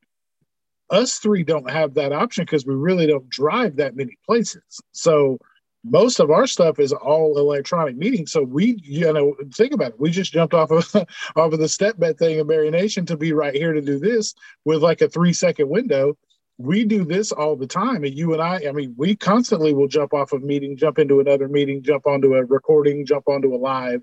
us 0.89 1.19
three 1.19 1.43
don't 1.43 1.69
have 1.69 1.93
that 1.95 2.11
option 2.11 2.43
because 2.43 2.65
we 2.65 2.73
really 2.73 3.07
don't 3.07 3.29
drive 3.29 3.75
that 3.77 3.95
many 3.95 4.17
places. 4.25 4.81
So 4.91 5.37
most 5.83 6.19
of 6.19 6.29
our 6.29 6.45
stuff 6.45 6.79
is 6.79 6.91
all 6.91 7.37
electronic 7.37 7.95
meetings. 7.95 8.31
So 8.31 8.43
we, 8.43 8.77
you 8.83 9.11
know, 9.13 9.35
think 9.53 9.73
about 9.73 9.91
it. 9.91 9.99
We 9.99 10.11
just 10.11 10.33
jumped 10.33 10.53
off 10.53 10.71
of 10.71 10.93
off 11.35 11.53
of 11.53 11.59
the 11.59 11.69
step 11.69 11.97
bed 11.97 12.17
thing 12.17 12.39
in 12.39 12.47
BariNation 12.47 13.07
to 13.07 13.17
be 13.17 13.33
right 13.33 13.53
here 13.53 13.73
to 13.73 13.81
do 13.81 13.99
this 13.99 14.33
with 14.65 14.81
like 14.81 15.01
a 15.01 15.09
three 15.09 15.33
second 15.33 15.69
window. 15.69 16.17
We 16.57 16.83
do 16.83 17.05
this 17.05 17.31
all 17.31 17.55
the 17.55 17.67
time. 17.67 18.03
And 18.03 18.13
you 18.13 18.33
and 18.33 18.41
I, 18.41 18.67
I 18.67 18.73
mean, 18.73 18.93
we 18.97 19.15
constantly 19.15 19.73
will 19.73 19.87
jump 19.87 20.13
off 20.13 20.33
of 20.33 20.43
meeting, 20.43 20.75
jump 20.75 20.99
into 20.99 21.21
another 21.21 21.47
meeting, 21.47 21.81
jump 21.81 22.05
onto 22.05 22.35
a 22.35 22.43
recording, 22.43 23.05
jump 23.05 23.29
onto 23.29 23.55
a 23.55 23.57
live. 23.57 24.01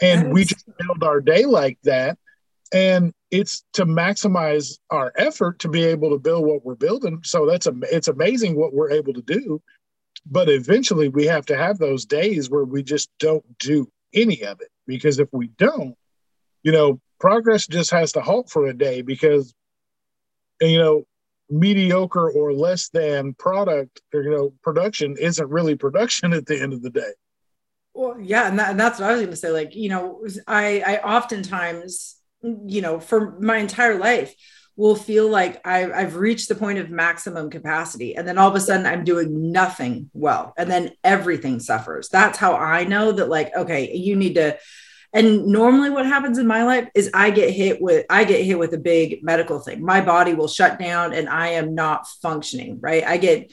And 0.00 0.32
we 0.32 0.44
just 0.44 0.64
build 0.78 1.02
our 1.02 1.20
day 1.20 1.44
like 1.44 1.78
that 1.82 2.18
and 2.72 3.12
it's 3.32 3.64
to 3.72 3.86
maximize 3.86 4.78
our 4.90 5.10
effort 5.16 5.58
to 5.60 5.68
be 5.68 5.82
able 5.84 6.10
to 6.10 6.18
build 6.18 6.46
what 6.46 6.64
we're 6.64 6.74
building. 6.74 7.18
So 7.24 7.46
that's 7.46 7.66
a 7.66 7.72
it's 7.90 8.08
amazing 8.08 8.54
what 8.56 8.74
we're 8.74 8.90
able 8.90 9.14
to 9.14 9.22
do. 9.22 9.60
But 10.26 10.48
eventually 10.48 11.08
we 11.08 11.24
have 11.24 11.46
to 11.46 11.56
have 11.56 11.78
those 11.78 12.04
days 12.04 12.50
where 12.50 12.64
we 12.64 12.82
just 12.82 13.10
don't 13.18 13.44
do 13.58 13.90
any 14.14 14.44
of 14.44 14.60
it. 14.60 14.68
Because 14.86 15.18
if 15.18 15.28
we 15.32 15.48
don't 15.58 15.96
you 16.62 16.70
know 16.70 17.00
progress 17.18 17.66
just 17.66 17.90
has 17.90 18.12
to 18.12 18.20
halt 18.20 18.50
for 18.50 18.66
a 18.66 18.74
day 18.74 19.00
because 19.00 19.54
you 20.60 20.78
know 20.78 21.04
mediocre 21.48 22.30
or 22.30 22.52
less 22.52 22.90
than 22.90 23.32
product 23.34 24.00
or 24.12 24.22
you 24.22 24.30
know 24.30 24.52
production 24.62 25.16
isn't 25.18 25.48
really 25.48 25.74
production 25.74 26.34
at 26.34 26.44
the 26.44 26.60
end 26.60 26.74
of 26.74 26.82
the 26.82 26.90
day. 26.90 27.12
Well 27.94 28.20
yeah 28.20 28.48
and, 28.48 28.58
that, 28.58 28.70
and 28.72 28.80
that's 28.80 29.00
what 29.00 29.08
i 29.08 29.12
was 29.12 29.22
going 29.22 29.30
to 29.30 29.36
say. 29.36 29.50
Like 29.50 29.74
you 29.74 29.88
know 29.88 30.22
i 30.46 30.82
i 30.86 30.98
oftentimes 30.98 32.18
you 32.42 32.80
know, 32.80 33.00
for 33.00 33.38
my 33.40 33.58
entire 33.58 33.98
life 33.98 34.34
will 34.76 34.96
feel 34.96 35.28
like 35.28 35.60
I've, 35.66 35.92
I've 35.92 36.16
reached 36.16 36.48
the 36.48 36.54
point 36.54 36.78
of 36.78 36.90
maximum 36.90 37.50
capacity. 37.50 38.16
And 38.16 38.26
then 38.26 38.38
all 38.38 38.48
of 38.48 38.56
a 38.56 38.60
sudden 38.60 38.86
I'm 38.86 39.04
doing 39.04 39.52
nothing 39.52 40.10
well. 40.14 40.54
And 40.56 40.70
then 40.70 40.92
everything 41.04 41.60
suffers. 41.60 42.08
That's 42.08 42.38
how 42.38 42.54
I 42.54 42.84
know 42.84 43.12
that, 43.12 43.28
like, 43.28 43.54
okay, 43.54 43.94
you 43.94 44.16
need 44.16 44.34
to. 44.34 44.58
And 45.12 45.46
normally 45.46 45.90
what 45.90 46.06
happens 46.06 46.38
in 46.38 46.46
my 46.46 46.64
life 46.64 46.88
is 46.94 47.10
I 47.12 47.30
get 47.30 47.50
hit 47.50 47.82
with 47.82 48.06
I 48.08 48.24
get 48.24 48.46
hit 48.46 48.58
with 48.58 48.72
a 48.72 48.78
big 48.78 49.22
medical 49.22 49.58
thing. 49.60 49.84
My 49.84 50.00
body 50.00 50.32
will 50.32 50.48
shut 50.48 50.78
down 50.78 51.12
and 51.12 51.28
I 51.28 51.48
am 51.48 51.74
not 51.74 52.08
functioning, 52.22 52.78
right? 52.80 53.04
I 53.04 53.18
get 53.18 53.52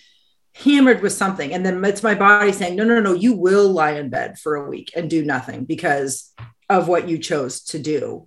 hammered 0.56 1.02
with 1.02 1.12
something 1.12 1.54
and 1.54 1.65
then 1.65 1.84
it's 1.84 2.02
my 2.02 2.15
body 2.15 2.54
saying, 2.54 2.78
"No, 2.78 2.86
no, 2.86 3.02
no, 3.02 3.13
you 3.13 3.34
will 3.34 3.69
lie 3.69 3.91
in 3.91 4.10
bed 4.10 4.39
for 4.39 4.56
a 4.56 4.69
week 4.69 4.91
and 4.95 5.10
do 5.10 5.25
nothing 5.25 5.65
because 5.65 6.34
of 6.69 6.88
what 6.88 7.10
you 7.10 7.17
chose 7.17 7.62
to 7.65 7.80
do." 7.80 8.25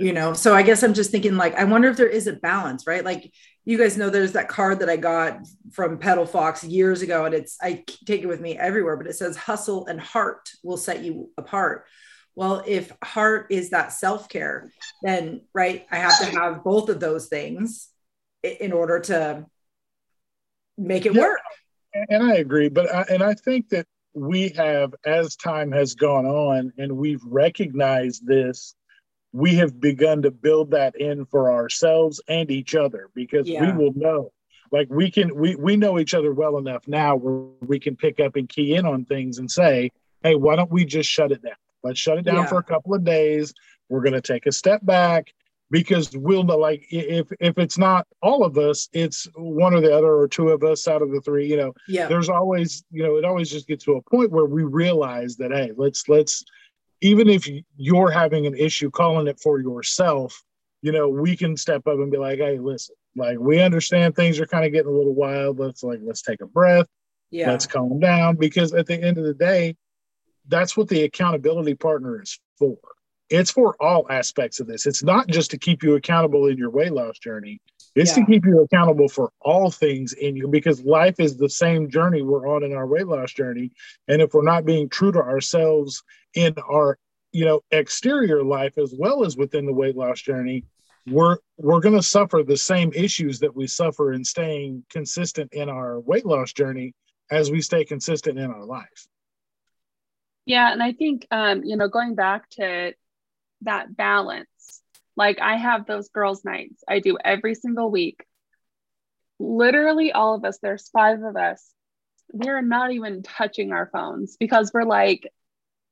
You 0.00 0.12
know? 0.12 0.32
So 0.32 0.54
i 0.54 0.62
guess 0.62 0.82
i'm 0.82 0.94
just 0.94 1.10
thinking 1.10 1.36
like 1.36 1.54
i 1.54 1.64
wonder 1.64 1.88
if 1.88 1.96
there 1.96 2.06
is 2.08 2.26
a 2.26 2.32
balance 2.32 2.86
right? 2.86 3.04
Like 3.04 3.32
you 3.64 3.76
guys 3.78 3.96
know 3.96 4.10
there's 4.10 4.32
that 4.32 4.48
card 4.48 4.80
that 4.80 4.88
i 4.88 4.96
got 4.96 5.46
from 5.72 5.98
pedal 5.98 6.26
fox 6.26 6.64
years 6.64 7.02
ago 7.02 7.26
and 7.26 7.34
it's 7.34 7.56
i 7.62 7.84
take 8.06 8.22
it 8.22 8.26
with 8.26 8.40
me 8.40 8.56
everywhere 8.56 8.96
but 8.96 9.06
it 9.06 9.14
says 9.14 9.36
hustle 9.36 9.86
and 9.86 10.00
heart 10.00 10.50
will 10.64 10.76
set 10.76 11.04
you 11.04 11.30
apart. 11.36 11.86
Well 12.34 12.62
if 12.66 12.92
heart 13.04 13.48
is 13.50 13.70
that 13.70 13.92
self-care 13.92 14.70
then 15.02 15.42
right 15.52 15.86
i 15.90 15.96
have 15.96 16.18
to 16.20 16.24
have 16.26 16.64
both 16.64 16.88
of 16.88 17.00
those 17.00 17.26
things 17.26 17.88
in 18.42 18.72
order 18.72 19.00
to 19.00 19.44
make 20.78 21.04
it 21.04 21.14
yeah, 21.14 21.20
work. 21.20 21.40
And 22.08 22.22
i 22.22 22.36
agree 22.36 22.68
but 22.68 22.92
I, 22.94 23.02
and 23.10 23.22
i 23.22 23.34
think 23.34 23.68
that 23.70 23.86
we 24.14 24.48
have 24.50 24.94
as 25.04 25.36
time 25.36 25.70
has 25.72 25.94
gone 25.94 26.26
on 26.26 26.72
and 26.78 26.96
we've 26.96 27.22
recognized 27.24 28.26
this 28.26 28.74
we 29.32 29.54
have 29.56 29.80
begun 29.80 30.22
to 30.22 30.30
build 30.30 30.72
that 30.72 30.96
in 30.96 31.24
for 31.26 31.52
ourselves 31.52 32.20
and 32.28 32.50
each 32.50 32.74
other 32.74 33.08
because 33.14 33.48
yeah. 33.48 33.64
we 33.64 33.84
will 33.84 33.92
know. 33.94 34.32
Like 34.72 34.88
we 34.90 35.10
can 35.10 35.34
we 35.34 35.56
we 35.56 35.76
know 35.76 35.98
each 35.98 36.14
other 36.14 36.32
well 36.32 36.58
enough 36.58 36.86
now 36.86 37.16
where 37.16 37.48
we 37.60 37.80
can 37.80 37.96
pick 37.96 38.20
up 38.20 38.36
and 38.36 38.48
key 38.48 38.76
in 38.76 38.86
on 38.86 39.04
things 39.04 39.38
and 39.38 39.50
say 39.50 39.90
hey 40.22 40.36
why 40.36 40.54
don't 40.56 40.70
we 40.70 40.84
just 40.84 41.10
shut 41.10 41.32
it 41.32 41.42
down? 41.42 41.54
Let's 41.82 41.98
shut 41.98 42.18
it 42.18 42.24
down 42.24 42.36
yeah. 42.36 42.46
for 42.46 42.58
a 42.58 42.62
couple 42.62 42.94
of 42.94 43.04
days. 43.04 43.52
We're 43.88 44.02
going 44.02 44.12
to 44.12 44.20
take 44.20 44.46
a 44.46 44.52
step 44.52 44.84
back 44.84 45.32
because 45.70 46.10
we'll 46.16 46.44
know 46.44 46.56
like 46.56 46.86
if 46.90 47.28
if 47.40 47.58
it's 47.58 47.78
not 47.78 48.06
all 48.22 48.44
of 48.44 48.58
us 48.58 48.88
it's 48.92 49.26
one 49.34 49.74
or 49.74 49.80
the 49.80 49.96
other 49.96 50.14
or 50.14 50.28
two 50.28 50.50
of 50.50 50.62
us 50.62 50.86
out 50.86 51.02
of 51.02 51.10
the 51.10 51.20
three 51.20 51.46
you 51.46 51.56
know. 51.56 51.72
Yeah. 51.88 52.06
There's 52.06 52.28
always 52.28 52.84
you 52.90 53.02
know 53.02 53.16
it 53.16 53.24
always 53.24 53.50
just 53.50 53.66
gets 53.66 53.84
to 53.86 53.94
a 53.94 54.02
point 54.02 54.30
where 54.30 54.46
we 54.46 54.62
realize 54.62 55.36
that 55.36 55.50
hey 55.50 55.72
let's 55.76 56.08
let's 56.08 56.44
even 57.00 57.28
if 57.28 57.48
you're 57.76 58.10
having 58.10 58.46
an 58.46 58.54
issue 58.54 58.90
calling 58.90 59.26
it 59.26 59.40
for 59.40 59.60
yourself 59.60 60.42
you 60.82 60.92
know, 60.92 61.08
we 61.08 61.36
can 61.36 61.56
step 61.56 61.86
up 61.86 61.94
and 61.94 62.10
be 62.10 62.16
like, 62.16 62.38
hey, 62.38 62.58
listen, 62.58 62.96
like 63.16 63.38
we 63.38 63.60
understand 63.60 64.14
things 64.14 64.40
are 64.40 64.46
kind 64.46 64.64
of 64.64 64.72
getting 64.72 64.90
a 64.90 64.96
little 64.96 65.14
wild. 65.14 65.58
Let's 65.58 65.82
like 65.82 66.00
let's 66.02 66.22
take 66.22 66.40
a 66.40 66.46
breath. 66.46 66.86
Yeah. 67.30 67.50
Let's 67.50 67.66
calm 67.66 68.00
down. 68.00 68.36
Because 68.36 68.72
at 68.72 68.86
the 68.86 69.00
end 69.00 69.18
of 69.18 69.24
the 69.24 69.34
day, 69.34 69.76
that's 70.48 70.76
what 70.76 70.88
the 70.88 71.02
accountability 71.02 71.74
partner 71.74 72.20
is 72.22 72.38
for. 72.58 72.78
It's 73.28 73.50
for 73.50 73.76
all 73.80 74.06
aspects 74.10 74.58
of 74.58 74.66
this. 74.66 74.86
It's 74.86 75.04
not 75.04 75.28
just 75.28 75.52
to 75.52 75.58
keep 75.58 75.82
you 75.82 75.94
accountable 75.94 76.46
in 76.46 76.58
your 76.58 76.70
weight 76.70 76.92
loss 76.92 77.18
journey. 77.18 77.60
It's 77.94 78.16
yeah. 78.16 78.24
to 78.24 78.30
keep 78.30 78.46
you 78.46 78.62
accountable 78.62 79.08
for 79.08 79.32
all 79.40 79.70
things 79.70 80.12
in 80.12 80.36
you 80.36 80.46
because 80.48 80.82
life 80.84 81.18
is 81.18 81.36
the 81.36 81.48
same 81.48 81.90
journey 81.90 82.22
we're 82.22 82.48
on 82.48 82.62
in 82.62 82.72
our 82.72 82.86
weight 82.86 83.08
loss 83.08 83.32
journey. 83.32 83.72
And 84.06 84.22
if 84.22 84.32
we're 84.32 84.42
not 84.42 84.64
being 84.64 84.88
true 84.88 85.12
to 85.12 85.18
ourselves 85.18 86.02
in 86.34 86.54
our, 86.70 86.98
you 87.32 87.44
know, 87.44 87.62
exterior 87.70 88.44
life 88.44 88.78
as 88.78 88.94
well 88.96 89.24
as 89.24 89.36
within 89.36 89.66
the 89.66 89.72
weight 89.72 89.96
loss 89.96 90.20
journey, 90.20 90.64
we're 91.06 91.38
we're 91.56 91.80
going 91.80 91.96
to 91.96 92.02
suffer 92.02 92.42
the 92.46 92.56
same 92.56 92.92
issues 92.94 93.40
that 93.40 93.56
we 93.56 93.66
suffer 93.66 94.12
in 94.12 94.24
staying 94.24 94.84
consistent 94.90 95.52
in 95.52 95.68
our 95.68 95.98
weight 96.00 96.26
loss 96.26 96.52
journey 96.52 96.94
as 97.30 97.50
we 97.50 97.60
stay 97.60 97.84
consistent 97.84 98.38
in 98.38 98.50
our 98.50 98.64
life. 98.64 99.06
Yeah, 100.46 100.72
and 100.72 100.82
I 100.82 100.92
think 100.92 101.26
um, 101.30 101.64
you 101.64 101.76
know, 101.76 101.88
going 101.88 102.14
back 102.14 102.48
to 102.50 102.92
that 103.62 103.96
balance 103.96 104.48
like 105.20 105.38
I 105.38 105.56
have 105.56 105.84
those 105.84 106.08
girls' 106.08 106.46
nights 106.46 106.82
I 106.88 107.00
do 107.00 107.18
every 107.22 107.54
single 107.54 107.90
week. 107.90 108.24
Literally, 109.38 110.12
all 110.12 110.34
of 110.34 110.46
us, 110.46 110.58
there's 110.62 110.88
five 110.88 111.22
of 111.22 111.36
us, 111.36 111.62
we're 112.32 112.62
not 112.62 112.92
even 112.92 113.22
touching 113.22 113.70
our 113.70 113.90
phones 113.92 114.38
because 114.40 114.70
we're 114.72 114.84
like, 114.84 115.30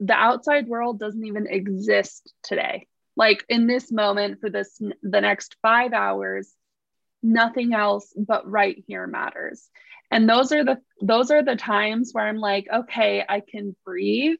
the 0.00 0.14
outside 0.14 0.66
world 0.66 0.98
doesn't 0.98 1.26
even 1.26 1.46
exist 1.46 2.32
today. 2.42 2.86
Like 3.16 3.44
in 3.50 3.66
this 3.66 3.92
moment 3.92 4.40
for 4.40 4.48
this, 4.48 4.80
the 5.02 5.20
next 5.20 5.56
five 5.60 5.92
hours, 5.92 6.50
nothing 7.22 7.74
else 7.74 8.14
but 8.16 8.50
right 8.50 8.82
here 8.86 9.06
matters. 9.06 9.68
And 10.10 10.26
those 10.26 10.52
are 10.52 10.64
the 10.64 10.78
those 11.02 11.30
are 11.30 11.42
the 11.42 11.56
times 11.56 12.12
where 12.12 12.26
I'm 12.26 12.38
like, 12.38 12.66
okay, 12.72 13.22
I 13.28 13.40
can 13.40 13.76
breathe. 13.84 14.38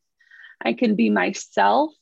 I 0.64 0.72
can 0.72 0.94
be 0.94 1.10
myself 1.10 1.92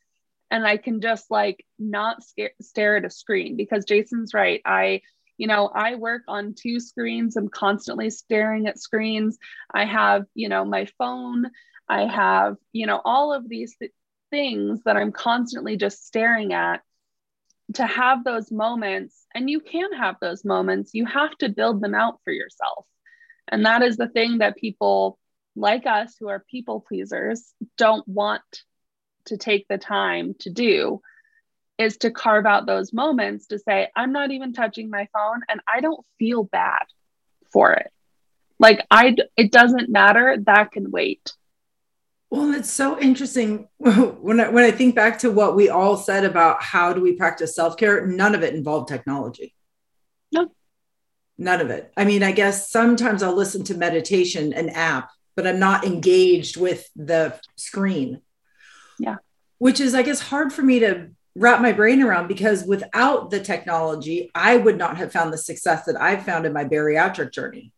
and 0.51 0.67
I 0.67 0.77
can 0.77 1.01
just 1.01 1.31
like 1.31 1.65
not 1.79 2.23
scare, 2.23 2.53
stare 2.61 2.97
at 2.97 3.05
a 3.05 3.11
screen 3.11 3.57
because 3.57 3.85
Jason's 3.85 4.33
right. 4.35 4.61
I, 4.65 5.03
you 5.37 5.47
know, 5.47 5.69
I 5.69 5.97
work 5.97 6.23
on 6.29 6.55
two 6.55 6.81
screens. 6.81 7.37
I'm 7.37 7.49
constantly 7.49 8.11
staring 8.11 8.67
at 8.67 8.79
screens. 8.79 9.39
I 9.73 9.85
have, 9.85 10.25
you 10.35 10.49
know, 10.49 10.65
my 10.65 10.87
phone. 10.99 11.51
I 11.89 12.07
have, 12.07 12.57
you 12.73 12.87
know, 12.87 13.01
all 13.05 13.33
of 13.33 13.49
these 13.49 13.77
th- 13.77 13.93
things 14.31 14.81
that 14.85 14.97
I'm 14.97 15.13
constantly 15.13 15.77
just 15.77 16.07
staring 16.07 16.53
at. 16.53 16.81
To 17.75 17.85
have 17.85 18.23
those 18.23 18.53
moments, 18.53 19.27
and 19.35 19.51
you 19.51 19.59
can 19.59 19.93
have 19.95 20.15
those 20.21 20.45
moments, 20.45 20.93
you 20.95 21.05
have 21.05 21.37
to 21.39 21.49
build 21.49 21.81
them 21.81 21.97
out 21.97 22.21
for 22.23 22.33
yourself. 22.33 22.87
And 23.49 23.67
that 23.67 23.83
is 23.83 23.97
the 23.97 24.07
thing 24.07 24.39
that 24.39 24.57
people 24.57 25.19
like 25.57 25.85
us 25.85 26.15
who 26.21 26.29
are 26.29 26.45
people 26.49 26.85
pleasers 26.87 27.53
don't 27.77 28.07
want 28.07 28.43
to 29.27 29.37
take 29.37 29.69
the 29.69 29.79
time 29.79 30.35
to 30.41 30.51
do 30.51 31.01
is 31.79 31.99
to 31.99 32.11
carve 32.11 32.47
out 32.47 32.67
those 32.67 32.93
moments 32.93 33.49
to 33.49 33.59
say, 33.59 33.89
I'm 33.95 34.13
not 34.13 34.31
even 34.31 34.53
touching 34.53 34.89
my 34.91 35.09
phone 35.13 35.41
and 35.49 35.61
I 35.69 35.81
don't 35.81 36.05
feel 36.19 36.45
bad 36.45 36.85
for 37.53 37.73
it. 37.75 37.91
Like, 38.59 38.87
I, 38.91 39.17
it 39.37 39.53
doesn't 39.53 39.91
matter. 39.91 40.37
That 40.47 40.73
can 40.73 40.91
wait. 40.91 41.33
Well, 42.31 42.55
it's 42.55 42.71
so 42.71 42.99
interesting 42.99 43.69
when 43.79 44.41
I, 44.41 44.49
when 44.49 44.65
I 44.65 44.71
think 44.71 44.95
back 44.95 45.19
to 45.21 45.31
what 45.31 45.55
we 45.55 45.69
all 45.69 45.97
said 45.97 46.25
about 46.25 46.63
how 46.63 46.93
do 46.93 47.01
we 47.01 47.13
practice 47.13 47.55
self 47.55 47.77
care. 47.77 48.07
None 48.07 48.35
of 48.35 48.43
it 48.43 48.55
involved 48.55 48.89
technology. 48.89 49.55
No, 50.33 50.51
none 51.39 51.61
of 51.61 51.71
it. 51.71 51.93
I 51.97 52.05
mean, 52.05 52.23
I 52.23 52.33
guess 52.33 52.71
sometimes 52.71 53.23
I'll 53.23 53.35
listen 53.35 53.63
to 53.65 53.75
meditation, 53.75 54.53
an 54.55 54.71
app, 54.71 55.11
but 55.37 55.47
I'm 55.47 55.59
not 55.59 55.85
engaged 55.85 56.57
with 56.57 56.89
the 56.97 57.39
screen. 57.57 58.23
Yeah. 58.99 59.17
Which 59.59 59.81
is, 59.81 59.95
I 59.95 60.03
guess, 60.03 60.21
hard 60.21 60.53
for 60.53 60.63
me 60.63 60.81
to 60.81 61.11
wrap 61.35 61.61
my 61.61 61.73
brain 61.73 62.03
around 62.03 62.29
because 62.29 62.65
without 62.65 63.31
the 63.31 63.41
technology, 63.41 64.31
I 64.35 64.57
would 64.57 64.79
not 64.79 64.97
have 64.97 65.13
found 65.13 65.33
the 65.33 65.39
success 65.39 65.85
that 65.85 66.01
I've 66.01 66.25
found 66.25 66.47
in 66.47 66.53
my 66.53 66.65
bariatric 66.65 67.33
journey. 67.33 67.73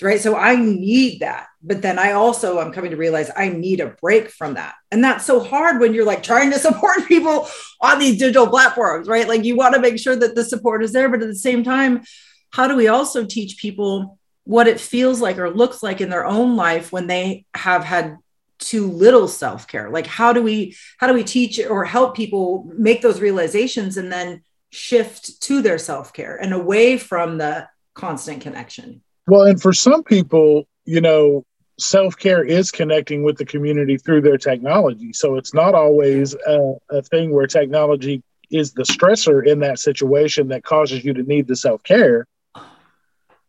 Right. 0.00 0.20
So 0.20 0.36
I 0.36 0.54
need 0.54 1.20
that. 1.20 1.48
But 1.60 1.82
then 1.82 1.98
I 1.98 2.12
also 2.12 2.60
I'm 2.60 2.72
coming 2.72 2.92
to 2.92 2.96
realize 2.96 3.32
I 3.36 3.48
need 3.48 3.80
a 3.80 3.96
break 4.00 4.30
from 4.30 4.54
that. 4.54 4.76
And 4.92 5.02
that's 5.02 5.26
so 5.26 5.40
hard 5.40 5.80
when 5.80 5.92
you're 5.92 6.04
like 6.04 6.22
trying 6.22 6.52
to 6.52 6.58
support 6.60 7.06
people 7.08 7.48
on 7.80 7.98
these 7.98 8.16
digital 8.16 8.46
platforms, 8.46 9.08
right? 9.08 9.26
Like 9.26 9.44
you 9.44 9.56
want 9.56 9.74
to 9.74 9.80
make 9.80 9.98
sure 9.98 10.14
that 10.14 10.36
the 10.36 10.44
support 10.44 10.84
is 10.84 10.92
there. 10.92 11.08
But 11.08 11.22
at 11.22 11.26
the 11.26 11.34
same 11.34 11.64
time, 11.64 12.04
how 12.52 12.68
do 12.68 12.76
we 12.76 12.86
also 12.86 13.26
teach 13.26 13.58
people 13.58 14.18
what 14.44 14.68
it 14.68 14.80
feels 14.80 15.20
like 15.20 15.36
or 15.36 15.50
looks 15.50 15.82
like 15.82 16.00
in 16.00 16.10
their 16.10 16.24
own 16.24 16.56
life 16.56 16.92
when 16.92 17.06
they 17.06 17.44
have 17.54 17.84
had 17.84 18.16
too 18.58 18.90
little 18.90 19.28
self-care. 19.28 19.90
Like 19.90 20.06
how 20.06 20.32
do 20.32 20.42
we 20.42 20.76
how 20.98 21.06
do 21.06 21.14
we 21.14 21.24
teach 21.24 21.58
or 21.60 21.84
help 21.84 22.16
people 22.16 22.70
make 22.76 23.02
those 23.02 23.20
realizations 23.20 23.96
and 23.96 24.10
then 24.12 24.42
shift 24.70 25.40
to 25.42 25.62
their 25.62 25.78
self-care 25.78 26.36
and 26.36 26.52
away 26.52 26.98
from 26.98 27.38
the 27.38 27.68
constant 27.94 28.42
connection? 28.42 29.02
Well 29.26 29.42
and 29.42 29.60
for 29.60 29.72
some 29.72 30.02
people 30.02 30.68
you 30.84 31.00
know 31.00 31.44
self-care 31.78 32.44
is 32.44 32.70
connecting 32.72 33.22
with 33.22 33.38
the 33.38 33.44
community 33.44 33.96
through 33.96 34.20
their 34.20 34.38
technology. 34.38 35.12
So 35.12 35.36
it's 35.36 35.54
not 35.54 35.74
always 35.74 36.34
a, 36.34 36.74
a 36.90 37.02
thing 37.02 37.32
where 37.32 37.46
technology 37.46 38.22
is 38.50 38.72
the 38.72 38.82
stressor 38.82 39.46
in 39.46 39.60
that 39.60 39.78
situation 39.78 40.48
that 40.48 40.64
causes 40.64 41.04
you 41.04 41.12
to 41.14 41.22
need 41.22 41.46
the 41.46 41.54
self-care 41.54 42.26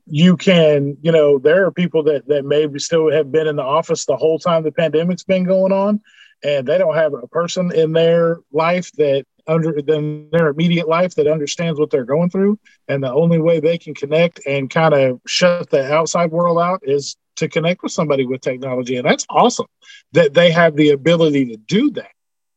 you 0.10 0.36
can, 0.38 0.98
you 1.02 1.12
know, 1.12 1.40
there 1.40 1.66
are 1.66 1.72
people 1.72 2.04
that 2.04 2.28
that 2.28 2.46
maybe 2.46 2.80
still 2.80 3.12
have 3.12 3.32
been 3.32 3.48
in 3.48 3.56
the 3.56 3.64
office 3.64 4.06
the 4.06 4.18
whole 4.18 4.40
time 4.40 4.64
the 4.64 4.72
pandemic's 4.72 5.24
been 5.24 5.44
going 5.44 5.72
on, 5.72 6.02
and 6.44 6.68
they 6.68 6.78
don't 6.78 6.96
have 6.96 7.14
a 7.14 7.28
person 7.28 7.72
in 7.74 7.94
their 7.94 8.40
life 8.52 8.92
that 8.94 9.26
under 9.48 9.82
than 9.82 10.30
their 10.32 10.48
immediate 10.48 10.88
life 10.88 11.16
that 11.16 11.28
understands 11.28 11.80
what 11.80 11.90
they're 11.90 12.06
going 12.06 12.30
through, 12.30 12.60
and 12.88 13.04
the 13.04 13.14
only 13.14 13.40
way 13.40 13.60
they 13.60 13.78
can 13.78 13.94
connect 13.94 14.40
and 14.46 14.70
kind 14.70 14.94
of 14.94 15.20
shut 15.28 15.70
the 15.70 15.92
outside 15.92 16.32
world 16.32 16.60
out 16.60 16.80
is 16.84 17.16
to 17.36 17.48
connect 17.48 17.84
with 17.84 17.92
somebody 17.92 18.26
with 18.26 18.42
technology, 18.42 18.98
and 18.98 19.06
that's 19.06 19.26
awesome 19.30 19.68
that 20.14 20.34
they 20.34 20.52
have 20.52 20.76
the 20.76 20.90
ability 20.90 21.46
to 21.46 21.58
do 21.58 21.90
that. 21.92 22.12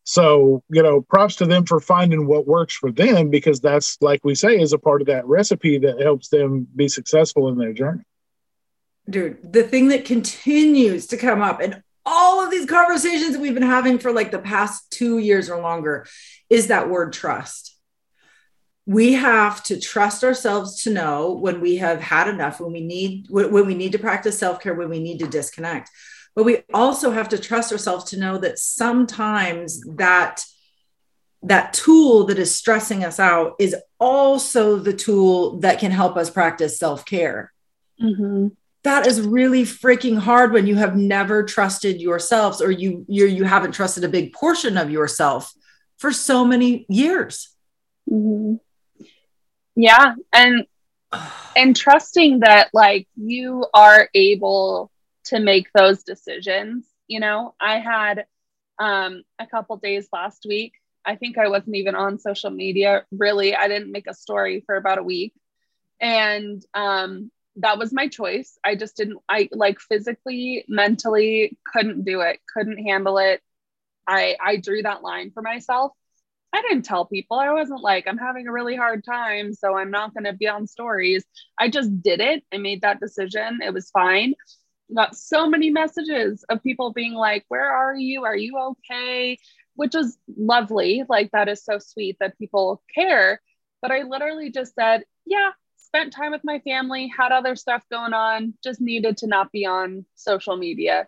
So, 0.04 0.64
you 0.68 0.82
know, 0.82 1.00
props 1.00 1.36
to 1.36 1.46
them 1.46 1.64
for 1.64 1.78
finding 1.78 2.26
what 2.26 2.46
works 2.46 2.74
for 2.74 2.90
them 2.90 3.30
because 3.30 3.60
that's, 3.60 3.98
like 4.00 4.24
we 4.24 4.34
say, 4.34 4.58
is 4.60 4.72
a 4.72 4.78
part 4.78 5.00
of 5.00 5.06
that 5.06 5.26
recipe 5.26 5.78
that 5.78 6.00
helps 6.00 6.28
them 6.28 6.66
be 6.74 6.88
successful 6.88 7.48
in 7.48 7.56
their 7.56 7.72
journey. 7.72 8.02
Dude, 9.08 9.52
the 9.52 9.62
thing 9.62 9.88
that 9.88 10.04
continues 10.04 11.06
to 11.08 11.16
come 11.16 11.40
up 11.40 11.60
in 11.60 11.82
all 12.04 12.44
of 12.44 12.50
these 12.50 12.66
conversations 12.66 13.32
that 13.32 13.40
we've 13.40 13.54
been 13.54 13.62
having 13.62 13.98
for 13.98 14.12
like 14.12 14.32
the 14.32 14.38
past 14.38 14.90
two 14.90 15.18
years 15.18 15.48
or 15.48 15.60
longer 15.60 16.06
is 16.50 16.66
that 16.66 16.88
word 16.88 17.12
trust. 17.12 17.76
We 18.86 19.12
have 19.12 19.62
to 19.64 19.78
trust 19.78 20.24
ourselves 20.24 20.82
to 20.82 20.90
know 20.90 21.32
when 21.32 21.60
we 21.60 21.76
have 21.76 22.00
had 22.00 22.26
enough, 22.26 22.60
when 22.60 22.72
we 22.72 22.80
need 22.80 23.26
when 23.30 23.66
we 23.66 23.74
need 23.74 23.92
to 23.92 24.00
practice 24.00 24.36
self-care, 24.36 24.74
when 24.74 24.88
we 24.88 24.98
need 24.98 25.20
to 25.20 25.28
disconnect 25.28 25.90
but 26.34 26.44
we 26.44 26.58
also 26.72 27.10
have 27.10 27.28
to 27.30 27.38
trust 27.38 27.72
ourselves 27.72 28.04
to 28.04 28.18
know 28.18 28.38
that 28.38 28.58
sometimes 28.58 29.80
that 29.96 30.44
that 31.42 31.72
tool 31.72 32.24
that 32.26 32.38
is 32.38 32.54
stressing 32.54 33.04
us 33.04 33.18
out 33.18 33.54
is 33.58 33.74
also 33.98 34.76
the 34.76 34.92
tool 34.92 35.58
that 35.58 35.80
can 35.80 35.90
help 35.90 36.16
us 36.16 36.30
practice 36.30 36.78
self-care 36.78 37.52
mm-hmm. 38.00 38.48
that 38.84 39.06
is 39.06 39.20
really 39.20 39.64
freaking 39.64 40.18
hard 40.18 40.52
when 40.52 40.66
you 40.66 40.76
have 40.76 40.96
never 40.96 41.42
trusted 41.42 42.00
yourselves 42.00 42.62
or 42.62 42.70
you 42.70 43.04
you 43.08 43.26
you 43.26 43.44
haven't 43.44 43.72
trusted 43.72 44.04
a 44.04 44.08
big 44.08 44.32
portion 44.32 44.76
of 44.76 44.90
yourself 44.90 45.52
for 45.98 46.12
so 46.12 46.44
many 46.44 46.86
years 46.88 47.50
mm-hmm. 48.08 48.54
yeah 49.74 50.14
and 50.32 50.64
and 51.56 51.74
trusting 51.74 52.40
that 52.40 52.70
like 52.72 53.08
you 53.16 53.66
are 53.74 54.08
able 54.14 54.91
to 55.26 55.40
make 55.40 55.68
those 55.74 56.02
decisions. 56.02 56.86
You 57.06 57.20
know, 57.20 57.54
I 57.60 57.78
had 57.78 58.26
um, 58.78 59.22
a 59.38 59.46
couple 59.46 59.76
days 59.76 60.08
last 60.12 60.44
week. 60.48 60.74
I 61.04 61.16
think 61.16 61.36
I 61.36 61.48
wasn't 61.48 61.76
even 61.76 61.94
on 61.94 62.18
social 62.18 62.50
media. 62.50 63.04
Really, 63.10 63.54
I 63.54 63.68
didn't 63.68 63.92
make 63.92 64.06
a 64.06 64.14
story 64.14 64.62
for 64.66 64.76
about 64.76 64.98
a 64.98 65.02
week. 65.02 65.34
And 66.00 66.64
um, 66.74 67.30
that 67.56 67.78
was 67.78 67.92
my 67.92 68.08
choice. 68.08 68.58
I 68.64 68.76
just 68.76 68.96
didn't, 68.96 69.18
I 69.28 69.48
like 69.52 69.80
physically, 69.80 70.64
mentally 70.68 71.58
couldn't 71.72 72.04
do 72.04 72.20
it, 72.20 72.40
couldn't 72.52 72.78
handle 72.78 73.18
it. 73.18 73.40
I, 74.06 74.36
I 74.44 74.56
drew 74.56 74.82
that 74.82 75.02
line 75.02 75.30
for 75.32 75.42
myself. 75.42 75.92
I 76.52 76.60
didn't 76.62 76.82
tell 76.82 77.06
people. 77.06 77.38
I 77.38 77.52
wasn't 77.52 77.82
like, 77.82 78.06
I'm 78.06 78.18
having 78.18 78.46
a 78.46 78.52
really 78.52 78.76
hard 78.76 79.04
time, 79.04 79.54
so 79.54 79.76
I'm 79.76 79.90
not 79.90 80.12
going 80.12 80.24
to 80.24 80.32
be 80.34 80.48
on 80.48 80.66
stories. 80.66 81.24
I 81.58 81.68
just 81.68 82.02
did 82.02 82.20
it. 82.20 82.44
I 82.52 82.58
made 82.58 82.82
that 82.82 83.00
decision. 83.00 83.60
It 83.62 83.72
was 83.72 83.90
fine 83.90 84.34
got 84.94 85.16
so 85.16 85.48
many 85.48 85.70
messages 85.70 86.44
of 86.48 86.62
people 86.62 86.92
being 86.92 87.14
like, 87.14 87.44
Where 87.48 87.70
are 87.70 87.94
you? 87.94 88.24
Are 88.24 88.36
you 88.36 88.58
okay? 88.58 89.38
Which 89.74 89.94
is 89.94 90.18
lovely. 90.36 91.04
Like, 91.08 91.30
that 91.32 91.48
is 91.48 91.64
so 91.64 91.78
sweet 91.78 92.16
that 92.20 92.38
people 92.38 92.82
care. 92.94 93.40
but 93.80 93.90
I 93.90 94.02
literally 94.02 94.50
just 94.50 94.74
said, 94.74 95.04
yeah, 95.26 95.50
spent 95.76 96.12
time 96.12 96.32
with 96.32 96.44
my 96.44 96.58
family, 96.60 97.12
had 97.14 97.32
other 97.32 97.56
stuff 97.56 97.82
going 97.90 98.14
on, 98.14 98.54
just 98.62 98.80
needed 98.80 99.18
to 99.18 99.26
not 99.26 99.52
be 99.52 99.66
on 99.66 100.06
social 100.14 100.56
media. 100.56 101.06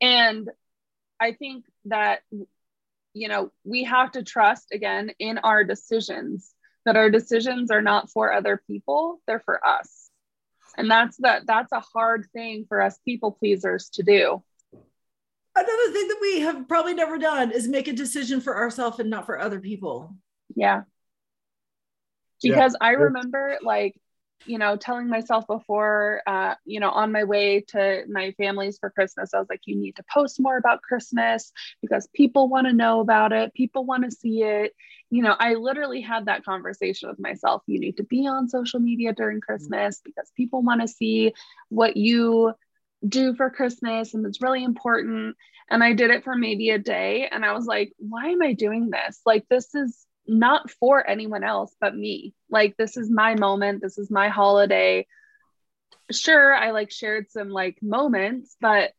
And 0.00 0.48
I 1.20 1.32
think 1.32 1.64
that, 1.86 2.20
you 3.12 3.28
know, 3.28 3.50
we 3.64 3.84
have 3.84 4.12
to 4.12 4.22
trust 4.22 4.68
again 4.72 5.10
in 5.18 5.38
our 5.38 5.64
decisions, 5.64 6.54
that 6.84 6.96
our 6.96 7.10
decisions 7.10 7.70
are 7.70 7.82
not 7.82 8.10
for 8.10 8.32
other 8.32 8.62
people, 8.68 9.20
they're 9.26 9.40
for 9.40 9.66
us. 9.66 9.97
And 10.78 10.88
that's 10.88 11.16
that 11.18 11.44
that's 11.44 11.72
a 11.72 11.80
hard 11.80 12.28
thing 12.32 12.64
for 12.68 12.80
us 12.80 12.98
people 13.04 13.32
pleasers 13.32 13.90
to 13.94 14.04
do. 14.04 14.42
Another 15.56 15.92
thing 15.92 16.06
that 16.06 16.18
we 16.20 16.40
have 16.40 16.68
probably 16.68 16.94
never 16.94 17.18
done 17.18 17.50
is 17.50 17.66
make 17.66 17.88
a 17.88 17.92
decision 17.92 18.40
for 18.40 18.56
ourselves 18.56 19.00
and 19.00 19.10
not 19.10 19.26
for 19.26 19.40
other 19.40 19.58
people. 19.58 20.14
Yeah. 20.54 20.82
Because 22.40 22.76
yeah. 22.80 22.86
I 22.86 22.90
remember 22.92 23.58
like 23.60 23.96
you 24.46 24.58
know, 24.58 24.76
telling 24.76 25.08
myself 25.08 25.46
before, 25.46 26.22
uh, 26.26 26.54
you 26.64 26.80
know, 26.80 26.90
on 26.90 27.12
my 27.12 27.24
way 27.24 27.60
to 27.68 28.04
my 28.08 28.32
family's 28.32 28.78
for 28.78 28.90
Christmas, 28.90 29.34
I 29.34 29.38
was 29.38 29.48
like, 29.50 29.62
you 29.64 29.76
need 29.76 29.96
to 29.96 30.04
post 30.12 30.40
more 30.40 30.56
about 30.56 30.82
Christmas 30.82 31.52
because 31.82 32.08
people 32.14 32.48
want 32.48 32.66
to 32.66 32.72
know 32.72 33.00
about 33.00 33.32
it. 33.32 33.54
People 33.54 33.84
want 33.84 34.04
to 34.04 34.10
see 34.10 34.42
it. 34.42 34.74
You 35.10 35.22
know, 35.22 35.34
I 35.38 35.54
literally 35.54 36.00
had 36.00 36.26
that 36.26 36.44
conversation 36.44 37.08
with 37.08 37.18
myself. 37.18 37.62
You 37.66 37.80
need 37.80 37.96
to 37.96 38.04
be 38.04 38.26
on 38.26 38.48
social 38.48 38.80
media 38.80 39.12
during 39.12 39.40
Christmas 39.40 40.00
because 40.04 40.30
people 40.36 40.62
want 40.62 40.80
to 40.82 40.88
see 40.88 41.34
what 41.68 41.96
you 41.96 42.52
do 43.06 43.34
for 43.34 43.50
Christmas 43.50 44.14
and 44.14 44.26
it's 44.26 44.42
really 44.42 44.64
important. 44.64 45.36
And 45.70 45.84
I 45.84 45.92
did 45.92 46.10
it 46.10 46.24
for 46.24 46.34
maybe 46.34 46.70
a 46.70 46.78
day 46.78 47.28
and 47.30 47.44
I 47.44 47.52
was 47.52 47.66
like, 47.66 47.92
why 47.98 48.28
am 48.28 48.42
I 48.42 48.54
doing 48.54 48.90
this? 48.90 49.20
Like, 49.24 49.46
this 49.48 49.74
is 49.74 50.06
not 50.28 50.70
for 50.70 51.08
anyone 51.08 51.42
else 51.42 51.74
but 51.80 51.96
me. 51.96 52.34
Like 52.50 52.76
this 52.76 52.96
is 52.96 53.10
my 53.10 53.34
moment, 53.34 53.80
this 53.80 53.98
is 53.98 54.10
my 54.10 54.28
holiday. 54.28 55.06
Sure, 56.10 56.54
I 56.54 56.70
like 56.70 56.90
shared 56.90 57.30
some 57.30 57.48
like 57.50 57.78
moments, 57.82 58.56
but 58.60 58.92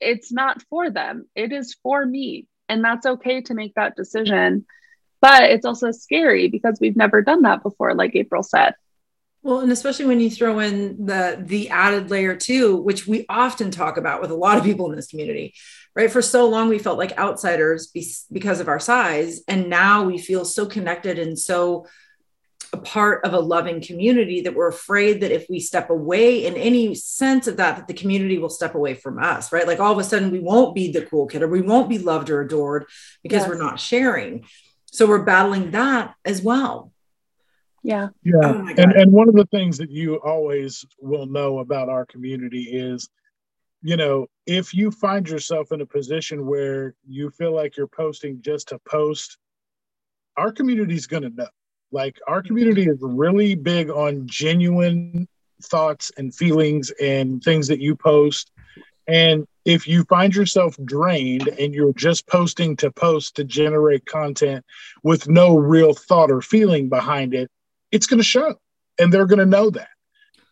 it's 0.00 0.32
not 0.32 0.62
for 0.68 0.90
them. 0.90 1.26
It 1.34 1.52
is 1.52 1.76
for 1.82 2.04
me. 2.04 2.46
And 2.68 2.84
that's 2.84 3.06
okay 3.06 3.40
to 3.42 3.54
make 3.54 3.74
that 3.74 3.96
decision. 3.96 4.66
But 5.20 5.44
it's 5.44 5.64
also 5.64 5.90
scary 5.90 6.48
because 6.48 6.78
we've 6.80 6.96
never 6.96 7.22
done 7.22 7.42
that 7.42 7.62
before, 7.62 7.94
like 7.94 8.14
April 8.14 8.42
said. 8.42 8.74
Well, 9.42 9.60
and 9.60 9.72
especially 9.72 10.06
when 10.06 10.20
you 10.20 10.30
throw 10.30 10.58
in 10.58 11.06
the 11.06 11.38
the 11.40 11.70
added 11.70 12.10
layer 12.10 12.36
too, 12.36 12.76
which 12.76 13.06
we 13.06 13.24
often 13.28 13.70
talk 13.70 13.96
about 13.96 14.20
with 14.20 14.30
a 14.30 14.36
lot 14.36 14.58
of 14.58 14.64
people 14.64 14.90
in 14.90 14.96
this 14.96 15.06
community, 15.06 15.54
right? 15.98 16.12
For 16.12 16.22
so 16.22 16.48
long, 16.48 16.68
we 16.68 16.78
felt 16.78 16.96
like 16.96 17.18
outsiders 17.18 17.88
be, 17.88 18.08
because 18.30 18.60
of 18.60 18.68
our 18.68 18.78
size, 18.78 19.42
and 19.48 19.68
now 19.68 20.04
we 20.04 20.16
feel 20.16 20.44
so 20.44 20.64
connected 20.64 21.18
and 21.18 21.36
so 21.36 21.86
a 22.72 22.76
part 22.76 23.24
of 23.24 23.32
a 23.32 23.40
loving 23.40 23.82
community 23.82 24.42
that 24.42 24.54
we're 24.54 24.68
afraid 24.68 25.22
that 25.22 25.32
if 25.32 25.46
we 25.50 25.58
step 25.58 25.90
away 25.90 26.46
in 26.46 26.54
any 26.54 26.94
sense 26.94 27.48
of 27.48 27.56
that, 27.56 27.76
that 27.76 27.88
the 27.88 27.94
community 27.94 28.38
will 28.38 28.48
step 28.48 28.76
away 28.76 28.94
from 28.94 29.18
us, 29.18 29.50
right? 29.50 29.66
Like 29.66 29.80
all 29.80 29.90
of 29.90 29.98
a 29.98 30.04
sudden, 30.04 30.30
we 30.30 30.38
won't 30.38 30.72
be 30.72 30.92
the 30.92 31.04
cool 31.04 31.26
kid 31.26 31.42
or 31.42 31.48
we 31.48 31.62
won't 31.62 31.88
be 31.88 31.98
loved 31.98 32.30
or 32.30 32.42
adored 32.42 32.86
because 33.24 33.40
yes. 33.40 33.48
we're 33.48 33.58
not 33.58 33.80
sharing. 33.80 34.44
So 34.86 35.06
we're 35.06 35.24
battling 35.24 35.72
that 35.72 36.14
as 36.24 36.42
well. 36.42 36.92
Yeah. 37.82 38.10
Yeah. 38.22 38.34
Oh 38.44 38.68
and, 38.76 38.92
and 38.92 39.12
one 39.12 39.28
of 39.28 39.34
the 39.34 39.46
things 39.46 39.78
that 39.78 39.90
you 39.90 40.16
always 40.16 40.84
will 41.00 41.26
know 41.26 41.58
about 41.58 41.88
our 41.88 42.06
community 42.06 42.64
is, 42.70 43.08
you 43.82 43.96
know, 43.96 44.26
if 44.46 44.74
you 44.74 44.90
find 44.90 45.28
yourself 45.28 45.72
in 45.72 45.80
a 45.80 45.86
position 45.86 46.46
where 46.46 46.94
you 47.06 47.30
feel 47.30 47.54
like 47.54 47.76
you're 47.76 47.86
posting 47.86 48.42
just 48.42 48.68
to 48.68 48.78
post, 48.80 49.38
our 50.36 50.52
community 50.52 50.94
is 50.94 51.06
going 51.06 51.22
to 51.22 51.30
know. 51.30 51.48
Like, 51.90 52.18
our 52.26 52.40
mm-hmm. 52.40 52.48
community 52.48 52.84
is 52.86 52.98
really 53.00 53.54
big 53.54 53.90
on 53.90 54.26
genuine 54.26 55.28
thoughts 55.62 56.12
and 56.16 56.34
feelings 56.34 56.90
and 57.00 57.42
things 57.42 57.68
that 57.68 57.80
you 57.80 57.96
post. 57.96 58.50
And 59.06 59.46
if 59.64 59.88
you 59.88 60.04
find 60.04 60.34
yourself 60.34 60.76
drained 60.84 61.48
and 61.48 61.74
you're 61.74 61.94
just 61.94 62.26
posting 62.26 62.76
to 62.76 62.90
post 62.90 63.36
to 63.36 63.44
generate 63.44 64.06
content 64.06 64.64
with 65.02 65.28
no 65.28 65.56
real 65.56 65.94
thought 65.94 66.30
or 66.30 66.42
feeling 66.42 66.88
behind 66.88 67.34
it, 67.34 67.50
it's 67.90 68.06
going 68.06 68.18
to 68.18 68.24
show 68.24 68.56
and 68.98 69.12
they're 69.12 69.26
going 69.26 69.38
to 69.38 69.46
know 69.46 69.70
that. 69.70 69.88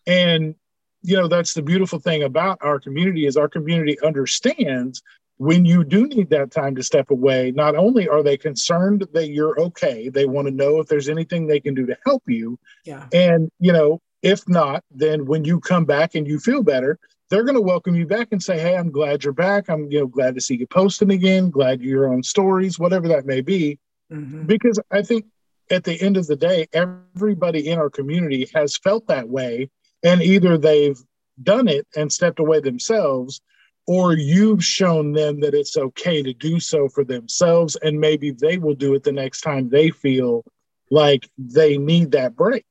And, 0.06 0.54
you 1.02 1.16
know, 1.16 1.28
that's 1.28 1.54
the 1.54 1.62
beautiful 1.62 1.98
thing 1.98 2.22
about 2.22 2.58
our 2.60 2.80
community 2.80 3.26
is 3.26 3.36
our 3.36 3.48
community 3.48 3.98
understands 4.02 5.02
when 5.38 5.64
you 5.64 5.84
do 5.84 6.06
need 6.06 6.30
that 6.30 6.50
time 6.50 6.74
to 6.76 6.82
step 6.82 7.10
away, 7.10 7.52
not 7.52 7.76
only 7.76 8.08
are 8.08 8.22
they 8.22 8.38
concerned 8.38 9.06
that 9.12 9.28
you're 9.28 9.58
okay, 9.60 10.08
they 10.08 10.24
want 10.24 10.48
to 10.48 10.54
know 10.54 10.80
if 10.80 10.86
there's 10.86 11.08
anything 11.08 11.46
they 11.46 11.60
can 11.60 11.74
do 11.74 11.86
to 11.86 11.96
help 12.06 12.22
you. 12.26 12.58
Yeah. 12.84 13.06
And, 13.12 13.50
you 13.60 13.72
know, 13.72 14.00
if 14.22 14.48
not, 14.48 14.82
then 14.90 15.26
when 15.26 15.44
you 15.44 15.60
come 15.60 15.84
back 15.84 16.14
and 16.14 16.26
you 16.26 16.38
feel 16.38 16.62
better, 16.62 16.98
they're 17.28 17.44
going 17.44 17.56
to 17.56 17.60
welcome 17.60 17.94
you 17.94 18.06
back 18.06 18.28
and 18.30 18.42
say, 18.42 18.58
"Hey, 18.58 18.76
I'm 18.76 18.90
glad 18.90 19.24
you're 19.24 19.32
back. 19.32 19.68
I'm, 19.68 19.90
you 19.90 20.00
know, 20.00 20.06
glad 20.06 20.36
to 20.36 20.40
see 20.40 20.56
you 20.56 20.66
posting 20.66 21.10
again. 21.10 21.50
Glad 21.50 21.80
you're 21.80 22.12
on 22.12 22.22
stories, 22.22 22.78
whatever 22.78 23.08
that 23.08 23.26
may 23.26 23.40
be." 23.40 23.78
Mm-hmm. 24.12 24.46
Because 24.46 24.78
I 24.92 25.02
think 25.02 25.26
at 25.70 25.84
the 25.84 26.00
end 26.00 26.16
of 26.16 26.28
the 26.28 26.36
day, 26.36 26.68
everybody 26.72 27.68
in 27.68 27.78
our 27.78 27.90
community 27.90 28.48
has 28.54 28.76
felt 28.76 29.08
that 29.08 29.28
way. 29.28 29.70
And 30.02 30.22
either 30.22 30.58
they've 30.58 30.98
done 31.42 31.68
it 31.68 31.86
and 31.96 32.12
stepped 32.12 32.38
away 32.38 32.60
themselves, 32.60 33.40
or 33.86 34.14
you've 34.14 34.64
shown 34.64 35.12
them 35.12 35.40
that 35.40 35.54
it's 35.54 35.76
okay 35.76 36.22
to 36.22 36.32
do 36.32 36.58
so 36.58 36.88
for 36.88 37.04
themselves. 37.04 37.76
And 37.76 38.00
maybe 38.00 38.30
they 38.30 38.58
will 38.58 38.74
do 38.74 38.94
it 38.94 39.04
the 39.04 39.12
next 39.12 39.42
time 39.42 39.68
they 39.68 39.90
feel 39.90 40.44
like 40.90 41.28
they 41.38 41.78
need 41.78 42.12
that 42.12 42.36
break. 42.36 42.66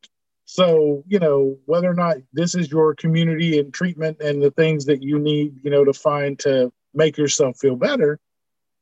So, 0.45 1.03
you 1.07 1.19
know, 1.19 1.57
whether 1.65 1.89
or 1.89 1.95
not 1.95 2.17
this 2.31 2.53
is 2.55 2.71
your 2.71 2.95
community 2.95 3.59
and 3.59 3.73
treatment 3.73 4.21
and 4.21 4.41
the 4.41 4.51
things 4.51 4.85
that 4.85 5.01
you 5.01 5.19
need, 5.19 5.55
you 5.63 5.71
know, 5.71 5.83
to 5.83 5.93
find 5.93 6.37
to 6.39 6.71
make 6.93 7.17
yourself 7.17 7.57
feel 7.57 7.75
better, 7.75 8.19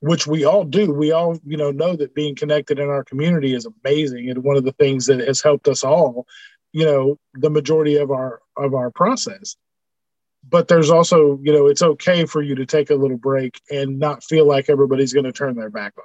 which 0.02 0.28
we 0.28 0.44
all 0.44 0.66
do. 0.66 0.92
We 0.92 1.12
all, 1.12 1.40
you 1.46 1.58
know, 1.58 1.72
know 1.72 1.96
that 1.96 2.14
being 2.14 2.36
connected 2.36 2.80
in 2.80 2.90
our 2.90 3.04
community 3.04 3.56
is 3.56 3.66
amazing 3.66 4.30
and 4.30 4.44
one 4.44 4.58
of 4.58 4.66
the 4.66 4.74
things 4.74 5.06
that 5.06 5.22
has 5.22 5.42
helped 5.42 5.68
us 5.68 5.84
all, 5.84 6.28
you 6.74 6.86
know, 6.86 7.18
the 7.36 7.50
majority 7.50 7.98
of 7.98 8.12
our 8.12 8.42
of 8.58 8.74
our 8.74 8.92
process. 8.92 9.56
But 10.48 10.68
there's 10.68 10.92
also, 10.92 11.40
you 11.42 11.54
know, 11.54 11.68
it's 11.68 11.82
okay 11.82 12.26
for 12.26 12.42
you 12.42 12.56
to 12.56 12.66
take 12.66 12.90
a 12.90 12.96
little 12.96 13.18
break 13.18 13.62
and 13.72 13.98
not 13.98 14.24
feel 14.24 14.46
like 14.46 14.70
everybody's 14.70 15.14
going 15.14 15.24
to 15.24 15.32
turn 15.32 15.56
their 15.56 15.70
back 15.70 15.94
on. 15.98 16.04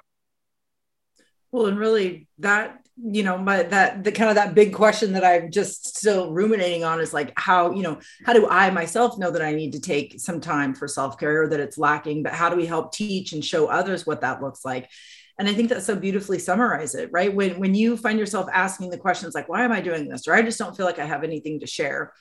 Well, 1.51 1.67
and 1.67 1.79
really 1.79 2.29
that 2.39 2.81
you 3.01 3.23
know 3.23 3.39
my 3.39 3.63
that 3.63 4.03
the 4.03 4.11
kind 4.11 4.29
of 4.29 4.35
that 4.35 4.55
big 4.55 4.75
question 4.75 5.13
that 5.13 5.25
i'm 5.25 5.53
just 5.53 5.97
still 5.97 6.33
ruminating 6.33 6.83
on 6.83 7.01
is 7.01 7.15
like 7.15 7.33
how 7.37 7.73
you 7.73 7.83
know 7.83 7.99
how 8.25 8.33
do 8.33 8.49
i 8.49 8.71
myself 8.71 9.19
know 9.19 9.31
that 9.31 9.43
i 9.43 9.55
need 9.55 9.73
to 9.73 9.81
take 9.81 10.19
some 10.19 10.41
time 10.41 10.75
for 10.75 10.89
self-care 10.89 11.43
or 11.43 11.49
that 11.49 11.61
it's 11.61 11.79
lacking 11.79 12.25
but 12.25 12.33
how 12.33 12.49
do 12.49 12.57
we 12.57 12.67
help 12.67 12.93
teach 12.93 13.33
and 13.33 13.45
show 13.45 13.69
others 13.69 14.05
what 14.05 14.23
that 14.23 14.43
looks 14.43 14.65
like 14.65 14.91
and 15.39 15.49
i 15.49 15.55
think 15.55 15.69
that 15.69 15.83
so 15.83 15.95
beautifully 15.95 16.39
summarize 16.39 16.95
it 16.95 17.11
right 17.13 17.35
when 17.35 17.59
when 17.59 17.75
you 17.75 17.97
find 17.97 18.19
yourself 18.19 18.49
asking 18.53 18.91
the 18.91 18.99
questions 18.99 19.35
like 19.35 19.49
why 19.49 19.65
am 19.65 19.73
i 19.73 19.81
doing 19.81 20.09
this 20.09 20.27
or 20.27 20.35
i 20.35 20.43
just 20.43 20.59
don't 20.59 20.77
feel 20.77 20.87
like 20.87 20.99
i 20.99 21.07
have 21.07 21.25
anything 21.25 21.61
to 21.61 21.67
share 21.67 22.13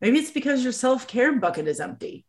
maybe 0.00 0.18
it's 0.18 0.30
because 0.30 0.62
your 0.62 0.72
self-care 0.72 1.38
bucket 1.38 1.66
is 1.66 1.80
empty 1.80 2.24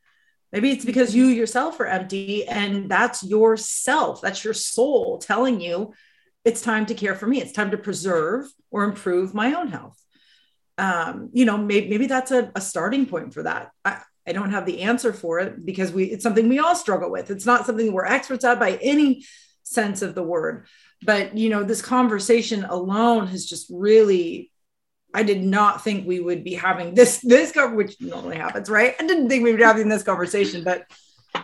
maybe 0.52 0.72
it's 0.72 0.86
because 0.86 1.16
you 1.16 1.26
yourself 1.26 1.80
are 1.80 1.88
empty 1.88 2.46
and 2.48 2.89
that's 2.89 3.24
yourself 3.24 4.22
that's 4.22 4.44
your 4.44 4.54
soul 4.54 5.18
telling 5.18 5.60
you 5.62 5.94
it's 6.46 6.62
time 6.62 6.86
to 6.88 6.94
care 6.94 7.16
for 7.16 7.26
me. 7.26 7.41
It's 7.41 7.52
time 7.52 7.72
to 7.72 7.78
preserve 7.78 8.46
or 8.70 8.84
improve 8.84 9.34
my 9.34 9.54
own 9.54 9.70
health. 9.70 10.00
Um, 10.78 11.30
you 11.34 11.46
know, 11.46 11.58
maybe, 11.58 11.89
maybe 11.89 12.08
that's 12.08 12.32
a, 12.32 12.52
a 12.56 12.62
starting 12.62 13.06
point 13.06 13.34
for 13.34 13.44
that. 13.44 13.72
I, 13.86 14.02
I 14.28 14.34
don't 14.34 14.52
have 14.52 14.66
the 14.66 14.82
answer 14.82 15.14
for 15.14 15.39
it 15.39 15.66
because 15.66 15.91
we 15.91 16.06
it's 16.06 16.24
something 16.24 16.50
we 16.50 16.60
all 16.60 16.76
struggle 16.76 17.12
with. 17.12 17.30
It's 17.30 17.46
not 17.46 17.66
something 17.66 17.91
we're 17.91 18.06
experts 18.06 18.46
at 18.46 18.60
by 18.60 18.78
any 18.82 19.26
sense 19.64 20.01
of 20.01 20.16
the 20.16 20.24
word. 20.24 20.68
But 21.01 21.38
you 21.38 21.49
know, 21.49 21.64
this 21.64 21.82
conversation 21.82 22.64
alone 22.64 23.28
has 23.28 23.45
just 23.45 23.68
really 23.70 24.51
I 25.14 25.24
did 25.24 25.43
not 25.43 25.84
think 25.84 26.07
we 26.07 26.20
would 26.20 26.43
be 26.43 26.55
having 26.55 26.95
this 26.95 27.20
this 27.20 27.53
which 27.55 27.99
normally 28.01 28.38
happens, 28.38 28.70
right? 28.70 28.95
I 28.99 29.05
didn't 29.05 29.30
think 29.30 29.43
we 29.43 29.51
would 29.51 29.57
be 29.57 29.64
having 29.64 29.89
this 29.89 30.03
conversation, 30.03 30.64
but 30.64 30.86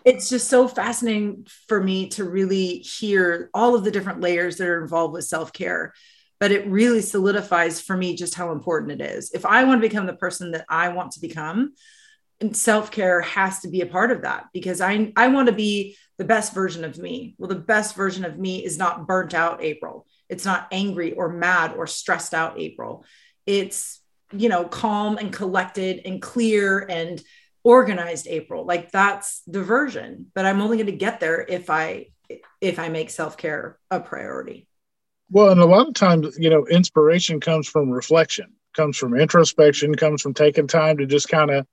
it's 0.05 0.29
just 0.29 0.47
so 0.47 0.67
fascinating 0.67 1.47
for 1.67 1.81
me 1.81 2.09
to 2.09 2.23
really 2.23 2.79
hear 2.79 3.49
all 3.53 3.75
of 3.75 3.83
the 3.83 3.91
different 3.91 4.21
layers 4.21 4.57
that 4.57 4.67
are 4.67 4.81
involved 4.81 5.13
with 5.13 5.25
self-care 5.25 5.93
but 6.39 6.51
it 6.51 6.67
really 6.67 7.01
solidifies 7.01 7.81
for 7.81 7.97
me 7.97 8.15
just 8.15 8.35
how 8.35 8.51
important 8.51 9.01
it 9.01 9.03
is 9.03 9.31
if 9.33 9.45
i 9.45 9.63
want 9.63 9.81
to 9.81 9.87
become 9.87 10.05
the 10.05 10.13
person 10.13 10.51
that 10.51 10.65
i 10.69 10.89
want 10.89 11.11
to 11.11 11.19
become 11.19 11.73
self-care 12.51 13.21
has 13.21 13.59
to 13.59 13.67
be 13.67 13.81
a 13.81 13.85
part 13.85 14.11
of 14.11 14.21
that 14.21 14.45
because 14.53 14.79
i 14.79 15.11
i 15.15 15.27
want 15.27 15.47
to 15.47 15.53
be 15.53 15.97
the 16.19 16.23
best 16.23 16.53
version 16.53 16.85
of 16.85 16.99
me 16.99 17.33
well 17.39 17.49
the 17.49 17.55
best 17.55 17.95
version 17.95 18.23
of 18.23 18.37
me 18.37 18.63
is 18.63 18.77
not 18.77 19.07
burnt 19.07 19.33
out 19.33 19.63
april 19.63 20.05
it's 20.29 20.45
not 20.45 20.67
angry 20.71 21.13
or 21.13 21.29
mad 21.29 21.73
or 21.75 21.87
stressed 21.87 22.35
out 22.35 22.59
april 22.59 23.03
it's 23.47 24.01
you 24.31 24.47
know 24.47 24.65
calm 24.65 25.17
and 25.17 25.33
collected 25.33 26.01
and 26.05 26.21
clear 26.21 26.85
and 26.87 27.23
organized 27.63 28.27
April. 28.27 28.65
Like 28.65 28.91
that's 28.91 29.41
the 29.47 29.63
version, 29.63 30.27
but 30.33 30.45
I'm 30.45 30.61
only 30.61 30.77
going 30.77 30.87
to 30.87 30.93
get 30.93 31.19
there 31.19 31.45
if 31.47 31.69
I 31.69 32.07
if 32.61 32.77
I 32.77 32.89
make 32.89 33.09
self-care 33.09 33.79
a 33.89 33.99
priority. 33.99 34.67
Well, 35.31 35.49
and 35.49 35.61
a 35.61 35.65
lot 35.65 35.87
of 35.87 35.93
times, 35.93 36.37
you 36.39 36.49
know, 36.49 36.65
inspiration 36.65 37.39
comes 37.39 37.67
from 37.67 37.89
reflection, 37.89 38.53
comes 38.75 38.97
from 38.97 39.19
introspection, 39.19 39.95
comes 39.95 40.21
from 40.21 40.33
taking 40.33 40.67
time 40.67 40.97
to 40.97 41.05
just 41.05 41.29
kind 41.29 41.51
of 41.51 41.65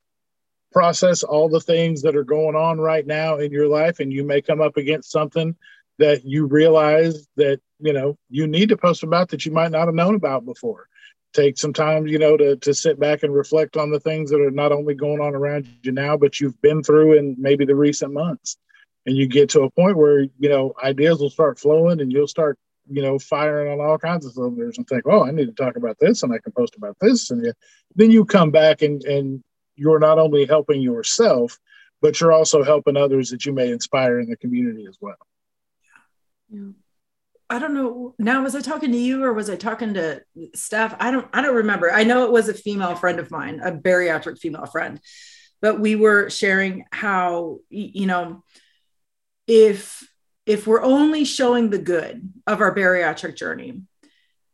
process 0.77 1.23
all 1.23 1.49
the 1.49 1.59
things 1.59 2.03
that 2.03 2.15
are 2.15 2.23
going 2.23 2.55
on 2.55 2.79
right 2.79 3.07
now 3.07 3.39
in 3.39 3.51
your 3.51 3.67
life. 3.67 3.99
And 3.99 4.13
you 4.13 4.23
may 4.23 4.43
come 4.43 4.61
up 4.61 4.77
against 4.77 5.11
something 5.11 5.57
that 5.99 6.27
you 6.27 6.45
realize 6.45 7.27
that, 7.37 7.63
you 7.81 7.95
know, 7.95 8.19
you 8.29 8.47
need 8.47 8.69
to 8.69 8.77
post 8.77 9.03
about 9.03 9.31
that 9.31 9.47
you 9.47 9.53
might 9.53 9.71
not 9.71 9.87
have 9.87 9.95
known 9.95 10.15
about 10.15 10.45
before. 10.45 10.87
Take 11.33 11.57
some 11.57 11.73
time, 11.73 12.07
you 12.07 12.19
know, 12.19 12.37
to, 12.37 12.57
to 12.57 12.75
sit 12.75 13.01
back 13.01 13.23
and 13.23 13.35
reflect 13.35 13.79
on 13.79 13.91
the 13.91 14.01
things 14.01 14.29
that 14.31 14.43
are 14.43 14.51
not 14.51 14.71
only 14.71 14.93
going 14.93 15.19
on 15.19 15.35
around 15.35 15.67
you 15.83 15.93
now, 15.93 16.15
but 16.15 16.41
you've 16.41 16.61
been 16.61 16.83
through 16.83 17.17
in 17.17 17.37
maybe 17.39 17.65
the 17.65 17.75
recent 17.75 18.13
months. 18.13 18.59
And 19.07 19.17
you 19.17 19.27
get 19.27 19.49
to 19.51 19.63
a 19.63 19.71
point 19.71 19.97
where, 19.97 20.27
you 20.39 20.51
know, 20.51 20.75
ideas 20.85 21.21
will 21.21 21.31
start 21.31 21.59
flowing 21.59 22.03
and 22.03 22.13
you'll 22.13 22.29
start 22.29 22.59
you 22.89 23.01
know, 23.01 23.19
firing 23.19 23.73
on 23.73 23.85
all 23.85 23.99
kinds 23.99 24.27
of 24.27 24.33
cylinders 24.33 24.77
and 24.77 24.87
think, 24.87 25.05
oh, 25.07 25.25
I 25.25 25.31
need 25.31 25.47
to 25.47 25.53
talk 25.53 25.77
about 25.77 25.97
this 25.99 26.23
and 26.23 26.33
I 26.33 26.39
can 26.39 26.53
post 26.53 26.77
about 26.77 26.97
this. 27.01 27.31
And 27.31 27.53
then 27.97 28.11
you 28.11 28.27
come 28.27 28.53
back 28.53 28.83
and, 28.83 29.03
and 29.05 29.43
you're 29.77 29.99
not 29.99 30.19
only 30.19 30.47
helping 30.47 30.81
yourself, 30.81 31.59
but 32.01 32.21
you're 32.21 32.33
also 32.33 32.63
helping 32.63 32.97
others 32.97 33.31
that 33.31 33.47
you 33.47 33.53
may 33.53 33.71
inspire 33.71 34.19
in 34.19 34.29
the 34.29 34.37
community 34.37 34.87
as 34.89 34.99
well. 35.01 35.17
Yeah. 36.51 36.71
I 37.49 37.59
don't 37.61 37.75
know. 37.75 38.15
Now, 38.19 38.43
was 38.43 38.57
I 38.57 38.61
talking 38.61 38.91
to 38.91 38.99
you 38.99 39.23
or 39.23 39.33
was 39.33 39.49
I 39.49 39.57
talking 39.57 39.95
to 39.95 40.21
Steph? 40.55 40.97
I 40.99 41.13
don't. 41.13 41.29
I 41.33 41.43
don't 41.43 41.55
remember. 41.55 41.93
I 41.93 42.03
know 42.03 42.25
it 42.25 42.33
was 42.33 42.49
a 42.49 42.55
female 42.55 42.97
friend 42.97 43.21
of 43.21 43.31
mine, 43.31 43.61
a 43.63 43.71
bariatric 43.71 44.39
female 44.39 44.67
friend, 44.67 45.01
but 45.63 45.79
we 45.79 45.95
were 45.95 46.29
sharing 46.29 46.87
how 46.91 47.61
you 47.71 48.07
know 48.07 48.43
if 49.47 50.05
if 50.45 50.67
we're 50.67 50.83
only 50.83 51.25
showing 51.25 51.71
the 51.71 51.79
good 51.79 52.33
of 52.49 52.61
our 52.61 52.75
bariatric 52.75 53.37
journey, 53.37 53.83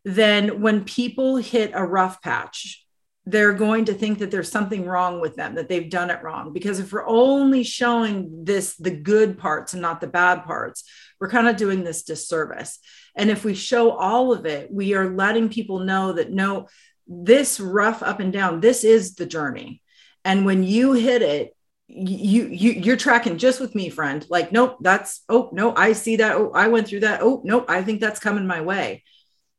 then 0.05 0.61
when 0.61 0.85
people 0.85 1.37
hit 1.37 1.71
a 1.75 1.85
rough 1.85 2.21
patch, 2.21 2.82
they're 3.25 3.53
going 3.53 3.85
to 3.85 3.95
think 3.95 4.19
that 4.19 4.31
there's 4.31 4.51
something 4.51 4.85
wrong 4.85 5.21
with 5.21 5.37
them, 5.37 5.55
that 5.55 5.69
they've 5.69 5.91
done 5.91 6.11
it 6.11 6.23
wrong. 6.23 6.53
Because 6.53 6.81
if 6.81 6.93
we're 6.93 7.07
only 7.07 7.63
showing 7.63 8.45
this, 8.45 8.75
the 8.77 8.91
good 8.91 9.39
parts 9.39 9.73
and 9.73 9.83
not 9.83 10.01
the 10.01 10.09
bad 10.09 10.45
parts, 10.45 10.85
we're 11.21 11.31
kind 11.31 11.47
of 11.47 11.57
doing 11.57 11.85
this 11.85 12.03
disservice. 12.03 12.79
And 13.15 13.31
if 13.31 13.45
we 13.45 13.55
show 13.55 13.93
all 13.93 14.33
of 14.33 14.45
it, 14.45 14.73
we 14.73 14.95
are 14.95 15.15
letting 15.15 15.51
people 15.51 15.81
know 15.81 16.15
that 16.15 16.33
no, 16.33 16.67
this 17.07 17.61
rough 17.61 18.03
up 18.03 18.19
and 18.19 18.33
down, 18.33 18.61
this 18.61 18.83
is 18.83 19.15
the 19.15 19.27
journey. 19.27 19.83
And 20.25 20.45
when 20.45 20.65
you 20.65 20.93
hit 20.93 21.23
it, 21.23 21.55
you 21.95 22.47
you 22.47 22.73
you're 22.73 22.97
tracking 22.97 23.37
just 23.37 23.61
with 23.61 23.75
me 23.75 23.91
friend 23.91 24.25
like 24.31 24.51
nope 24.51 24.79
that's 24.81 25.23
oh 25.29 25.51
no 25.53 25.75
i 25.77 25.93
see 25.93 26.17
that 26.17 26.37
oh 26.37 26.51
i 26.55 26.69
went 26.69 26.89
through 26.89 27.01
that 27.01 27.21
oh 27.21 27.43
nope 27.45 27.67
i 27.69 27.83
think 27.83 28.01
that's 28.01 28.19
coming 28.19 28.47
my 28.47 28.63
way 28.63 29.03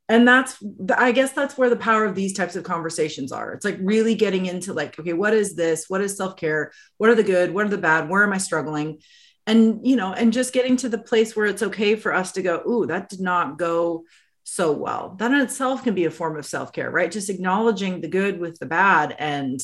and 0.10 0.28
that's 0.28 0.62
i 0.98 1.12
guess 1.12 1.32
that's 1.32 1.58
where 1.58 1.70
the 1.70 1.76
power 1.76 2.06
of 2.06 2.16
these 2.16 2.34
types 2.34 2.56
of 2.56 2.64
conversations 2.64 3.32
are. 3.32 3.54
It's 3.54 3.66
like 3.66 3.78
really 3.82 4.16
getting 4.16 4.46
into 4.46 4.74
like 4.74 5.00
okay 5.00 5.14
what 5.14 5.34
is 5.34 5.56
this? 5.56 5.86
What 5.88 6.02
is 6.02 6.18
self-care? 6.18 6.72
What 6.98 7.10
are 7.10 7.16
the 7.16 7.24
good? 7.24 7.54
What 7.54 7.66
are 7.66 7.70
the 7.70 7.78
bad? 7.78 8.10
Where 8.10 8.24
am 8.24 8.34
i 8.34 8.38
struggling? 8.38 9.00
And 9.48 9.86
you 9.86 9.96
know 9.96 10.14
and 10.14 10.34
just 10.34 10.54
getting 10.54 10.78
to 10.78 10.90
the 10.90 10.98
place 10.98 11.36
where 11.36 11.46
it's 11.46 11.64
okay 11.64 11.96
for 11.96 12.14
us 12.14 12.34
to 12.34 12.42
go 12.42 12.62
ooh 12.68 12.86
that 12.88 13.10
did 13.10 13.22
not 13.22 13.58
go 13.58 14.04
so 14.44 14.72
well. 14.74 15.16
That 15.20 15.32
in 15.32 15.40
itself 15.40 15.84
can 15.84 15.96
be 15.96 16.06
a 16.06 16.12
form 16.12 16.38
of 16.38 16.46
self-care 16.46 16.92
right? 16.92 17.12
Just 17.12 17.30
acknowledging 17.30 18.02
the 18.02 18.10
good 18.10 18.40
with 18.40 18.60
the 18.60 18.66
bad 18.66 19.16
and 19.18 19.62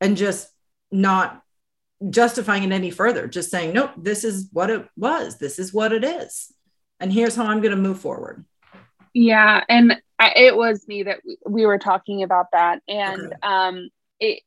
and 0.00 0.16
just 0.16 0.48
not 0.92 1.42
justifying 2.10 2.62
it 2.62 2.72
any 2.72 2.90
further, 2.90 3.26
just 3.26 3.50
saying, 3.50 3.72
nope, 3.72 3.90
this 3.96 4.24
is 4.24 4.48
what 4.52 4.70
it 4.70 4.86
was. 4.96 5.38
This 5.38 5.58
is 5.58 5.72
what 5.72 5.92
it 5.92 6.04
is. 6.04 6.52
And 7.00 7.12
here's 7.12 7.34
how 7.34 7.46
I'm 7.46 7.60
going 7.60 7.74
to 7.74 7.80
move 7.80 8.00
forward. 8.00 8.44
Yeah. 9.18 9.64
And 9.66 9.98
I, 10.18 10.32
it 10.36 10.54
was 10.54 10.86
me 10.86 11.04
that 11.04 11.20
we, 11.24 11.38
we, 11.48 11.64
were 11.64 11.78
talking 11.78 12.22
about 12.22 12.48
that. 12.52 12.82
And 12.86 13.28
okay. 13.28 13.36
um, 13.42 13.88
it 14.20 14.42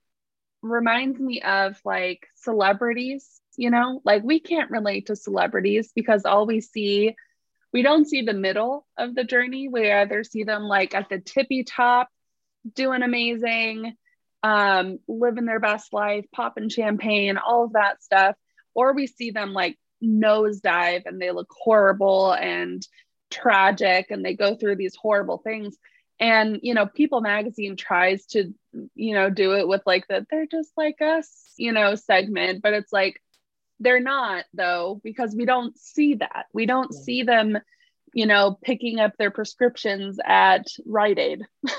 reminds 0.61 1.20
me 1.20 1.41
of 1.41 1.82
like 1.84 2.28
celebrities, 2.36 3.41
you 3.57 3.72
know, 3.72 3.99
like 4.05 4.24
we 4.24 4.39
can't 4.39 4.70
relate 4.70 5.07
to 5.07 5.15
celebrities 5.15 5.91
because 5.95 6.24
all 6.24 6.45
we 6.45 6.61
see, 6.61 7.15
we 7.74 7.82
don't 7.82 8.07
see 8.07 8.22
the 8.22 8.36
middle 8.36 8.86
of 8.95 9.15
the 9.15 9.24
journey. 9.24 9.70
We 9.70 9.91
either 9.91 10.24
see 10.24 10.43
them 10.43 10.65
like 10.65 10.93
at 10.93 11.09
the 11.09 11.20
tippy 11.20 11.63
top, 11.63 12.07
doing 12.76 13.01
amazing, 13.01 13.95
um, 14.43 14.99
living 15.07 15.45
their 15.45 15.59
best 15.59 15.93
life, 15.93 16.26
popping 16.32 16.70
champagne, 16.70 17.38
all 17.38 17.63
of 17.63 17.74
that 17.74 18.03
stuff. 18.03 18.36
Or 18.76 18.93
we 18.93 19.07
see 19.07 19.32
them 19.32 19.53
like 19.53 19.80
nosedive 20.03 21.07
and 21.07 21.20
they 21.20 21.32
look 21.32 21.49
horrible 21.49 22.34
and 22.34 22.88
tragic 23.30 24.11
and 24.11 24.23
they 24.23 24.36
go 24.36 24.55
through 24.55 24.75
these 24.75 24.95
horrible 24.95 25.38
things. 25.38 25.77
And, 26.19 26.59
you 26.63 26.73
know, 26.73 26.86
People 26.86 27.21
Magazine 27.21 27.75
tries 27.75 28.25
to, 28.27 28.53
you 28.95 29.13
know, 29.13 29.30
do 29.30 29.53
it 29.53 29.67
with 29.67 29.82
like 29.86 30.07
that 30.09 30.25
they're 30.30 30.47
just 30.47 30.71
like 30.75 31.01
us, 31.01 31.30
you 31.57 31.71
know, 31.71 31.95
segment, 31.95 32.61
but 32.61 32.73
it's 32.73 32.91
like 32.91 33.21
they're 33.80 34.01
not 34.01 34.45
though, 34.53 34.99
because 35.03 35.34
we 35.36 35.45
don't 35.45 35.77
see 35.77 36.15
that. 36.15 36.47
We 36.53 36.65
don't 36.65 36.89
yeah. 36.91 36.99
see 36.99 37.23
them, 37.23 37.57
you 38.13 38.25
know, 38.25 38.57
picking 38.61 38.99
up 38.99 39.15
their 39.17 39.32
prescriptions 39.32 40.19
at 40.25 40.67
Rite 40.86 41.19
Aid. 41.19 41.45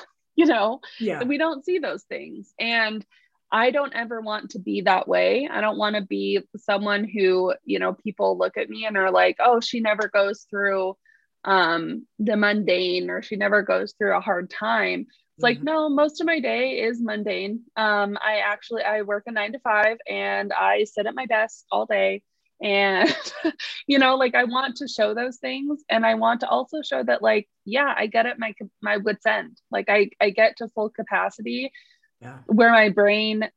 you 0.40 0.46
know 0.46 0.80
yeah 0.98 1.22
we 1.24 1.36
don't 1.36 1.64
see 1.66 1.78
those 1.78 2.02
things 2.04 2.54
and 2.58 3.04
i 3.52 3.70
don't 3.70 3.94
ever 3.94 4.22
want 4.22 4.50
to 4.50 4.58
be 4.58 4.80
that 4.80 5.06
way 5.06 5.46
i 5.52 5.60
don't 5.60 5.76
want 5.76 5.96
to 5.96 6.02
be 6.02 6.40
someone 6.56 7.04
who 7.04 7.52
you 7.64 7.78
know 7.78 7.92
people 7.92 8.38
look 8.38 8.56
at 8.56 8.70
me 8.70 8.86
and 8.86 8.96
are 8.96 9.10
like 9.10 9.36
oh 9.38 9.60
she 9.60 9.80
never 9.80 10.08
goes 10.08 10.46
through 10.48 10.96
um 11.44 12.06
the 12.18 12.36
mundane 12.36 13.08
or 13.10 13.22
she 13.22 13.36
never 13.36 13.62
goes 13.62 13.94
through 13.96 14.16
a 14.16 14.20
hard 14.20 14.50
time. 14.50 15.06
It's 15.36 15.42
like 15.42 15.58
mm-hmm. 15.58 15.66
no 15.66 15.88
most 15.88 16.20
of 16.20 16.26
my 16.26 16.40
day 16.40 16.82
is 16.82 17.00
mundane. 17.00 17.62
Um 17.76 18.18
i 18.20 18.38
actually 18.44 18.82
i 18.82 19.02
work 19.02 19.24
a 19.26 19.32
9 19.32 19.52
to 19.52 19.58
5 19.60 19.96
and 20.08 20.52
i 20.52 20.84
sit 20.84 21.06
at 21.06 21.14
my 21.14 21.26
desk 21.26 21.64
all 21.70 21.86
day. 21.86 22.22
And 22.62 23.14
you 23.86 23.98
know 23.98 24.16
like 24.16 24.34
i 24.34 24.44
want 24.44 24.76
to 24.76 24.88
show 24.88 25.14
those 25.14 25.38
things. 25.38 25.82
And 25.88 26.04
i 26.04 26.14
want 26.14 26.40
to 26.40 26.48
also 26.48 26.82
show 26.82 27.02
that 27.02 27.22
like 27.22 27.48
yeah 27.64 27.94
i 27.96 28.06
get 28.06 28.26
at 28.26 28.38
my 28.38 28.54
my 28.82 28.98
wits 28.98 29.24
end. 29.24 29.58
Like 29.70 29.88
i 29.88 30.10
i 30.20 30.30
get 30.30 30.58
to 30.58 30.68
full 30.68 30.90
capacity 30.90 31.72
yeah. 32.20 32.38
where 32.46 32.70
my 32.70 32.90
brain 32.90 33.48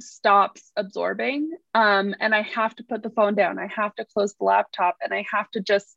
stops 0.00 0.72
absorbing. 0.74 1.52
Um 1.72 2.16
and 2.18 2.34
i 2.34 2.42
have 2.42 2.74
to 2.76 2.82
put 2.82 3.04
the 3.04 3.10
phone 3.10 3.36
down. 3.36 3.60
I 3.60 3.68
have 3.68 3.94
to 3.94 4.04
close 4.12 4.34
the 4.34 4.44
laptop 4.44 4.96
and 5.00 5.14
i 5.14 5.24
have 5.32 5.48
to 5.52 5.60
just 5.60 5.96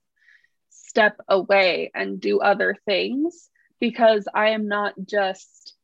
step 0.95 1.19
away 1.27 1.91
and 1.93 2.21
do 2.21 2.39
other 2.39 2.75
things 2.85 3.49
because 3.79 4.27
i 4.33 4.49
am 4.51 4.67
not 4.67 4.93
just 5.05 5.75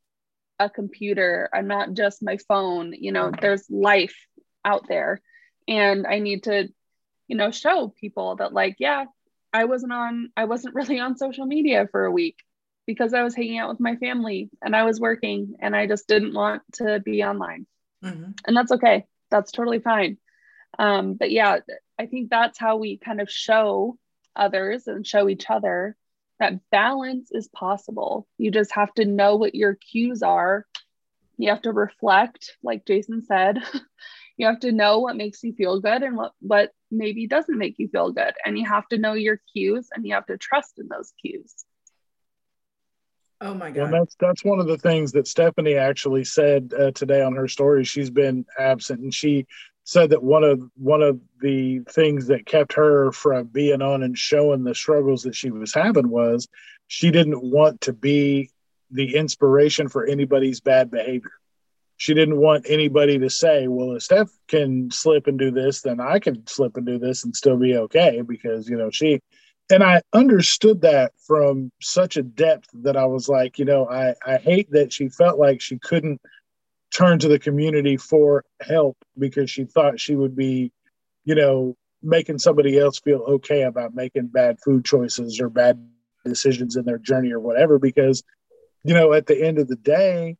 a 0.62 0.70
computer. 0.70 1.48
I'm 1.52 1.66
not 1.66 1.92
just 1.92 2.22
my 2.22 2.38
phone. 2.48 2.94
You 2.98 3.12
know 3.12 3.30
there's 3.30 3.68
life 3.70 4.16
out 4.64 4.88
there. 4.88 5.20
And 5.68 6.06
i 6.06 6.18
need 6.18 6.44
to 6.44 6.68
you 7.28 7.36
know 7.36 7.50
show 7.50 7.94
people 8.00 8.36
that 8.36 8.52
like 8.52 8.76
yeah 8.78 9.04
i 9.52 9.64
wasn't 9.64 9.92
on 9.92 10.30
i 10.36 10.44
wasn't 10.44 10.74
really 10.80 10.98
on 10.98 11.16
social 11.16 11.46
media 11.46 11.88
for 11.90 12.04
a 12.04 12.10
week 12.10 12.38
because 12.84 13.14
i 13.14 13.22
was 13.22 13.34
hanging 13.34 13.58
out 13.58 13.70
with 13.70 13.78
my 13.78 13.94
family 13.96 14.50
and 14.60 14.74
i 14.74 14.82
was 14.82 14.98
working 14.98 15.54
and 15.60 15.74
i 15.76 15.86
just 15.86 16.08
didn't 16.08 16.34
want 16.34 16.62
to 16.74 16.98
be 16.98 17.22
online. 17.22 17.66
Mm-hmm. 18.04 18.32
and 18.46 18.56
that's 18.56 18.72
okay. 18.72 19.06
That's 19.30 19.52
totally 19.52 19.78
fine. 19.78 20.18
Um, 20.78 21.14
but 21.14 21.30
yeah 21.30 21.58
i 21.98 22.06
think 22.06 22.28
that's 22.28 22.58
how 22.58 22.76
we 22.76 22.98
kind 22.98 23.20
of 23.20 23.30
show 23.30 23.96
others 24.36 24.86
and 24.86 25.06
show 25.06 25.28
each 25.28 25.50
other 25.50 25.96
that 26.42 26.58
balance 26.70 27.30
is 27.30 27.46
possible. 27.48 28.26
You 28.36 28.50
just 28.50 28.72
have 28.72 28.92
to 28.94 29.04
know 29.04 29.36
what 29.36 29.54
your 29.54 29.74
cues 29.74 30.24
are. 30.24 30.66
You 31.36 31.50
have 31.50 31.62
to 31.62 31.72
reflect 31.72 32.56
like 32.62 32.84
jason 32.84 33.22
said. 33.22 33.58
You 34.38 34.46
have 34.46 34.60
to 34.60 34.72
know 34.72 34.98
what 34.98 35.14
makes 35.14 35.44
you 35.44 35.52
feel 35.52 35.78
good 35.78 36.02
and 36.02 36.16
what 36.16 36.32
what 36.40 36.70
maybe 36.90 37.26
doesn't 37.26 37.56
make 37.56 37.74
you 37.78 37.88
feel 37.88 38.12
good. 38.12 38.32
And 38.44 38.58
you 38.58 38.66
have 38.66 38.88
to 38.88 38.98
know 38.98 39.12
your 39.12 39.38
cues 39.52 39.88
and 39.94 40.06
you 40.06 40.14
have 40.14 40.26
to 40.26 40.38
trust 40.38 40.78
in 40.78 40.88
those 40.88 41.12
cues. 41.20 41.54
Oh 43.40 43.54
my 43.54 43.70
god. 43.70 43.92
well, 43.92 44.00
that's 44.00 44.16
that's 44.18 44.44
one 44.44 44.58
of 44.58 44.66
the 44.66 44.78
things 44.78 45.12
that 45.12 45.28
stephanie 45.28 45.74
actually 45.74 46.24
said 46.24 46.72
uh, 46.76 46.92
today 46.92 47.22
on 47.22 47.34
her 47.36 47.46
story. 47.46 47.84
She's 47.84 48.10
been 48.10 48.46
absent 48.58 49.00
and 49.00 49.12
she 49.12 49.46
said 49.84 50.10
that 50.10 50.22
one 50.22 50.44
of 50.44 50.62
one 50.76 51.02
of 51.02 51.20
the 51.40 51.80
things 51.90 52.28
that 52.28 52.46
kept 52.46 52.72
her 52.74 53.10
from 53.12 53.46
being 53.46 53.82
on 53.82 54.02
and 54.02 54.16
showing 54.16 54.62
the 54.62 54.74
struggles 54.74 55.22
that 55.22 55.34
she 55.34 55.50
was 55.50 55.74
having 55.74 56.08
was 56.08 56.48
she 56.86 57.10
didn't 57.10 57.42
want 57.42 57.80
to 57.80 57.92
be 57.92 58.50
the 58.90 59.16
inspiration 59.16 59.88
for 59.88 60.04
anybody's 60.04 60.60
bad 60.60 60.90
behavior. 60.90 61.32
She 61.96 62.14
didn't 62.14 62.38
want 62.38 62.66
anybody 62.68 63.18
to 63.18 63.30
say, 63.30 63.68
well, 63.68 63.92
if 63.92 64.02
Steph 64.02 64.30
can 64.48 64.90
slip 64.90 65.26
and 65.26 65.38
do 65.38 65.50
this, 65.50 65.82
then 65.82 66.00
I 66.00 66.18
can 66.18 66.46
slip 66.46 66.76
and 66.76 66.84
do 66.84 66.98
this 66.98 67.24
and 67.24 67.34
still 67.34 67.56
be 67.56 67.76
okay 67.76 68.22
because, 68.22 68.68
you 68.68 68.76
know, 68.76 68.90
she, 68.90 69.20
and 69.70 69.82
I 69.82 70.02
understood 70.12 70.82
that 70.82 71.12
from 71.26 71.70
such 71.80 72.16
a 72.16 72.22
depth 72.22 72.68
that 72.74 72.96
I 72.96 73.06
was 73.06 73.28
like, 73.28 73.58
you 73.58 73.64
know, 73.64 73.88
I, 73.88 74.14
I 74.26 74.36
hate 74.36 74.70
that 74.72 74.92
she 74.92 75.08
felt 75.08 75.38
like 75.38 75.60
she 75.60 75.78
couldn't 75.78 76.20
turn 76.94 77.18
to 77.18 77.28
the 77.28 77.38
community 77.38 77.96
for 77.96 78.44
help 78.60 78.96
because 79.18 79.50
she 79.50 79.64
thought 79.64 80.00
she 80.00 80.14
would 80.14 80.36
be, 80.36 80.72
you 81.24 81.34
know, 81.34 81.76
making 82.02 82.38
somebody 82.38 82.78
else 82.78 82.98
feel 82.98 83.20
okay 83.20 83.62
about 83.62 83.94
making 83.94 84.26
bad 84.26 84.58
food 84.64 84.84
choices 84.84 85.40
or 85.40 85.48
bad 85.48 85.82
decisions 86.24 86.76
in 86.76 86.84
their 86.84 86.98
journey 86.98 87.32
or 87.32 87.40
whatever 87.40 87.78
because 87.78 88.22
you 88.84 88.94
know 88.94 89.12
at 89.12 89.26
the 89.26 89.44
end 89.44 89.58
of 89.58 89.68
the 89.68 89.76
day 89.76 90.36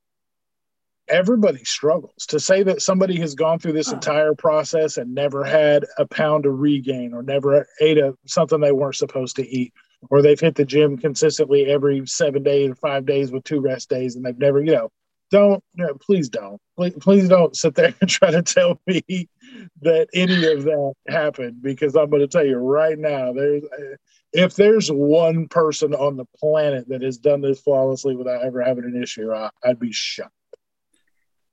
everybody 1.09 1.65
struggles. 1.65 2.27
To 2.29 2.41
say 2.41 2.63
that 2.63 2.83
somebody 2.83 3.19
has 3.21 3.35
gone 3.35 3.59
through 3.59 3.73
this 3.73 3.93
entire 3.93 4.35
process 4.35 4.97
and 4.97 5.15
never 5.15 5.45
had 5.45 5.85
a 5.99 6.07
pound 6.07 6.47
of 6.47 6.59
regain 6.59 7.13
or 7.13 7.23
never 7.23 7.67
ate 7.81 7.99
a 7.99 8.15
something 8.27 8.61
they 8.61 8.73
weren't 8.73 8.97
supposed 8.97 9.37
to 9.37 9.47
eat 9.47 9.73
or 10.11 10.23
they've 10.23 10.41
hit 10.41 10.55
the 10.55 10.65
gym 10.65 10.97
consistently 10.97 11.67
every 11.67 12.07
seven 12.07 12.43
days 12.43 12.71
or 12.71 12.75
five 12.77 13.07
days 13.07 13.31
with 13.31 13.45
two 13.45 13.61
rest 13.61 13.89
days 13.89 14.17
and 14.17 14.25
they've 14.25 14.39
never 14.39 14.63
you 14.63 14.73
know 14.73 14.91
don't 15.33 15.65
you 15.75 15.87
know, 15.87 15.95
please 15.95 16.29
don't 16.29 16.61
please, 16.77 16.93
please 17.01 17.29
don't 17.29 17.57
sit 17.57 17.75
there 17.75 17.95
and 18.01 18.11
try 18.11 18.31
to 18.31 18.43
tell 18.43 18.79
me 18.87 19.29
that 19.81 20.07
any 20.15 20.47
of 20.47 20.65
that 20.65 20.93
happened 21.09 21.63
because 21.63 21.97
i'm 21.97 22.11
going 22.11 22.21
to 22.21 22.29
tell 22.29 22.45
you 22.45 22.57
right 22.57 22.99
now 22.99 23.33
there's 23.33 23.65
if 24.33 24.55
there's 24.55 24.91
one 24.91 25.49
person 25.49 25.95
on 25.95 26.17
the 26.17 26.27
planet 26.39 26.87
that 26.89 27.03
has 27.03 27.17
done 27.17 27.41
this 27.41 27.61
flawlessly 27.61 28.15
without 28.15 28.45
ever 28.45 28.63
having 28.63 28.85
an 28.85 29.03
issue 29.03 29.33
I, 29.33 29.51
i'd 29.65 29.81
be 29.81 29.93
shocked 29.93 30.31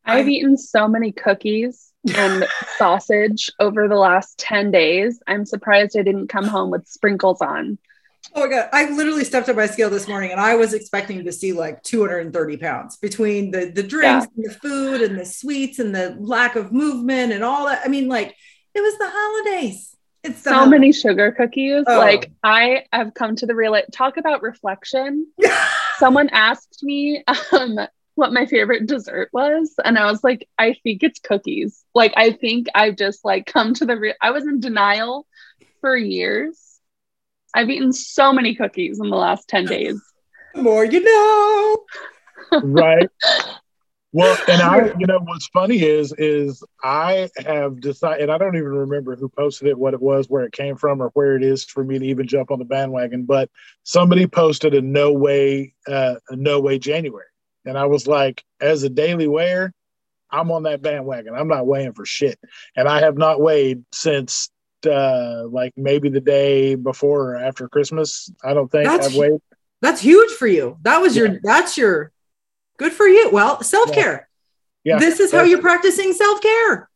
I've 0.05 0.30
eaten 0.30 0.57
so 0.57 0.88
many 0.88 1.11
cookies 1.11 1.93
and 2.15 2.47
sausage 2.77 3.51
over 3.59 3.88
the 3.88 3.95
last 3.95 4.39
10 4.39 4.71
days. 4.71 5.19
I'm 5.27 5.45
surprised 5.45 5.95
I 5.95 6.01
didn't 6.01 6.30
come 6.30 6.47
home 6.47 6.71
with 6.71 6.88
sprinkles 6.88 7.41
on. 7.41 7.77
Oh 8.36 8.41
my 8.41 8.47
god! 8.47 8.70
I 8.72 8.89
literally 8.89 9.24
stepped 9.24 9.49
on 9.49 9.55
my 9.55 9.65
scale 9.65 9.89
this 9.89 10.07
morning, 10.07 10.32
and 10.32 10.39
I 10.39 10.55
was 10.55 10.74
expecting 10.74 11.26
to 11.26 11.32
see 11.32 11.53
like 11.53 11.82
230 11.84 12.57
pounds 12.57 12.97
between 12.97 13.51
the 13.51 13.72
the 13.74 13.84
drinks, 13.84 14.28
yeah. 14.28 14.32
and 14.36 14.45
the 14.45 14.53
food, 14.59 15.01
and 15.01 15.20
the 15.20 15.26
sweets, 15.26 15.80
and 15.80 15.95
the 15.95 16.15
lack 16.20 16.55
of 16.55 16.72
movement, 16.72 17.32
and 17.32 17.43
all 17.43 17.65
that. 17.67 17.82
I 17.84 17.88
mean, 17.88 18.07
like 18.07 18.36
it 18.76 18.82
was 18.82 18.97
the 18.97 19.09
holidays. 19.09 19.95
It's 20.24 20.43
so 20.43 20.53
holidays. 20.53 20.72
many 20.72 20.91
sugar 20.91 21.32
cookies. 21.32 21.86
Oh. 21.88 21.97
Like 21.97 22.32
I 22.43 22.84
have 22.91 23.13
come 23.13 23.36
to 23.38 23.45
the 23.45 23.55
real. 23.55 23.76
Talk 23.91 24.17
about 24.17 24.41
reflection. 24.41 25.28
Someone 25.97 26.30
asked 26.30 26.84
me 26.84 27.24
um, 27.51 27.80
what 28.20 28.34
my 28.34 28.45
favorite 28.45 28.86
dessert 28.86 29.30
was 29.32 29.74
and 29.86 29.97
i 29.97 30.11
was 30.11 30.26
like 30.26 30.45
i 30.57 30.76
think 30.84 31.03
it's 31.03 31.22
cookies 31.22 31.86
like 31.95 32.11
i 32.17 32.32
think 32.32 32.67
i've 32.76 32.97
just 32.97 33.24
like 33.24 33.45
come 33.45 33.74
to 33.74 33.86
the 33.86 33.95
real 33.95 34.13
i 34.22 34.32
was 34.32 34.45
in 34.45 34.59
denial 34.59 35.26
for 35.80 35.95
years 35.95 36.68
i've 37.54 37.70
eaten 37.70 37.93
so 37.93 38.32
many 38.34 38.56
cookies 38.56 39.00
in 39.00 39.10
the 39.10 39.16
last 39.16 39.47
10 39.47 39.66
days 39.66 40.02
the 40.54 40.62
more 40.62 40.86
you 40.86 41.02
know 41.02 41.78
right 42.64 43.10
well 44.12 44.38
and 44.47 44.62
i 44.62 44.91
you 44.97 45.06
know 45.06 45.20
what's 45.20 45.47
funny 45.47 45.84
is 45.84 46.14
is 46.18 46.64
i 46.84 47.30
have 47.45 47.80
decided 47.80 48.24
and 48.24 48.32
i 48.32 48.38
don't 48.38 48.56
even 48.56 48.70
remember 48.70 49.16
who 49.16 49.30
posted 49.30 49.68
it 49.68 49.78
what 49.78 49.93
it 49.93 50.02
was 50.02 50.28
where 50.30 50.45
it 50.45 50.52
came 50.52 50.76
from 50.76 51.02
or 51.02 51.10
where 51.14 51.36
it 51.36 51.43
is 51.43 51.64
for 51.66 51.84
me 51.84 52.00
to 52.00 52.06
even 52.06 52.28
jump 52.28 52.50
on 52.50 52.60
the 52.60 52.66
bandwagon 52.66 53.24
but 53.24 53.50
somebody 53.84 54.26
posted 54.26 54.74
a 54.74 54.82
no 54.82 55.14
weigh 55.14 55.74
uh, 55.88 56.16
a 56.30 56.36
no 56.36 56.60
weigh 56.60 56.80
january 56.80 57.26
and 57.66 57.78
I 57.78 57.86
was 57.86 58.08
like, 58.08 58.43
as 58.60 58.84
a 58.84 58.89
daily 58.89 59.28
weigher, 59.28 59.72
I'm 60.32 60.52
on 60.52 60.64
that 60.64 60.82
bandwagon. 60.82 61.34
I'm 61.36 61.47
not 61.47 61.68
weighing 61.68 61.93
for 61.93 62.06
shit. 62.06 62.39
And 62.76 62.88
I 62.88 63.00
have 63.02 63.18
not 63.18 63.41
weighed 63.41 63.84
since 63.91 64.50
uh 64.86 65.43
like 65.49 65.73
maybe 65.75 66.09
the 66.09 66.21
day 66.21 66.75
before 66.75 67.32
or 67.34 67.38
after 67.38 67.67
Christmas. 67.67 68.32
I 68.43 68.53
don't 68.53 68.71
think 68.71 68.86
that's, 68.86 69.17
I've. 69.17 69.41
That's 69.82 70.01
huge 70.01 70.32
for 70.32 70.47
you. 70.47 70.77
That 70.82 70.99
was 70.99 71.15
your 71.15 71.39
that's 71.43 71.77
your 71.77 72.11
good 72.77 72.91
for 72.91 73.07
you. 73.07 73.30
Well, 73.32 73.61
self-care. 73.61 74.30
Yeah. 74.84 74.93
yeah 74.93 74.99
this 74.99 75.19
is 75.19 75.32
how 75.32 75.43
you're 75.43 75.61
practicing 75.61 76.13
self-care. 76.13 76.89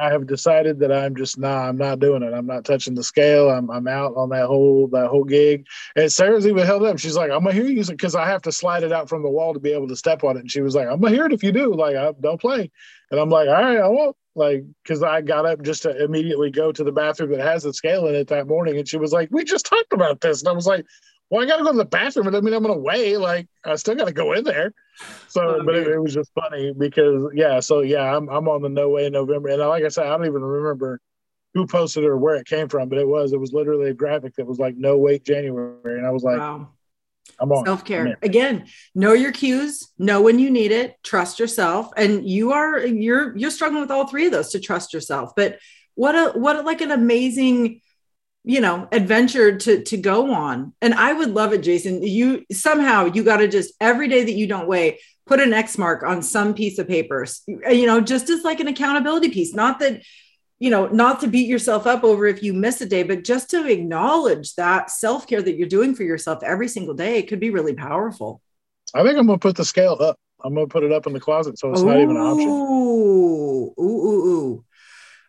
I 0.00 0.10
have 0.10 0.26
decided 0.26 0.78
that 0.80 0.92
I'm 0.92 1.16
just 1.16 1.38
nah, 1.38 1.68
I'm 1.68 1.76
not 1.76 2.00
doing 2.00 2.22
it. 2.22 2.32
I'm 2.32 2.46
not 2.46 2.64
touching 2.64 2.94
the 2.94 3.02
scale. 3.02 3.50
I'm 3.50 3.70
I'm 3.70 3.88
out 3.88 4.14
on 4.16 4.30
that 4.30 4.46
whole 4.46 4.88
that 4.88 5.08
whole 5.08 5.24
gig. 5.24 5.66
And 5.96 6.12
Sarah's 6.12 6.46
even 6.46 6.66
held 6.66 6.84
up. 6.84 6.98
She's 6.98 7.16
like, 7.16 7.30
I'm 7.30 7.44
gonna 7.44 7.52
hear 7.52 7.66
you 7.66 7.84
because 7.84 8.14
I 8.14 8.26
have 8.26 8.42
to 8.42 8.52
slide 8.52 8.82
it 8.82 8.92
out 8.92 9.08
from 9.08 9.22
the 9.22 9.30
wall 9.30 9.54
to 9.54 9.60
be 9.60 9.72
able 9.72 9.88
to 9.88 9.96
step 9.96 10.24
on 10.24 10.36
it. 10.36 10.40
And 10.40 10.50
she 10.50 10.60
was 10.60 10.74
like, 10.74 10.88
I'm 10.88 11.00
gonna 11.00 11.14
hear 11.14 11.26
it 11.26 11.32
if 11.32 11.42
you 11.42 11.52
do. 11.52 11.74
Like, 11.74 11.96
I 11.96 12.12
don't 12.20 12.40
play. 12.40 12.70
And 13.10 13.20
I'm 13.20 13.30
like, 13.30 13.48
all 13.48 13.54
right, 13.54 13.78
I 13.78 13.88
won't. 13.88 14.16
Like, 14.34 14.64
because 14.82 15.02
I 15.02 15.22
got 15.22 15.46
up 15.46 15.62
just 15.62 15.82
to 15.84 16.04
immediately 16.04 16.50
go 16.50 16.70
to 16.70 16.84
the 16.84 16.92
bathroom 16.92 17.30
that 17.30 17.40
has 17.40 17.62
the 17.62 17.72
scale 17.72 18.06
in 18.06 18.14
it 18.14 18.28
that 18.28 18.46
morning, 18.46 18.76
and 18.76 18.86
she 18.86 18.98
was 18.98 19.12
like, 19.12 19.30
we 19.30 19.44
just 19.44 19.64
talked 19.64 19.94
about 19.94 20.20
this, 20.20 20.42
and 20.42 20.48
I 20.50 20.52
was 20.52 20.66
like, 20.66 20.84
well, 21.30 21.42
I 21.42 21.46
got 21.46 21.56
to 21.56 21.64
go 21.64 21.72
to 21.72 21.78
the 21.78 21.84
bathroom. 21.84 22.28
It 22.28 22.34
I 22.34 22.40
mean 22.40 22.54
I'm 22.54 22.62
going 22.62 22.74
to 22.74 22.80
weigh. 22.80 23.16
Like, 23.16 23.48
I 23.64 23.76
still 23.76 23.94
got 23.94 24.06
to 24.06 24.12
go 24.12 24.32
in 24.32 24.44
there. 24.44 24.72
So, 25.28 25.42
oh, 25.42 25.62
but 25.64 25.74
it, 25.74 25.88
it, 25.88 25.98
was 25.98 26.14
just 26.14 26.32
funny 26.34 26.72
because, 26.72 27.30
yeah. 27.34 27.60
So, 27.60 27.80
yeah, 27.80 28.16
I'm 28.16 28.28
I'm 28.28 28.48
on 28.48 28.62
the 28.62 28.68
no 28.68 28.90
weigh 28.90 29.06
in 29.06 29.12
November, 29.12 29.48
and 29.48 29.60
like 29.60 29.84
I 29.84 29.88
said, 29.88 30.06
I 30.06 30.10
don't 30.10 30.26
even 30.26 30.42
remember 30.42 31.00
who 31.54 31.66
posted 31.66 32.04
it 32.04 32.08
or 32.08 32.16
where 32.16 32.36
it 32.36 32.46
came 32.46 32.68
from, 32.68 32.88
but 32.88 32.98
it 32.98 33.08
was 33.08 33.32
it 33.32 33.40
was 33.40 33.52
literally 33.52 33.90
a 33.90 33.94
graphic 33.94 34.34
that 34.36 34.46
was 34.46 34.58
like 34.58 34.76
no 34.76 34.98
weight 34.98 35.24
January, 35.24 35.98
and 35.98 36.06
I 36.06 36.10
was 36.10 36.22
like, 36.22 36.38
wow. 36.38 36.70
I'm 37.40 37.50
on 37.50 37.66
self 37.66 37.84
care 37.84 38.16
again. 38.22 38.66
Know 38.94 39.12
your 39.12 39.32
cues. 39.32 39.88
Know 39.98 40.22
when 40.22 40.38
you 40.38 40.50
need 40.50 40.70
it. 40.70 40.96
Trust 41.02 41.38
yourself, 41.38 41.90
and 41.96 42.28
you 42.28 42.52
are 42.52 42.86
you're 42.86 43.36
you're 43.36 43.50
struggling 43.50 43.80
with 43.80 43.90
all 43.90 44.06
three 44.06 44.26
of 44.26 44.32
those 44.32 44.50
to 44.50 44.60
trust 44.60 44.94
yourself. 44.94 45.32
But 45.34 45.58
what 45.94 46.14
a 46.14 46.38
what 46.38 46.56
a, 46.56 46.60
like 46.62 46.80
an 46.82 46.92
amazing 46.92 47.80
you 48.46 48.60
know 48.60 48.88
adventure 48.92 49.58
to 49.58 49.82
to 49.82 49.96
go 49.96 50.32
on. 50.32 50.72
And 50.80 50.94
i 50.94 51.12
would 51.12 51.30
love 51.30 51.52
it 51.52 51.62
jason. 51.62 52.02
You 52.02 52.46
somehow 52.50 53.06
you 53.06 53.22
got 53.24 53.38
to 53.38 53.48
just 53.48 53.74
every 53.80 54.08
day 54.08 54.24
that 54.24 54.32
you 54.32 54.46
don't 54.46 54.68
weigh 54.68 55.00
put 55.26 55.40
an 55.40 55.52
x 55.52 55.76
mark 55.76 56.04
on 56.04 56.22
some 56.22 56.54
piece 56.54 56.78
of 56.78 56.86
paper. 56.86 57.26
You 57.46 57.86
know 57.86 58.00
just 58.00 58.30
as 58.30 58.44
like 58.44 58.60
an 58.60 58.68
accountability 58.68 59.30
piece. 59.30 59.52
Not 59.52 59.80
that 59.80 60.00
you 60.60 60.70
know 60.70 60.86
not 60.86 61.20
to 61.20 61.26
beat 61.26 61.48
yourself 61.48 61.88
up 61.88 62.04
over 62.04 62.24
if 62.26 62.42
you 62.42 62.54
miss 62.54 62.80
a 62.80 62.86
day 62.86 63.02
but 63.02 63.24
just 63.24 63.50
to 63.50 63.66
acknowledge 63.66 64.54
that 64.54 64.90
self-care 64.90 65.42
that 65.42 65.56
you're 65.56 65.68
doing 65.68 65.94
for 65.94 66.04
yourself 66.04 66.42
every 66.42 66.68
single 66.68 66.94
day 66.94 67.22
could 67.24 67.40
be 67.40 67.50
really 67.50 67.74
powerful. 67.74 68.40
I 68.94 69.02
think 69.02 69.18
i'm 69.18 69.26
gonna 69.26 69.38
put 69.38 69.56
the 69.56 69.64
scale 69.64 69.98
up. 70.00 70.18
I'm 70.44 70.54
gonna 70.54 70.68
put 70.68 70.84
it 70.84 70.92
up 70.92 71.08
in 71.08 71.12
the 71.12 71.20
closet 71.20 71.58
so 71.58 71.72
it's 71.72 71.80
ooh, 71.82 71.86
not 71.86 71.96
even 71.96 72.16
an 72.16 72.22
option. 72.22 72.48
Ooh 72.48 73.74
ooh 73.76 73.82
ooh 73.82 74.64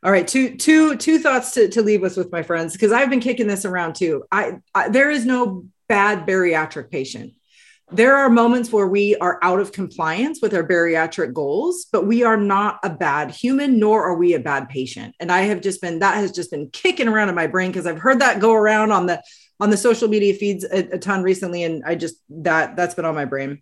all 0.07 0.13
right, 0.13 0.25
two 0.25 0.55
two 0.55 0.95
two 0.95 1.19
thoughts 1.19 1.51
to, 1.51 1.67
to 1.67 1.81
leave 1.81 2.01
us 2.05 2.15
with 2.15 2.31
my 2.31 2.41
friends 2.41 2.71
because 2.71 2.93
I've 2.93 3.09
been 3.09 3.19
kicking 3.19 3.45
this 3.45 3.65
around 3.65 3.95
too. 3.95 4.23
I, 4.31 4.59
I 4.73 4.87
there 4.87 5.11
is 5.11 5.25
no 5.25 5.65
bad 5.89 6.25
bariatric 6.25 6.89
patient. 6.89 7.33
There 7.91 8.15
are 8.15 8.29
moments 8.29 8.71
where 8.71 8.87
we 8.87 9.17
are 9.17 9.37
out 9.43 9.59
of 9.59 9.73
compliance 9.73 10.39
with 10.41 10.53
our 10.53 10.65
bariatric 10.65 11.33
goals, 11.33 11.87
but 11.91 12.07
we 12.07 12.23
are 12.23 12.37
not 12.37 12.79
a 12.83 12.89
bad 12.89 13.31
human, 13.31 13.79
nor 13.79 14.05
are 14.05 14.15
we 14.15 14.33
a 14.33 14.39
bad 14.39 14.69
patient. 14.69 15.13
And 15.19 15.29
I 15.29 15.41
have 15.41 15.59
just 15.59 15.81
been 15.81 15.99
that 15.99 16.15
has 16.15 16.31
just 16.31 16.51
been 16.51 16.69
kicking 16.69 17.09
around 17.09 17.27
in 17.27 17.35
my 17.35 17.47
brain 17.47 17.71
because 17.71 17.85
I've 17.85 17.99
heard 17.99 18.19
that 18.19 18.39
go 18.39 18.53
around 18.53 18.93
on 18.93 19.07
the 19.07 19.21
on 19.59 19.71
the 19.71 19.77
social 19.77 20.07
media 20.07 20.35
feeds 20.35 20.63
a, 20.63 20.87
a 20.93 20.99
ton 20.99 21.21
recently, 21.21 21.63
and 21.63 21.83
I 21.85 21.95
just 21.95 22.15
that 22.29 22.77
that's 22.77 22.95
been 22.95 23.03
on 23.03 23.13
my 23.13 23.25
brain 23.25 23.61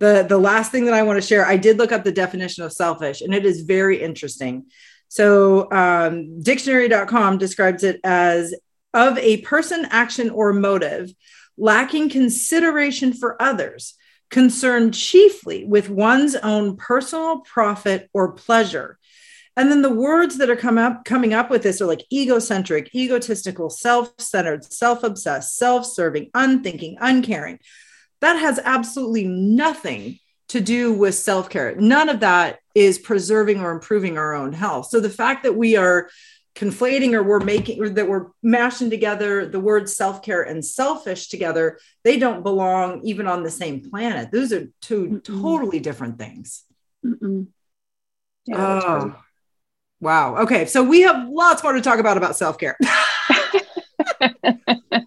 the 0.00 0.24
the 0.28 0.38
last 0.38 0.70
thing 0.70 0.84
that 0.84 0.94
i 0.94 1.02
want 1.02 1.20
to 1.20 1.26
share 1.26 1.44
i 1.44 1.56
did 1.56 1.76
look 1.76 1.90
up 1.90 2.04
the 2.04 2.12
definition 2.12 2.62
of 2.62 2.72
selfish 2.72 3.20
and 3.20 3.34
it 3.34 3.44
is 3.44 3.62
very 3.62 4.00
interesting 4.00 4.64
so, 5.08 5.70
um, 5.72 6.42
dictionary.com 6.42 7.38
describes 7.38 7.82
it 7.82 8.00
as 8.04 8.54
of 8.94 9.18
a 9.18 9.38
person, 9.38 9.86
action, 9.90 10.30
or 10.30 10.52
motive 10.52 11.12
lacking 11.58 12.08
consideration 12.08 13.12
for 13.12 13.40
others, 13.42 13.94
concerned 14.30 14.94
chiefly 14.94 15.64
with 15.64 15.90
one's 15.90 16.36
own 16.36 16.76
personal 16.76 17.40
profit 17.40 18.08
or 18.12 18.32
pleasure. 18.32 18.98
And 19.56 19.72
then 19.72 19.82
the 19.82 19.92
words 19.92 20.38
that 20.38 20.50
are 20.50 20.56
come 20.56 20.78
up, 20.78 21.04
coming 21.04 21.34
up 21.34 21.50
with 21.50 21.64
this 21.64 21.80
are 21.80 21.86
like 21.86 22.06
egocentric, 22.12 22.94
egotistical, 22.94 23.70
self 23.70 24.12
centered, 24.18 24.64
self 24.72 25.02
obsessed, 25.02 25.56
self 25.56 25.84
serving, 25.84 26.30
unthinking, 26.32 26.96
uncaring. 27.00 27.58
That 28.20 28.38
has 28.38 28.60
absolutely 28.62 29.24
nothing 29.24 30.20
to 30.48 30.60
do 30.60 30.92
with 30.92 31.14
self 31.14 31.48
care. 31.50 31.74
None 31.76 32.08
of 32.08 32.20
that 32.20 32.60
is 32.74 32.98
preserving 32.98 33.60
or 33.60 33.70
improving 33.70 34.18
our 34.18 34.34
own 34.34 34.52
health. 34.52 34.86
So 34.88 35.00
the 35.00 35.10
fact 35.10 35.42
that 35.44 35.54
we 35.54 35.76
are 35.76 36.08
conflating 36.58 37.12
or 37.12 37.22
we're 37.22 37.38
making 37.40 37.80
or 37.80 37.88
that 37.88 38.08
we're 38.08 38.26
mashing 38.42 38.90
together 38.90 39.46
the 39.46 39.60
words 39.60 39.94
self-care 39.94 40.42
and 40.42 40.64
selfish 40.64 41.28
together 41.28 41.78
they 42.02 42.18
don't 42.18 42.42
belong 42.42 43.00
even 43.04 43.28
on 43.28 43.44
the 43.44 43.50
same 43.50 43.88
planet. 43.88 44.32
Those 44.32 44.52
are 44.52 44.66
2 44.82 45.06
Mm-mm. 45.06 45.24
totally 45.24 45.78
different 45.78 46.18
things. 46.18 46.64
Yeah, 47.04 47.44
oh, 48.54 49.14
wow. 50.00 50.38
Okay 50.38 50.66
so 50.66 50.82
we 50.82 51.02
have 51.02 51.28
lots 51.28 51.62
more 51.62 51.74
to 51.74 51.80
talk 51.80 52.00
about 52.00 52.16
about 52.16 52.34
self-care. 52.34 52.76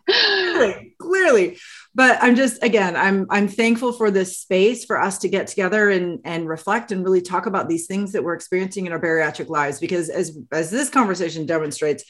Clearly, 0.07 0.95
clearly 0.99 1.57
but 1.93 2.17
i'm 2.21 2.35
just 2.35 2.61
again 2.63 2.95
i'm 2.95 3.25
i'm 3.29 3.47
thankful 3.47 3.91
for 3.91 4.09
this 4.11 4.37
space 4.37 4.85
for 4.85 4.99
us 4.99 5.17
to 5.19 5.29
get 5.29 5.47
together 5.47 5.89
and 5.89 6.19
and 6.23 6.47
reflect 6.47 6.91
and 6.91 7.03
really 7.03 7.21
talk 7.21 7.45
about 7.45 7.67
these 7.67 7.87
things 7.87 8.11
that 8.11 8.23
we're 8.23 8.33
experiencing 8.33 8.85
in 8.85 8.91
our 8.91 8.99
bariatric 8.99 9.49
lives. 9.49 9.79
Because 9.79 10.09
as 10.09 10.37
as 10.51 10.69
this 10.69 10.89
conversation 10.89 11.45
demonstrates 11.45 12.03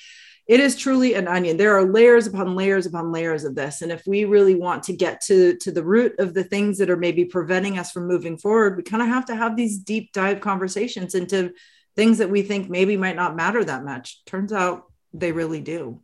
it 0.47 0.59
is 0.59 0.75
truly 0.75 1.13
an 1.13 1.27
onion. 1.27 1.55
There 1.55 1.77
are 1.77 1.85
layers 1.85 2.27
upon 2.27 2.55
layers 2.55 2.85
upon 2.85 3.11
layers 3.11 3.43
of 3.43 3.55
this. 3.55 3.83
And 3.83 3.91
if 3.91 4.01
we 4.07 4.25
really 4.25 4.55
want 4.55 4.83
to 4.83 4.93
get 4.93 5.21
to 5.25 5.55
to 5.57 5.71
the 5.71 5.83
root 5.83 6.19
of 6.19 6.33
the 6.33 6.43
things 6.43 6.77
that 6.79 6.89
are 6.89 6.97
maybe 6.97 7.25
preventing 7.25 7.77
us 7.77 7.91
from 7.91 8.07
moving 8.07 8.37
forward 8.37 8.77
we 8.77 8.83
kind 8.83 9.03
of 9.03 9.09
have 9.09 9.25
to 9.25 9.35
have 9.35 9.55
these 9.55 9.77
deep 9.77 10.11
dive 10.13 10.41
conversations 10.41 11.15
into 11.15 11.53
things 11.95 12.19
that 12.19 12.29
we 12.29 12.41
think 12.41 12.69
maybe 12.69 12.97
might 12.97 13.15
not 13.15 13.35
matter 13.35 13.63
that 13.63 13.83
much. 13.83 14.23
Turns 14.25 14.53
out 14.53 14.91
they 15.13 15.31
really 15.31 15.61
do. 15.61 16.01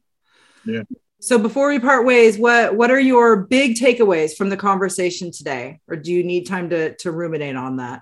Yeah 0.66 0.84
So 1.20 1.40
before 1.40 1.70
we 1.70 1.80
part 1.80 2.06
ways, 2.06 2.38
what 2.38 2.76
what 2.76 2.92
are 2.92 3.00
your 3.00 3.38
big 3.38 3.76
takeaways 3.76 4.36
from 4.36 4.50
the 4.50 4.58
conversation 4.58 5.32
today, 5.32 5.80
or 5.88 5.96
do 5.96 6.12
you 6.12 6.24
need 6.24 6.46
time 6.46 6.70
to 6.70 6.96
to 6.98 7.12
ruminate 7.12 7.56
on 7.56 7.78
that? 7.78 8.02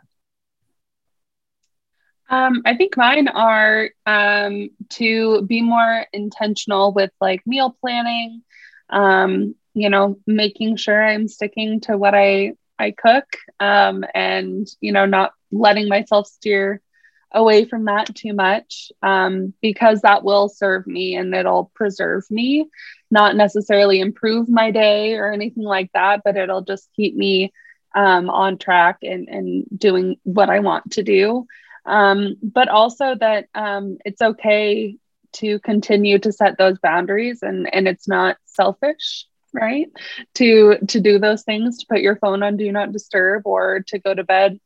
Um, 2.30 2.62
I 2.66 2.76
think 2.76 2.98
mine 2.98 3.28
are 3.28 3.90
um, 4.06 4.70
to 4.92 5.44
be 5.44 5.62
more 5.62 6.06
intentional 6.12 6.92
with 6.92 7.12
like 7.22 7.42
meal 7.46 7.76
planning. 7.80 8.44
Um, 8.90 9.56
you 9.74 9.90
know, 9.90 10.20
making 10.28 10.78
sure 10.78 11.06
I'm 11.06 11.28
sticking 11.28 11.82
to 11.82 11.98
what 11.98 12.16
I 12.16 12.54
I 12.78 12.92
cook, 12.92 13.26
um, 13.62 14.04
and 14.14 14.68
you 14.82 14.92
know, 14.92 15.06
not 15.06 15.32
letting 15.52 15.88
myself 15.88 16.28
steer 16.28 16.82
away 17.36 17.66
from 17.66 17.86
that 17.86 18.16
too 18.16 18.34
much 18.34 18.92
um, 19.04 19.54
because 19.62 20.02
that 20.02 20.24
will 20.24 20.50
serve 20.50 20.88
me 20.88 21.16
and 21.16 21.36
it'll 21.36 21.72
preserve 21.76 22.24
me, 22.32 22.68
not 23.12 23.36
necessarily 23.36 24.00
improve 24.00 24.50
my 24.50 24.72
day 24.72 25.16
or 25.16 25.32
anything 25.32 25.64
like 25.64 25.92
that, 25.94 26.22
but 26.24 26.38
it'll 26.38 26.62
just 26.62 26.90
keep 26.96 27.16
me 27.16 27.54
um, 27.94 28.30
on 28.30 28.58
track 28.58 29.00
and, 29.04 29.28
and 29.28 29.66
doing 29.78 30.16
what 30.24 30.50
I 30.50 30.60
want 30.60 30.94
to 30.94 31.04
do. 31.04 31.46
Um, 31.86 32.38
but 32.42 32.70
also 32.70 33.16
that 33.16 33.48
um, 33.54 33.98
it's 34.06 34.22
okay 34.22 34.98
to 35.34 35.60
continue 35.60 36.18
to 36.20 36.32
set 36.32 36.58
those 36.58 36.80
boundaries 36.80 37.44
and, 37.44 37.72
and 37.74 37.88
it's 37.88 38.08
not 38.08 38.38
selfish 38.46 39.28
right 39.54 39.88
to 40.34 40.78
to 40.90 41.00
do 41.00 41.18
those 41.18 41.44
things 41.44 41.78
to 41.78 41.86
put 41.88 42.02
your 42.02 42.18
phone 42.18 42.44
on 42.44 42.58
do 42.58 42.70
not 42.74 42.92
disturb 42.92 43.48
or 43.48 43.86
to 43.88 44.00
go 44.00 44.14
to 44.14 44.24
bed 44.24 44.60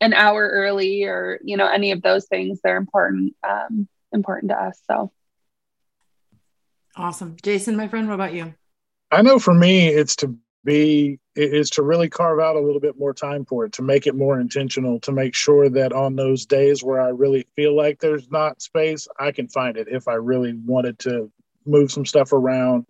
an 0.00 0.12
hour 0.12 0.48
early 0.48 1.04
or 1.04 1.40
you 1.42 1.56
know 1.56 1.66
any 1.66 1.90
of 1.92 2.02
those 2.02 2.26
things 2.26 2.60
they're 2.62 2.76
important 2.76 3.34
um, 3.48 3.88
important 4.12 4.50
to 4.50 4.56
us 4.56 4.80
so. 4.86 5.12
Awesome. 6.96 7.36
Jason 7.42 7.76
my 7.76 7.88
friend 7.88 8.08
what 8.08 8.14
about 8.14 8.34
you? 8.34 8.54
I 9.10 9.22
know 9.22 9.38
for 9.38 9.54
me 9.54 9.88
it's 9.88 10.16
to 10.16 10.36
be 10.64 11.18
is 11.36 11.70
to 11.70 11.82
really 11.82 12.08
carve 12.08 12.40
out 12.40 12.56
a 12.56 12.60
little 12.60 12.80
bit 12.80 12.98
more 12.98 13.14
time 13.14 13.44
for 13.44 13.64
it 13.64 13.72
to 13.72 13.82
make 13.82 14.06
it 14.06 14.14
more 14.14 14.40
intentional 14.40 14.98
to 15.00 15.12
make 15.12 15.34
sure 15.34 15.70
that 15.70 15.92
on 15.92 16.16
those 16.16 16.44
days 16.44 16.82
where 16.82 17.00
i 17.00 17.08
really 17.08 17.46
feel 17.54 17.76
like 17.76 18.00
there's 18.00 18.28
not 18.30 18.60
space 18.60 19.06
i 19.20 19.30
can 19.30 19.48
find 19.48 19.76
it 19.76 19.86
if 19.88 20.08
i 20.08 20.14
really 20.14 20.52
wanted 20.66 20.98
to 20.98 21.30
move 21.64 21.92
some 21.92 22.04
stuff 22.04 22.32
around 22.32 22.84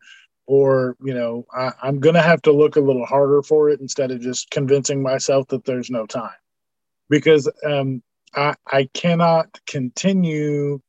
or 0.46 0.96
you 1.04 1.12
know 1.12 1.46
I, 1.54 1.72
i'm 1.82 2.00
going 2.00 2.14
to 2.14 2.22
have 2.22 2.40
to 2.42 2.52
look 2.52 2.76
a 2.76 2.80
little 2.80 3.04
harder 3.04 3.42
for 3.42 3.68
it 3.68 3.80
instead 3.80 4.10
of 4.10 4.20
just 4.20 4.50
convincing 4.50 5.02
myself 5.02 5.46
that 5.48 5.64
there's 5.64 5.90
no 5.90 6.06
time 6.06 6.30
because 7.08 7.50
um, 7.64 8.02
I, 8.34 8.54
I 8.66 8.88
cannot 8.94 9.58
continue, 9.66 10.80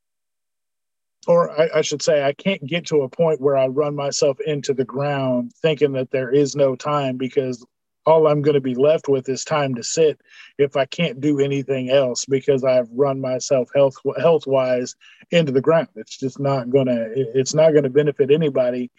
or 1.27 1.51
I, 1.51 1.69
I, 1.75 1.81
should 1.81 2.01
say, 2.01 2.23
I 2.23 2.33
can't 2.33 2.65
get 2.65 2.85
to 2.87 3.01
a 3.01 3.09
point 3.09 3.41
where 3.41 3.57
I 3.57 3.67
run 3.67 3.95
myself 3.95 4.39
into 4.45 4.73
the 4.73 4.85
ground 4.85 5.51
thinking 5.61 5.93
that 5.93 6.11
there 6.11 6.31
is 6.31 6.55
no 6.55 6.75
time 6.75 7.17
because 7.17 7.65
all 8.05 8.27
I'm 8.27 8.41
going 8.41 8.55
to 8.55 8.61
be 8.61 8.75
left 8.75 9.07
with 9.07 9.29
is 9.29 9.43
time 9.43 9.75
to 9.75 9.83
sit 9.83 10.19
if 10.57 10.75
I 10.75 10.85
can't 10.85 11.21
do 11.21 11.39
anything 11.39 11.89
else 11.89 12.25
because 12.25 12.63
I've 12.63 12.89
run 12.91 13.21
myself 13.21 13.69
health 13.75 13.95
health 14.19 14.47
wise 14.47 14.95
into 15.31 15.51
the 15.51 15.61
ground. 15.61 15.89
It's 15.95 16.17
just 16.17 16.39
not 16.39 16.71
to 16.71 17.11
it's 17.15 17.53
not 17.53 17.71
going 17.71 17.83
to 17.83 17.89
benefit 17.89 18.31
anybody 18.31 18.89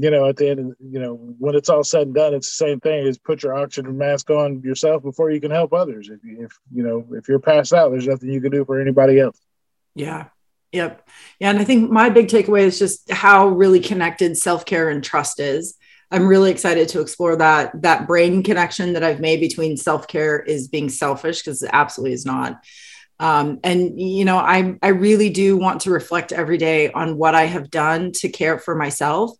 you 0.00 0.12
know, 0.12 0.28
at 0.28 0.36
the 0.36 0.48
end, 0.48 0.76
you 0.78 1.00
know, 1.00 1.14
when 1.38 1.56
it's 1.56 1.68
all 1.68 1.82
said 1.82 2.02
and 2.02 2.14
done, 2.14 2.32
it's 2.32 2.56
the 2.56 2.64
same 2.64 2.78
thing 2.78 3.04
is 3.04 3.18
put 3.18 3.42
your 3.42 3.56
oxygen 3.56 3.98
mask 3.98 4.30
on 4.30 4.62
yourself 4.62 5.02
before 5.02 5.32
you 5.32 5.40
can 5.40 5.50
help 5.50 5.72
others. 5.72 6.08
If, 6.08 6.20
if 6.22 6.56
you 6.72 6.84
know, 6.84 7.04
if 7.16 7.28
you're 7.28 7.40
passed 7.40 7.72
out, 7.72 7.90
there's 7.90 8.06
nothing 8.06 8.30
you 8.30 8.40
can 8.40 8.52
do 8.52 8.64
for 8.64 8.80
anybody 8.80 9.18
else. 9.18 9.40
Yeah. 9.96 10.26
Yep. 10.70 11.08
Yeah. 11.40 11.50
And 11.50 11.58
I 11.58 11.64
think 11.64 11.90
my 11.90 12.10
big 12.10 12.28
takeaway 12.28 12.60
is 12.60 12.78
just 12.78 13.10
how 13.10 13.48
really 13.48 13.80
connected 13.80 14.36
self 14.36 14.64
care 14.64 14.88
and 14.88 15.02
trust 15.02 15.40
is. 15.40 15.76
I'm 16.12 16.28
really 16.28 16.52
excited 16.52 16.88
to 16.90 17.00
explore 17.00 17.34
that 17.34 17.82
that 17.82 18.06
brain 18.06 18.44
connection 18.44 18.92
that 18.92 19.02
I've 19.02 19.20
made 19.20 19.40
between 19.40 19.76
self 19.76 20.06
care 20.06 20.38
is 20.38 20.68
being 20.68 20.90
selfish 20.90 21.42
because 21.42 21.60
it 21.64 21.70
absolutely 21.72 22.12
is 22.12 22.24
not. 22.24 22.62
Um, 23.20 23.58
and 23.64 24.00
you 24.00 24.24
know 24.24 24.36
i 24.38 24.76
i 24.80 24.88
really 24.88 25.30
do 25.30 25.56
want 25.56 25.82
to 25.82 25.90
reflect 25.90 26.32
every 26.32 26.56
day 26.56 26.92
on 26.92 27.16
what 27.16 27.34
i 27.34 27.44
have 27.44 27.70
done 27.70 28.12
to 28.12 28.28
care 28.28 28.58
for 28.58 28.74
myself. 28.74 29.32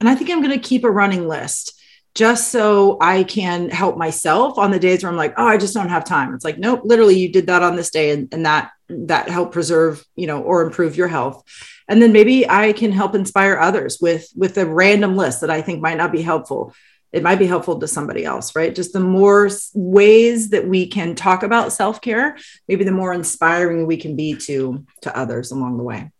And 0.00 0.08
i 0.08 0.14
think 0.14 0.30
i'm 0.30 0.42
going 0.42 0.58
to 0.58 0.68
keep 0.68 0.84
a 0.84 0.90
running 0.90 1.26
list 1.26 1.80
just 2.14 2.52
so 2.52 2.96
i 3.00 3.24
can 3.24 3.70
help 3.70 3.96
myself 3.96 4.56
on 4.56 4.70
the 4.70 4.78
days 4.78 5.02
where 5.02 5.10
i'm 5.10 5.18
like 5.18 5.34
oh 5.36 5.46
i 5.46 5.56
just 5.56 5.74
don't 5.74 5.88
have 5.88 6.04
time. 6.04 6.34
It's 6.34 6.44
like 6.44 6.58
nope 6.58 6.82
literally 6.84 7.18
you 7.18 7.32
did 7.32 7.48
that 7.48 7.62
on 7.62 7.76
this 7.76 7.90
day 7.90 8.10
and, 8.10 8.28
and 8.32 8.46
that 8.46 8.70
that 8.88 9.28
help 9.28 9.52
preserve 9.52 10.04
you 10.14 10.26
know 10.26 10.42
or 10.42 10.62
improve 10.62 10.96
your 10.96 11.08
health. 11.08 11.42
And 11.88 12.00
then 12.00 12.12
maybe 12.12 12.48
i 12.48 12.72
can 12.72 12.92
help 12.92 13.14
inspire 13.14 13.58
others 13.58 13.98
with 14.00 14.28
with 14.36 14.56
a 14.58 14.66
random 14.66 15.16
list 15.16 15.40
that 15.40 15.50
i 15.50 15.60
think 15.60 15.82
might 15.82 15.98
not 15.98 16.12
be 16.12 16.22
helpful 16.22 16.72
it 17.14 17.22
might 17.22 17.38
be 17.38 17.46
helpful 17.46 17.78
to 17.78 17.86
somebody 17.86 18.24
else, 18.24 18.56
right? 18.56 18.74
Just 18.74 18.92
the 18.92 18.98
more 18.98 19.48
ways 19.72 20.50
that 20.50 20.66
we 20.66 20.88
can 20.88 21.14
talk 21.14 21.44
about 21.44 21.72
self 21.72 22.00
care, 22.00 22.36
maybe 22.66 22.82
the 22.82 22.90
more 22.90 23.12
inspiring 23.12 23.86
we 23.86 23.96
can 23.96 24.16
be 24.16 24.34
to 24.34 24.84
to 25.02 25.16
others 25.16 25.52
along 25.52 25.76
the 25.76 25.84
way. 25.84 26.10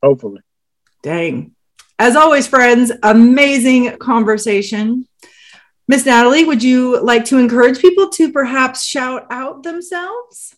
Hopefully. 0.00 0.40
Dang. 1.02 1.56
As 1.98 2.14
always, 2.14 2.46
friends, 2.46 2.92
amazing 3.02 3.98
conversation. 3.98 5.08
Miss 5.88 6.06
Natalie, 6.06 6.44
would 6.44 6.62
you 6.62 7.00
like 7.00 7.24
to 7.26 7.38
encourage 7.38 7.80
people 7.80 8.08
to 8.10 8.30
perhaps 8.30 8.84
shout 8.84 9.26
out 9.30 9.64
themselves? 9.64 10.54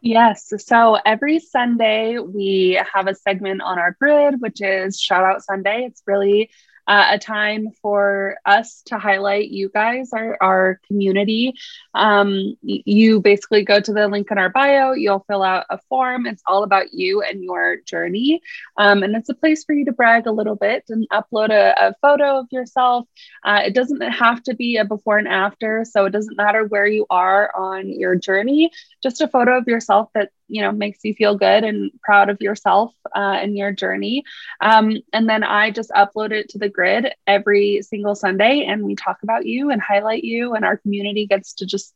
Yes. 0.00 0.52
So 0.66 0.98
every 1.06 1.38
Sunday, 1.38 2.18
we 2.18 2.80
have 2.92 3.06
a 3.06 3.14
segment 3.14 3.62
on 3.62 3.78
our 3.78 3.96
grid, 4.00 4.40
which 4.40 4.60
is 4.60 5.00
Shout 5.00 5.22
Out 5.22 5.44
Sunday. 5.44 5.84
It's 5.84 6.02
really 6.08 6.50
uh, 6.86 7.08
a 7.10 7.18
time 7.18 7.70
for 7.80 8.36
us 8.44 8.82
to 8.86 8.98
highlight 8.98 9.50
you 9.50 9.70
guys, 9.72 10.12
our, 10.12 10.36
our 10.40 10.80
community. 10.86 11.54
Um, 11.94 12.56
you 12.62 13.20
basically 13.20 13.64
go 13.64 13.80
to 13.80 13.92
the 13.92 14.08
link 14.08 14.30
in 14.30 14.38
our 14.38 14.50
bio, 14.50 14.92
you'll 14.92 15.24
fill 15.28 15.42
out 15.42 15.66
a 15.70 15.78
form. 15.88 16.26
It's 16.26 16.42
all 16.46 16.64
about 16.64 16.92
you 16.92 17.22
and 17.22 17.42
your 17.42 17.76
journey. 17.86 18.40
Um, 18.76 19.02
and 19.02 19.14
it's 19.14 19.28
a 19.28 19.34
place 19.34 19.64
for 19.64 19.74
you 19.74 19.84
to 19.86 19.92
brag 19.92 20.26
a 20.26 20.32
little 20.32 20.56
bit 20.56 20.84
and 20.88 21.08
upload 21.10 21.50
a, 21.50 21.74
a 21.88 21.94
photo 22.02 22.38
of 22.38 22.46
yourself. 22.50 23.06
Uh, 23.44 23.62
it 23.64 23.74
doesn't 23.74 24.00
have 24.00 24.42
to 24.44 24.54
be 24.54 24.76
a 24.76 24.84
before 24.84 25.18
and 25.18 25.28
after. 25.28 25.84
So 25.84 26.04
it 26.06 26.10
doesn't 26.10 26.36
matter 26.36 26.64
where 26.64 26.86
you 26.86 27.06
are 27.10 27.50
on 27.56 27.88
your 27.88 28.16
journey, 28.16 28.70
just 29.02 29.20
a 29.20 29.28
photo 29.28 29.58
of 29.58 29.68
yourself 29.68 30.10
that 30.14 30.30
you 30.52 30.62
know 30.62 30.72
makes 30.72 31.00
you 31.04 31.14
feel 31.14 31.36
good 31.36 31.64
and 31.64 31.90
proud 32.02 32.28
of 32.30 32.40
yourself 32.40 32.92
uh, 33.16 33.38
and 33.42 33.56
your 33.56 33.72
journey. 33.72 34.24
Um, 34.60 34.98
and 35.12 35.28
then 35.28 35.42
i 35.44 35.70
just 35.70 35.90
upload 35.90 36.32
it 36.32 36.48
to 36.50 36.58
the 36.58 36.68
grid 36.68 37.12
every 37.26 37.82
single 37.82 38.14
sunday 38.14 38.64
and 38.64 38.84
we 38.84 38.94
talk 38.94 39.18
about 39.22 39.46
you 39.46 39.70
and 39.70 39.80
highlight 39.80 40.24
you 40.24 40.54
and 40.54 40.64
our 40.64 40.76
community 40.76 41.26
gets 41.26 41.54
to 41.54 41.66
just 41.66 41.94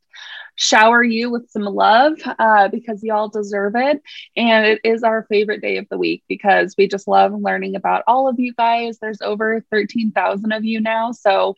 shower 0.56 1.02
you 1.02 1.30
with 1.30 1.50
some 1.50 1.64
love 1.64 2.18
uh, 2.38 2.68
because 2.68 3.02
y'all 3.02 3.28
deserve 3.28 3.74
it. 3.76 4.02
And 4.36 4.66
it 4.66 4.80
is 4.84 5.02
our 5.02 5.26
favorite 5.28 5.60
day 5.62 5.76
of 5.76 5.86
the 5.90 5.98
week 5.98 6.24
because 6.28 6.74
we 6.78 6.88
just 6.88 7.08
love 7.08 7.32
learning 7.34 7.76
about 7.76 8.02
all 8.06 8.28
of 8.28 8.38
you 8.38 8.54
guys. 8.54 8.98
There's 8.98 9.20
over 9.20 9.64
13000 9.70 10.52
of 10.52 10.64
you 10.64 10.80
now. 10.80 11.12
So 11.12 11.56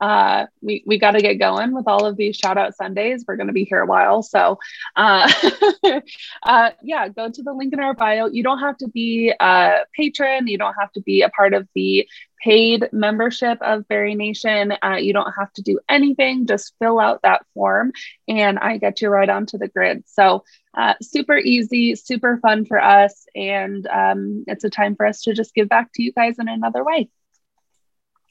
uh, 0.00 0.46
we 0.60 0.82
we 0.86 0.98
got 0.98 1.12
to 1.12 1.22
get 1.22 1.34
going 1.34 1.72
with 1.72 1.88
all 1.88 2.04
of 2.04 2.16
these 2.16 2.36
shout 2.36 2.58
out 2.58 2.76
Sundays. 2.76 3.24
We're 3.26 3.36
going 3.36 3.46
to 3.46 3.52
be 3.52 3.64
here 3.64 3.80
a 3.80 3.86
while, 3.86 4.22
so 4.22 4.58
uh, 4.94 5.30
uh, 6.42 6.70
yeah, 6.82 7.08
go 7.08 7.30
to 7.30 7.42
the 7.42 7.52
link 7.52 7.72
in 7.72 7.80
our 7.80 7.94
bio. 7.94 8.26
You 8.26 8.42
don't 8.42 8.58
have 8.58 8.76
to 8.78 8.88
be 8.88 9.32
a 9.40 9.84
patron. 9.94 10.48
You 10.48 10.58
don't 10.58 10.74
have 10.78 10.92
to 10.92 11.00
be 11.00 11.22
a 11.22 11.30
part 11.30 11.54
of 11.54 11.66
the 11.74 12.06
paid 12.42 12.88
membership 12.92 13.58
of 13.62 13.88
BariNation. 13.88 14.76
Uh, 14.84 14.96
you 14.96 15.12
don't 15.12 15.32
have 15.32 15.52
to 15.54 15.62
do 15.62 15.80
anything. 15.88 16.46
Just 16.46 16.74
fill 16.78 17.00
out 17.00 17.22
that 17.22 17.42
form, 17.54 17.92
and 18.28 18.58
I 18.58 18.76
get 18.76 19.00
you 19.00 19.08
right 19.08 19.28
onto 19.28 19.58
the 19.58 19.68
grid. 19.68 20.04
So. 20.06 20.44
Uh, 20.78 20.92
super 21.00 21.38
easy, 21.38 21.94
super 21.94 22.38
fun 22.42 22.66
for 22.66 22.78
us, 22.78 23.24
and 23.34 23.86
um, 23.86 24.44
it's 24.46 24.62
a 24.62 24.68
time 24.68 24.94
for 24.94 25.06
us 25.06 25.22
to 25.22 25.32
just 25.32 25.54
give 25.54 25.70
back 25.70 25.90
to 25.94 26.02
you 26.02 26.12
guys 26.12 26.38
in 26.38 26.48
another 26.48 26.84
way. 26.84 27.08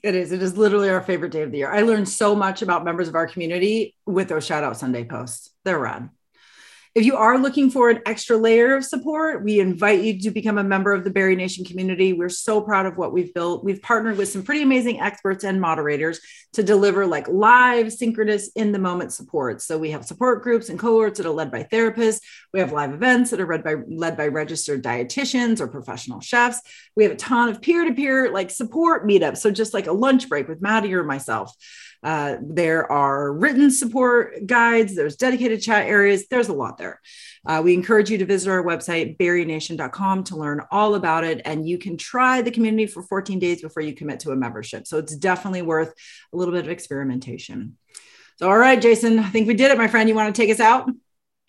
It 0.06 0.14
is. 0.14 0.32
It 0.32 0.44
is 0.44 0.56
literally 0.56 0.92
our 0.92 1.02
favorite 1.02 1.32
day 1.32 1.42
of 1.42 1.50
the 1.52 1.58
year. 1.58 1.72
I 1.72 1.82
learned 1.82 2.08
so 2.08 2.36
much 2.36 2.62
about 2.62 2.86
members 2.86 3.08
of 3.08 3.16
our 3.16 3.26
community 3.26 3.96
with 4.06 4.30
those 4.30 4.46
shout 4.46 4.64
out 4.64 4.78
Sunday 4.78 5.04
posts. 5.04 5.50
They're 5.64 5.80
rad. 5.80 6.12
If 6.96 7.04
you 7.04 7.18
are 7.18 7.38
looking 7.38 7.70
for 7.70 7.90
an 7.90 8.00
extra 8.06 8.38
layer 8.38 8.74
of 8.74 8.86
support, 8.86 9.44
we 9.44 9.60
invite 9.60 10.02
you 10.02 10.18
to 10.22 10.32
become 10.32 10.58
a 10.58 10.64
member 10.64 10.94
of 10.94 11.04
the 11.04 11.12
BariNation 11.12 11.68
community. 11.68 12.14
We're 12.14 12.30
so 12.30 12.62
proud 12.62 12.86
of 12.86 12.96
what 12.96 13.12
we've 13.12 13.34
built. 13.34 13.66
We've 13.66 13.82
partnered 13.82 14.16
with 14.16 14.30
some 14.30 14.44
pretty 14.44 14.62
amazing 14.62 15.02
experts 15.02 15.44
and 15.44 15.60
moderators 15.60 16.22
to 16.54 16.64
deliver 16.64 17.06
like 17.06 17.28
live, 17.28 17.92
synchronous, 17.92 18.48
in 18.56 18.72
the 18.72 18.80
moment 18.80 19.12
support. 19.12 19.62
So 19.62 19.78
we 19.78 19.92
have 19.92 20.06
support 20.06 20.42
groups 20.42 20.70
and 20.70 20.80
cohorts 20.80 21.18
that 21.18 21.28
are 21.28 21.34
led 21.34 21.52
by 21.52 21.64
therapists. 21.64 22.22
We 22.54 22.62
have 22.62 22.72
live 22.72 22.94
events 22.94 23.30
that 23.32 23.42
are 23.42 23.46
led 23.46 23.66
by 23.66 23.76
led 23.90 24.16
by 24.16 24.28
registered 24.28 24.82
dietitians 24.82 25.60
or 25.60 25.68
professional 25.68 26.22
chefs. 26.22 26.62
We 26.96 27.04
have 27.04 27.12
a 27.12 27.18
ton 27.18 27.50
of 27.50 27.62
peer 27.62 27.84
to 27.84 27.94
peer 27.94 28.32
like 28.32 28.52
support 28.52 29.06
meetups. 29.06 29.40
So 29.40 29.52
just 29.52 29.74
like 29.74 29.88
a 29.88 29.92
lunch 29.92 30.30
break 30.30 30.48
with 30.48 30.62
Maddie 30.62 30.94
or 30.94 31.04
myself. 31.04 31.54
Uh, 32.06 32.38
there 32.40 32.90
are 32.92 33.34
written 33.34 33.72
support 33.72 34.46
guides, 34.46 34.96
there's 34.96 35.16
dedicated 35.16 35.60
chat 35.60 35.88
areas, 35.88 36.28
there's 36.28 36.50
a 36.50 36.54
lot 36.54 36.78
there. 36.78 37.02
Uh, 37.48 37.62
we 37.64 37.74
encourage 37.74 38.12
you 38.12 38.20
to 38.20 38.26
visit 38.26 38.48
our 38.48 38.64
website, 38.64 39.18
barination.com, 39.18 40.24
to 40.24 40.36
learn 40.36 40.62
all 40.70 40.94
about 40.94 41.24
it. 41.24 41.42
And 41.46 41.68
you 41.68 41.80
can 41.80 41.98
try 41.98 42.44
the 42.44 42.52
community 42.52 42.86
for 42.86 43.02
14 43.02 43.40
days 43.40 43.64
before 43.64 43.82
you 43.82 43.94
commit 43.94 44.20
to 44.20 44.32
a 44.32 44.36
membership. 44.36 44.86
So 44.86 45.00
it's 45.00 45.16
definitely 45.16 45.64
worth 45.64 45.94
a 46.32 46.38
little 46.38 46.54
bit 46.54 46.66
of 46.66 46.72
experimentation. 46.72 47.78
So, 48.38 48.50
all 48.50 48.58
right, 48.58 48.80
Jason, 48.80 49.18
I 49.18 49.30
think 49.30 49.48
we 49.48 49.56
did 49.56 49.72
it, 49.72 49.78
my 49.78 49.88
friend. 49.88 50.08
You 50.08 50.14
want 50.14 50.36
to 50.36 50.40
take 50.40 50.52
us 50.52 50.60
out? 50.60 50.88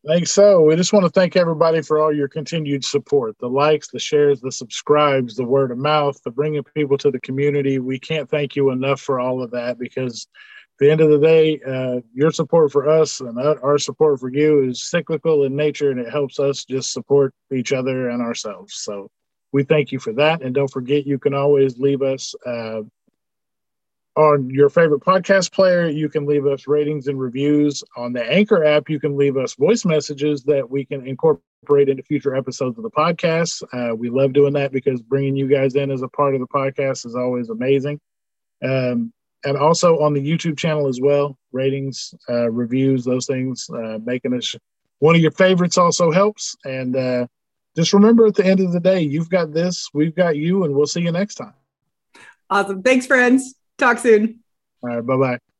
Think 0.06 0.28
so. 0.28 0.60
We 0.60 0.76
just 0.76 0.92
want 0.92 1.04
to 1.04 1.10
thank 1.10 1.34
everybody 1.34 1.82
for 1.82 1.98
all 1.98 2.14
your 2.14 2.28
continued 2.28 2.84
support 2.84 3.36
the 3.40 3.48
likes, 3.48 3.88
the 3.88 3.98
shares, 3.98 4.40
the 4.40 4.52
subscribes, 4.52 5.34
the 5.34 5.44
word 5.44 5.72
of 5.72 5.78
mouth, 5.78 6.22
the 6.22 6.30
bringing 6.30 6.62
people 6.62 6.96
to 6.98 7.10
the 7.10 7.18
community. 7.18 7.80
We 7.80 7.98
can't 7.98 8.30
thank 8.30 8.54
you 8.54 8.70
enough 8.70 9.00
for 9.00 9.18
all 9.18 9.42
of 9.42 9.50
that 9.50 9.80
because 9.80 10.28
at 10.32 10.78
the 10.78 10.90
end 10.92 11.00
of 11.00 11.10
the 11.10 11.18
day, 11.18 11.60
uh, 11.66 12.02
your 12.14 12.30
support 12.30 12.70
for 12.70 12.88
us 12.88 13.20
and 13.20 13.36
our 13.36 13.78
support 13.78 14.20
for 14.20 14.28
you 14.28 14.68
is 14.68 14.88
cyclical 14.88 15.42
in 15.42 15.56
nature 15.56 15.90
and 15.90 15.98
it 15.98 16.08
helps 16.08 16.38
us 16.38 16.64
just 16.64 16.92
support 16.92 17.34
each 17.52 17.72
other 17.72 18.08
and 18.08 18.22
ourselves. 18.22 18.74
So 18.74 19.10
we 19.52 19.64
thank 19.64 19.90
you 19.90 19.98
for 19.98 20.12
that. 20.12 20.40
And 20.40 20.54
don't 20.54 20.70
forget, 20.70 21.04
you 21.04 21.18
can 21.18 21.34
always 21.34 21.78
leave 21.78 22.02
us 22.02 22.32
uh, 22.46 22.82
on 24.16 24.48
your 24.48 24.70
favorite 24.70 25.02
podcast 25.02 25.52
player. 25.52 25.88
You 25.88 26.08
can 26.08 26.26
leave 26.26 26.46
us 26.46 26.66
ratings 26.66 27.06
and 27.06 27.20
reviews. 27.20 27.84
On 27.96 28.12
the 28.12 28.24
Anchor 28.24 28.64
app, 28.64 28.88
you 28.88 28.98
can 28.98 29.16
leave 29.16 29.36
us 29.36 29.54
voice 29.54 29.84
messages 29.84 30.42
that 30.44 30.68
we 30.68 30.84
can 30.84 31.06
incorporate 31.06 31.88
into 31.88 32.02
future 32.02 32.34
episodes 32.34 32.78
of 32.78 32.82
the 32.82 32.90
podcast. 32.90 33.62
Uh, 33.72 33.94
we 33.94 34.08
love 34.08 34.32
doing 34.32 34.54
that 34.54 34.72
because 34.72 35.02
bringing 35.02 35.36
you 35.36 35.46
guys 35.46 35.74
in 35.74 35.90
as 35.90 36.02
a 36.02 36.08
part 36.08 36.34
of 36.34 36.40
the 36.40 36.46
podcast 36.46 37.04
is 37.04 37.14
always 37.14 37.50
amazing. 37.50 38.00
Um, 38.64 39.12
and 39.44 39.56
also 39.56 40.00
on 40.00 40.14
the 40.14 40.20
YouTube 40.20 40.56
channel 40.56 40.88
as 40.88 40.98
well, 41.00 41.36
ratings, 41.52 42.14
uh, 42.28 42.50
reviews, 42.50 43.04
those 43.04 43.26
things, 43.26 43.68
uh, 43.70 43.98
making 44.02 44.34
us 44.34 44.54
one 44.98 45.14
of 45.14 45.20
your 45.20 45.30
favorites 45.30 45.76
also 45.76 46.10
helps. 46.10 46.56
And 46.64 46.96
uh, 46.96 47.26
just 47.76 47.92
remember 47.92 48.26
at 48.26 48.34
the 48.34 48.46
end 48.46 48.60
of 48.60 48.72
the 48.72 48.80
day, 48.80 49.02
you've 49.02 49.28
got 49.28 49.52
this, 49.52 49.90
we've 49.92 50.14
got 50.14 50.36
you, 50.36 50.64
and 50.64 50.74
we'll 50.74 50.86
see 50.86 51.02
you 51.02 51.12
next 51.12 51.34
time. 51.34 51.54
Awesome. 52.48 52.82
Thanks, 52.82 53.06
friends. 53.06 53.54
Talk 53.78 53.98
soon. 53.98 54.42
All 54.82 54.88
right. 54.90 55.04
Bye 55.06 55.16
bye. 55.16 55.55